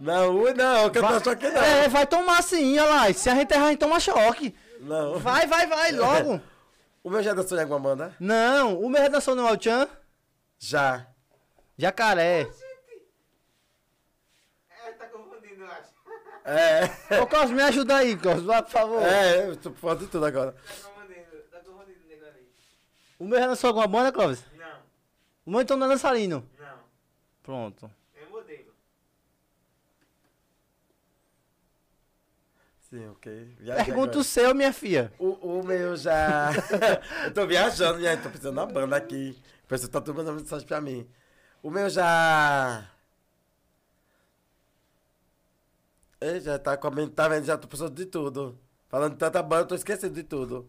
[0.00, 1.62] Não, não, que eu tô achando que não.
[1.62, 3.12] É, vai tomar sim, olha lá.
[3.12, 4.54] Se a gente errar, a gente toma choque.
[4.80, 5.18] Não.
[5.18, 6.40] Vai, vai, vai, logo.
[7.04, 8.16] O meu já dançou em alguma banda?
[8.18, 9.86] Não, o meu dançou no Alchan.
[10.58, 11.06] Já.
[11.76, 12.48] Jacaré.
[14.86, 15.90] É, tá confundindo, eu acho.
[16.44, 17.20] É.
[17.20, 19.02] Ô, Cosmo, me ajuda aí, Cosmo, vai, por favor.
[19.02, 20.52] É, eu tô por fora de tudo agora.
[20.52, 22.48] Tá confundindo, tá confundindo o negócio aí.
[23.18, 24.42] O meu já dançou alguma banda, Clóvis?
[24.56, 24.78] Não,
[25.44, 26.48] O meu então não é dançarino.
[26.58, 26.80] não.
[27.42, 27.90] Pronto.
[28.14, 28.72] É modelo.
[32.90, 33.54] Sim, ok.
[33.60, 34.24] Viajei Pergunta o agora.
[34.24, 35.12] seu, minha filha.
[35.18, 36.50] O, o meu já.
[37.24, 39.38] eu tô viajando, minha, tô precisando da banda aqui.
[39.64, 41.08] O pessoal tá tudo mandando mensagem pra mim.
[41.62, 42.84] O meu já.
[46.20, 47.44] Ele já tá comentando, tá vendo?
[47.44, 48.58] Já tô precisando de tudo.
[48.88, 50.68] Falando de tanta banda, eu tô esquecendo de tudo.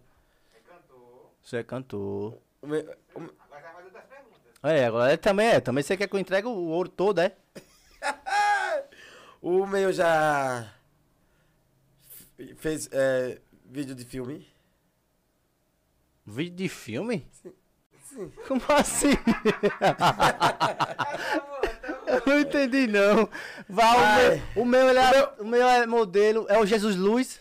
[0.55, 1.31] É cantor.
[1.43, 2.37] Você é cantor.
[2.61, 2.81] O meu,
[3.15, 4.41] o meu- Agora vai fazer outras perguntas.
[4.63, 5.59] É, agora ele também é.
[5.59, 7.35] Também você quer que eu entregue o ouro todo, é?
[9.41, 10.71] o meu já.
[12.57, 14.47] Fez é, vídeo de filme.
[16.25, 17.27] Vídeo de filme?
[17.31, 17.53] Sim.
[18.47, 19.11] Como assim?
[22.07, 23.29] Eu não entendi, não.
[23.69, 24.29] Vá, o Vai.
[24.29, 27.39] meu, o meu, ele é, o meu é modelo, é o Jesus Luz.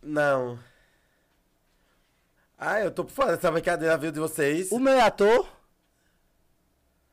[0.00, 0.58] Não.
[2.56, 4.70] Ah, eu tô por fora dessa brincadeira, viu, de vocês.
[4.70, 5.48] O meu é ator.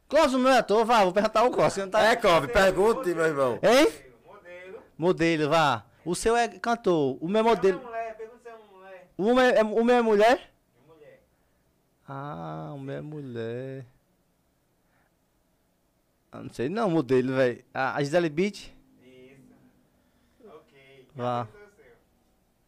[0.08, 1.90] Clóvis, o meu é ator, vá, vou perguntar o Clóvis.
[1.90, 2.02] tá...
[2.02, 3.60] É, Cove, pergunte, meu irmão.
[3.64, 3.86] Hein?
[3.86, 4.84] Modelo, modelo.
[4.98, 5.87] Modelo, vá.
[6.08, 7.18] O seu é cantor.
[7.22, 7.80] O meu é Se é modelo.
[7.80, 9.12] uma mulher, pergunta se é uma mulher.
[9.18, 10.52] O meu é, o meu é mulher?
[10.86, 11.24] É mulher.
[12.08, 13.86] Ah, o meu é mulher.
[16.32, 17.62] Ah, não sei não, modelo, velho.
[17.74, 18.74] A, a Gisele Beach?
[19.04, 19.54] Isso.
[20.46, 21.08] Ok.
[21.14, 21.42] Vá.
[21.42, 21.94] Agora o seu.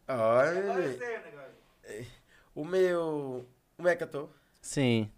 [0.08, 2.08] Agora o Olha, seu negócio.
[2.56, 3.46] o meu.
[3.78, 4.30] O meu é cantor.
[4.62, 5.10] Sim.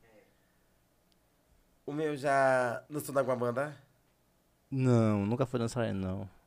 [1.88, 3.76] O meu já dançou na alguma banda.
[4.70, 6.41] Não, nunca foi dançarino, não.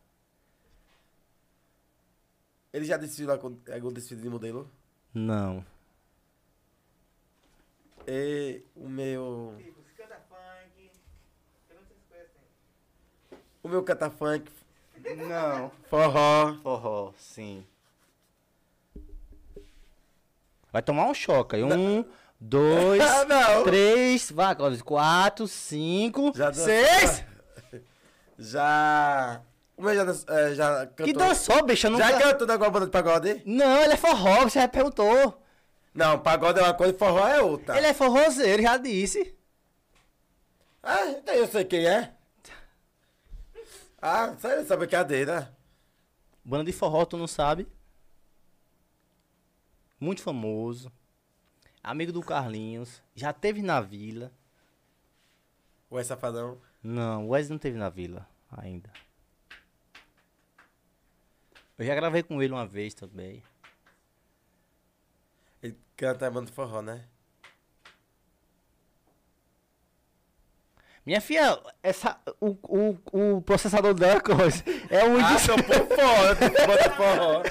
[2.74, 4.68] Ele já desfilou com algum desfile de modelo.
[5.14, 5.64] Não.
[8.04, 9.56] E o meu.
[13.62, 14.50] O meu canta funk,
[15.28, 15.70] Não.
[15.88, 16.54] forró.
[16.62, 17.64] Forró, sim.
[20.72, 21.62] Vai tomar um choque aí.
[21.64, 22.04] Um,
[22.40, 23.24] dois, Ah,
[23.56, 23.62] não.
[23.64, 24.82] três, vai, Clóvis.
[24.82, 27.24] Quatro, cinco, Já seis.
[28.36, 29.40] Já.
[29.76, 31.06] O meu já, dançou- é, já cantou.
[31.06, 31.90] Que dançou, bicho?
[31.90, 32.08] Nunca...
[32.08, 33.42] Já cantou alguma banda de pagode?
[33.44, 35.42] Não, ele é forró, você já perguntou.
[35.92, 37.76] Não, pagode é uma coisa e forró é outra.
[37.76, 39.34] Ele é forrozeiro, já disse.
[40.82, 42.12] Ah, então eu sei quem é.
[44.00, 45.56] Ah, sério essa brincadeira?
[46.44, 47.66] Banda de forró, tu não sabe?
[49.98, 50.92] Muito famoso.
[51.82, 53.02] Amigo do Carlinhos.
[53.14, 54.30] Já teve na vila.
[55.90, 56.58] É safadão?
[56.82, 58.90] Não, o Wesley não teve na vila ainda.
[61.78, 63.42] Eu já gravei com ele uma vez também.
[65.62, 67.04] Ele canta banda de forró, né?
[71.04, 75.46] Minha filha, essa, o, o, o processador dela coisa, é o Ah, Windows.
[75.46, 76.34] tô por fora,
[76.66, 77.42] banda de forró.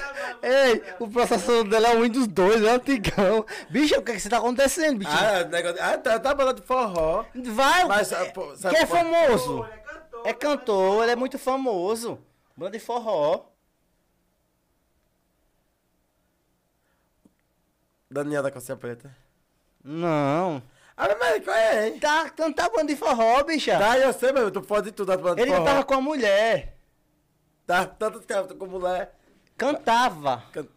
[0.42, 3.46] Ei, o processador dela é o Windows 2, é antigão.
[3.70, 5.10] Bicho, o que, que você tá acontecendo, bicho?
[5.12, 5.80] Ah, negócio...
[5.80, 7.24] ah tá, tá banda de forró.
[7.52, 9.64] Vai, Mas, é, ah, pô, sabe que é famoso.
[9.64, 10.26] Ele é cantor.
[10.26, 12.18] É cantor, ele é muito famoso.
[12.56, 13.53] Banda de forró.
[18.14, 19.14] Daniel da Calcinha Preta.
[19.82, 20.62] Não.
[20.96, 21.98] Ah, mas qual é, hein?
[21.98, 23.76] Tá cantando banda de forró, bicha.
[23.76, 25.64] Tá, eu sei, mas eu tô fora de tudo da banda de ele forró.
[25.64, 26.76] cantava com a mulher.
[27.66, 29.12] Tá, tantos caras com mulher.
[29.56, 30.44] Cantava.
[30.52, 30.68] Can-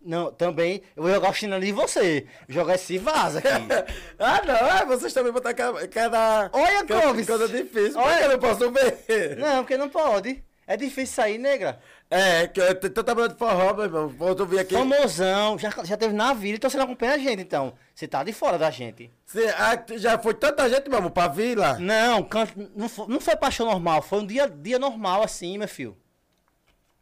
[0.00, 0.82] Não, também.
[0.96, 2.26] Eu vou jogar o chinelo em você.
[2.48, 3.48] Jogar esse vaso aqui.
[4.18, 5.86] ah, não, ah, vocês também botam cada...
[5.88, 7.26] cada Olha, Clóvis.
[7.26, 8.08] coisa difícil, Olha.
[8.10, 9.36] porque eu não posso ver.
[9.38, 10.42] Não, porque não pode.
[10.66, 11.78] É difícil sair, negra.
[12.08, 14.08] É, que tenho tanta banda de forró, meu irmão.
[14.08, 14.74] Vou tu vir aqui.
[14.74, 17.74] Famosão, já, já teve na vila, então você não acompanha a gente, então.
[17.94, 19.10] Você tá de fora da gente.
[19.24, 21.78] Cê, ah, já foi tanta gente, meu irmão, pra vila.
[21.80, 22.46] Não, can-
[22.76, 25.96] não, foi, não foi paixão normal, foi um dia, dia normal assim, meu filho.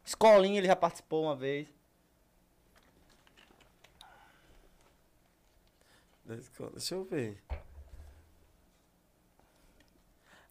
[0.03, 1.67] Escolinha ele já participou uma vez.
[6.73, 7.37] Deixa eu ver.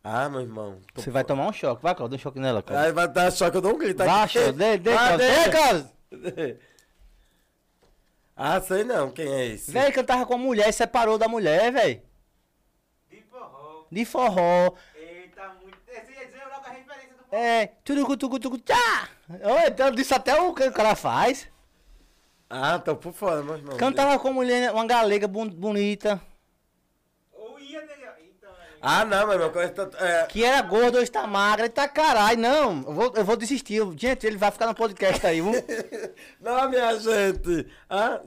[0.06, 0.78] Ah, meu irmão.
[0.92, 2.84] tô Você vai tomar um choque, vai, Claudio, dá um choque nela, Claudio.
[2.86, 4.12] Aí vai dar choque, eu dou um grito aqui.
[4.12, 5.16] Vai, choque, dê, dê, Ah,
[5.50, 5.90] Claudio.
[6.32, 6.56] Dê.
[8.36, 9.70] Ah, sei não, quem é esse?
[9.70, 12.02] Velho, cantava com a mulher, separou da mulher, velho.
[13.08, 13.84] De forró.
[13.90, 14.74] De forró.
[14.96, 15.78] Eita, muito.
[15.86, 17.40] Esse ia dizer logo a referência do forró.
[17.40, 19.08] É, turucu, tucu, tucu, tchá.
[19.30, 21.48] Oi, então disse até o que o cara faz.
[22.50, 23.76] Ah, tô por fora, meu irmão.
[23.76, 26.20] Cantava com a mulher, uma galega bon- bonita.
[27.32, 28.16] Ou ia negar.
[28.20, 28.73] Então, aí.
[28.86, 29.50] Ah, não, meu irmão.
[29.50, 32.38] quando tá- É, Que era gordo, hoje tá magra, tá caralho.
[32.38, 33.80] Não, eu vou, eu vou desistir.
[33.96, 35.40] Gente, ele vai ficar no podcast aí.
[35.40, 35.52] viu?
[36.38, 37.66] não, minha gente.
[37.88, 38.20] Ah,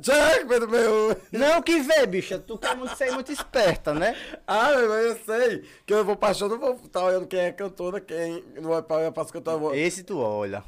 [0.48, 1.22] Pedro meu.
[1.32, 2.40] Não, que vê, bicha.
[2.40, 4.16] Tu quer muito ser muito esperta, né?
[4.48, 5.64] Ah, meu eu sei.
[5.86, 8.82] Que eu vou pra show, não vou estar olhando quem é cantora, quem não vai
[8.82, 9.62] pra olhar pras cantoras.
[9.62, 10.64] eu vou- Esse tu olha.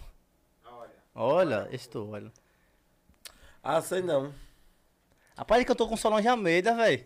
[0.65, 0.89] Olha.
[1.15, 2.31] Olha, esse tu olha.
[3.63, 4.33] Ah, sei não.
[5.35, 7.05] Rapaz, é que eu tô com Solange Almeida, velho.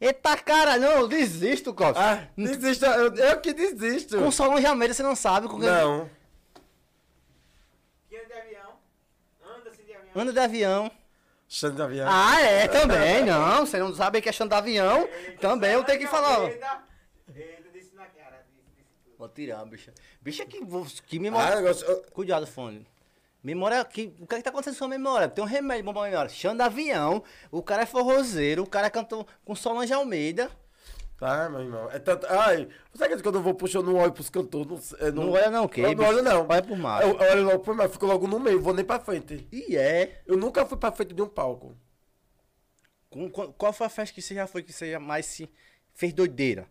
[0.00, 2.00] Eita caralho, não, eu desisto, Costa.
[2.00, 2.86] Ah, desista.
[2.86, 4.16] Eu, eu que desisto.
[4.18, 5.46] Com Solange Almeida você não sabe.
[5.46, 5.58] Com...
[5.58, 6.08] Não.
[8.08, 8.72] Que anda de avião.
[9.44, 10.10] Anda-se de avião.
[10.16, 10.90] Anda de avião.
[11.46, 12.06] Xande de avião.
[12.08, 13.66] Ah, é, também, não.
[13.66, 15.06] Você não sabe que é chão de avião.
[15.40, 16.48] Também eu tenho que falar.
[16.48, 16.60] disse
[17.94, 18.42] na cara.
[18.48, 19.16] Disse, disse tudo.
[19.18, 19.92] Vou tirar, bicha.
[20.22, 20.60] Bicha, que,
[21.06, 21.56] que Ah, memória.
[21.56, 21.84] negócio.
[21.86, 22.86] eu- Cuidado, fone.
[23.42, 25.28] Memória, que, o que, é que tá acontecendo com sua memória?
[25.28, 26.30] Tem um remédio bom pra memória.
[26.30, 27.22] De avião.
[27.50, 28.62] O cara é forrozeiro.
[28.62, 30.50] O cara cantou com Solange Almeida.
[31.18, 31.90] Tá, meu irmão.
[31.90, 32.26] É tanto...
[32.28, 34.92] Ai, você acredita que quando eu vou puxando, não olho pros cantores?
[34.92, 36.46] Não, eu Não olha não, o quê, Eu não olho não.
[36.48, 37.06] Olha pro macho.
[37.08, 39.46] Eu, eu olho logo pro macho, fico logo no meio, vou nem pra frente.
[39.52, 40.22] E é.
[40.26, 41.76] Eu nunca fui pra frente de um palco.
[43.10, 45.50] Com- com- qual foi a festa que você já foi que você mais se
[45.92, 46.68] fez doideira?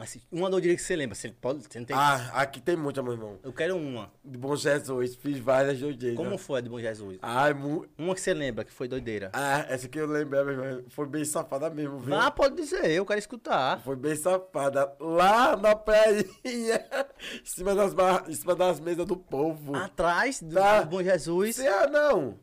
[0.00, 1.14] Assim, uma doideira que você lembra.
[1.14, 1.94] Você, pode, você não tem.
[1.94, 3.38] Ah, aqui tem muita, meu irmão.
[3.42, 4.10] Eu quero uma.
[4.24, 6.16] De Bom Jesus, fiz várias doideiras.
[6.16, 7.18] Como foi a de Bom Jesus?
[7.20, 7.86] Ai, mu...
[7.98, 9.30] Uma que você lembra que foi doideira.
[9.34, 10.84] Ah, essa que eu lembro, meu irmão.
[10.88, 12.14] Foi bem safada mesmo, viu?
[12.14, 13.82] Ah, pode dizer, eu quero escutar.
[13.82, 14.90] Foi bem safada.
[14.98, 18.24] Lá na praia, em cima das, bar...
[18.26, 19.76] em cima das mesas do povo.
[19.76, 20.80] Atrás do, Tá.
[20.82, 21.60] do Bom Jesus.
[21.60, 22.38] Ah, não.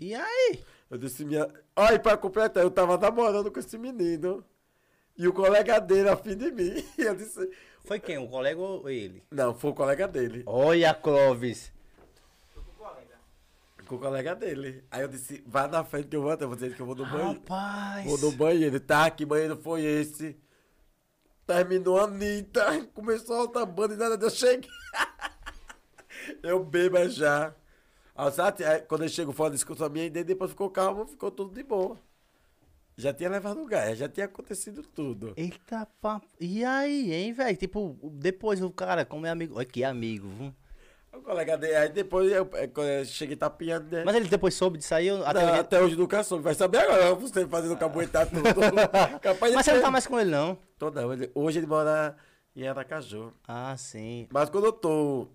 [0.00, 0.64] E aí?
[0.90, 1.48] Eu disse, minha.
[1.76, 4.44] Olha, pra completar, eu tava namorando com esse menino.
[5.18, 6.84] E o colega dele, afim de mim.
[6.96, 7.50] E eu disse.
[7.84, 8.18] Foi quem?
[8.18, 9.24] O colega ou ele?
[9.30, 10.44] Não, foi o colega dele.
[10.46, 11.72] Olha, Clóvis.
[12.54, 13.16] Tô com o colega.
[13.84, 14.84] Com o colega dele.
[14.88, 16.94] Aí eu disse, vá na frente que eu vou, eu vou dizer que eu vou
[16.94, 17.32] no banheiro.
[17.32, 18.06] Rapaz.
[18.06, 18.78] Vou no banheiro.
[18.78, 20.36] Tá, que banheiro foi esse?
[21.44, 22.86] Terminou a Anitta.
[22.94, 24.70] Começou a outra banda e nada de eu cheguei.
[26.44, 27.52] eu bebo já.
[28.14, 31.54] Aí, aí, quando eu chego fora, discuto a minha ideia, depois ficou calmo, ficou tudo
[31.54, 31.98] de boa.
[33.00, 35.32] Já tinha levado o gás, já tinha acontecido tudo.
[35.36, 36.26] Eita, papo.
[36.40, 37.56] E aí, hein, velho?
[37.56, 39.54] Tipo, depois o cara, como é amigo.
[39.56, 40.52] Olha que amigo, viu?
[41.14, 42.68] O colega dele, aí depois eu, é,
[43.00, 44.02] eu cheguei tapeando, né?
[44.04, 45.06] Mas ele depois soube disso aí.
[45.06, 46.42] eu- Até Não, hoje- até hoje nunca soube.
[46.42, 48.42] Vai saber agora, você fazendo cabuetar tudo.
[49.22, 50.58] Capaz Mas você não tá mais com ele, não?
[50.76, 52.16] Tô não, ele- hoje ele mora
[52.56, 53.32] em Aracaju.
[53.46, 54.26] Ah, sim.
[54.32, 55.28] Mas quando eu tô.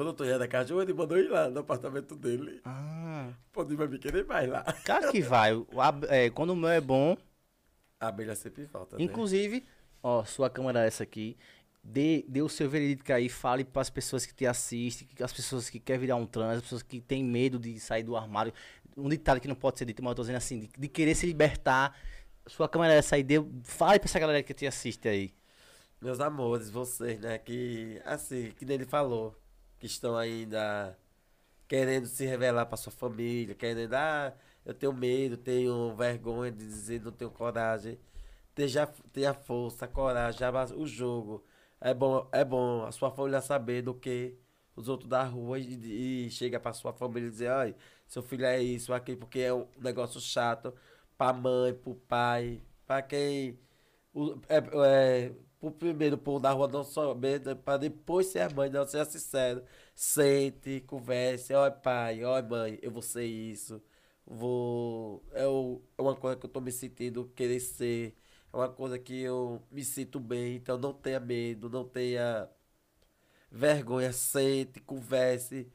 [0.00, 2.62] Quando eu tô em Aracaju, ele mandou ir lá no apartamento dele.
[2.64, 3.34] Ah.
[3.52, 4.64] Pode vai me querer mais lá.
[4.82, 5.50] Claro que vai.
[6.08, 7.18] É, quando o meu é bom.
[8.00, 8.96] A abelha sempre falta.
[8.96, 9.04] né?
[9.04, 9.62] Inclusive,
[10.02, 11.36] ó, sua câmera é essa aqui.
[11.84, 15.34] Dê, dê o seu veredito aí, fale para as pessoas que te assistem, que- as
[15.34, 18.54] pessoas que querem virar um trans, as pessoas que têm medo de sair do armário.
[18.96, 21.14] Um ditado que não pode ser dito, mas eu tô dizendo assim, de, de querer
[21.14, 21.94] se libertar.
[22.46, 25.30] Sua câmera é essa aí, dê, fale pra essa galera que te assiste aí.
[26.00, 27.36] Meus amores, vocês, né?
[27.36, 29.36] Que, assim, que ele falou,
[29.80, 30.96] que estão ainda
[31.68, 34.34] querendo se revelar pra sua família, querendo, ah,
[34.64, 37.98] eu tenho medo, tenho vergonha de dizer, não tenho coragem.
[38.54, 40.40] Tenha, tenha força, coragem,
[40.76, 41.44] o jogo.
[41.80, 44.36] É bom, é bom a sua família saber do que
[44.76, 47.76] os outros da rua e, e chega pra sua família e dizer, olha,
[48.06, 50.74] seu filho é isso, aquilo, porque é um negócio chato
[51.16, 53.58] pra mãe, pro pai, pra quem.
[54.14, 54.58] O, é,
[55.28, 59.04] é, pro primeiro pôr da rua não somente, pra depois ser a mãe, não seja
[59.04, 59.62] sincero.
[59.94, 63.82] Sente, converse, olha pai, olha mãe, eu vou ser isso.
[64.26, 65.22] Vou.
[65.32, 68.16] É, é uma coisa que eu tô me sentindo querer ser.
[68.52, 72.48] É uma coisa que eu me sinto bem, então não tenha medo, não tenha
[73.50, 75.70] vergonha, sente, converse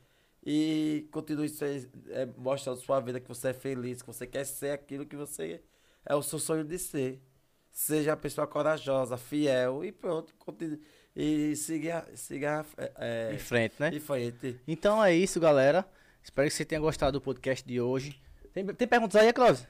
[0.45, 1.48] e continue
[2.10, 5.64] é, mostrando sua vida que você é feliz, que você quer ser aquilo que você
[6.06, 7.22] é o seu sonho de ser.
[7.78, 10.82] Seja uma pessoa corajosa, fiel e pronto, continue,
[11.14, 12.66] e siga, siga
[12.98, 13.90] é, Em frente, né?
[13.94, 14.58] em frente.
[14.66, 15.86] Então é isso, galera.
[16.24, 18.18] Espero que você tenha gostado do podcast de hoje.
[18.54, 19.68] Tem, tem perguntas aí, Cláudio?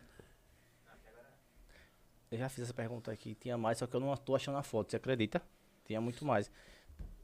[2.32, 3.34] Eu já fiz essa pergunta aqui.
[3.34, 4.92] Tinha mais, só que eu não tô achando a foto.
[4.92, 5.42] Você acredita?
[5.86, 6.50] Tinha muito mais.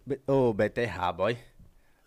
[0.03, 1.35] Be- Ô, Beto é rabo, ó.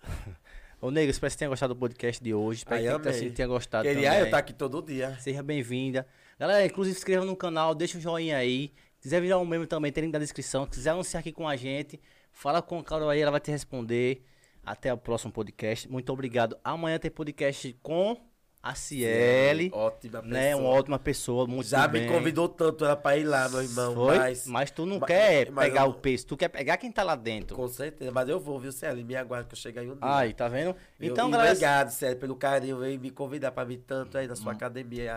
[0.80, 2.58] Ô, Nego, espero que você tenha gostado do podcast de hoje.
[2.58, 4.18] Espero Aí, que você tenha gostado Queria também.
[4.20, 5.16] eu estar aqui todo dia.
[5.20, 6.06] Seja bem-vinda.
[6.38, 8.72] Galera, inclusive inscreva no canal, deixa um joinha aí.
[8.98, 10.64] Se quiser virar um membro também, tem link na descrição.
[10.64, 12.00] Se quiser anunciar aqui com a gente,
[12.32, 14.24] fala com a Carol aí, ela vai te responder.
[14.66, 15.86] Até o próximo podcast.
[15.90, 16.56] Muito obrigado.
[16.64, 18.16] Amanhã tem podcast com
[18.62, 19.70] a Ciele.
[19.74, 20.32] Ótima pessoa.
[20.40, 22.04] Né, uma ótima pessoa, muito Já bem.
[22.04, 23.94] me convidou tanto ela pra ir lá, meu irmão.
[23.94, 24.16] Foi?
[24.18, 26.90] Mas, Mas tu não Ma- quer mas pegar eu- o peso, tu quer pegar quem
[26.90, 27.54] tá lá dentro.
[27.54, 29.04] Com certeza, mas eu vou, viu, Célio?
[29.04, 30.00] Me aguarda que eu chegar em um dia.
[30.00, 30.74] Ai, tá vendo?
[30.98, 31.50] Então, E galera.
[31.50, 35.08] Obrigado, Célio, pelo carinho, veio me convidar pra vir tanto aí na sua academia E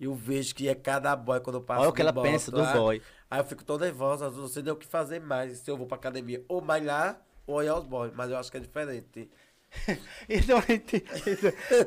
[0.00, 2.62] eu vejo que é cada boy quando eu passo Olha o que ela pensa do
[2.62, 3.02] ah, boy.
[3.30, 5.58] Aí eu fico tão nervosa, não sei nem o que fazer mais.
[5.58, 8.12] Se eu vou pra academia ou malhar ou olhar os boys.
[8.14, 9.30] Mas eu acho que é diferente.
[10.28, 10.62] Então,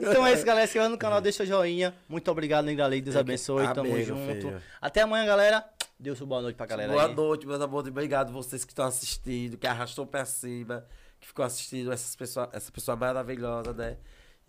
[0.01, 0.67] então é isso, galera.
[0.67, 1.95] Se no canal, deixa o joinha.
[2.09, 2.99] Muito obrigado, Negralei.
[2.99, 3.63] Deus abençoe.
[3.73, 4.33] Tamo Amém, meu junto.
[4.33, 4.61] filho.
[4.81, 5.65] Até amanhã, galera.
[5.99, 7.15] Deus boa noite pra galera Boa aí.
[7.15, 7.89] noite, meus amores.
[7.89, 10.85] Obrigado vocês que estão assistindo, que arrastou pra cima,
[11.19, 13.97] que ficou assistindo essas pessoa, essa pessoa maravilhosa, né?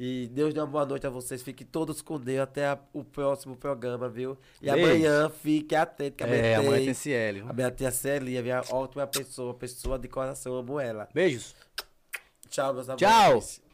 [0.01, 1.43] E Deus dê uma boa noite a vocês.
[1.43, 4.39] Fiquem todos com Deus até a- o próximo programa, viu?
[4.63, 4.85] E Beijo.
[4.87, 6.95] amanhã fique atento, que amanhã É, amanhã tem tem...
[6.95, 7.41] CL.
[7.49, 11.09] A minha tia Celia, minha ótima pessoa, pessoa de coração, amo ela.
[11.13, 11.55] Beijos.
[12.49, 13.07] Tchau, meus amores.
[13.09, 13.68] Tchau.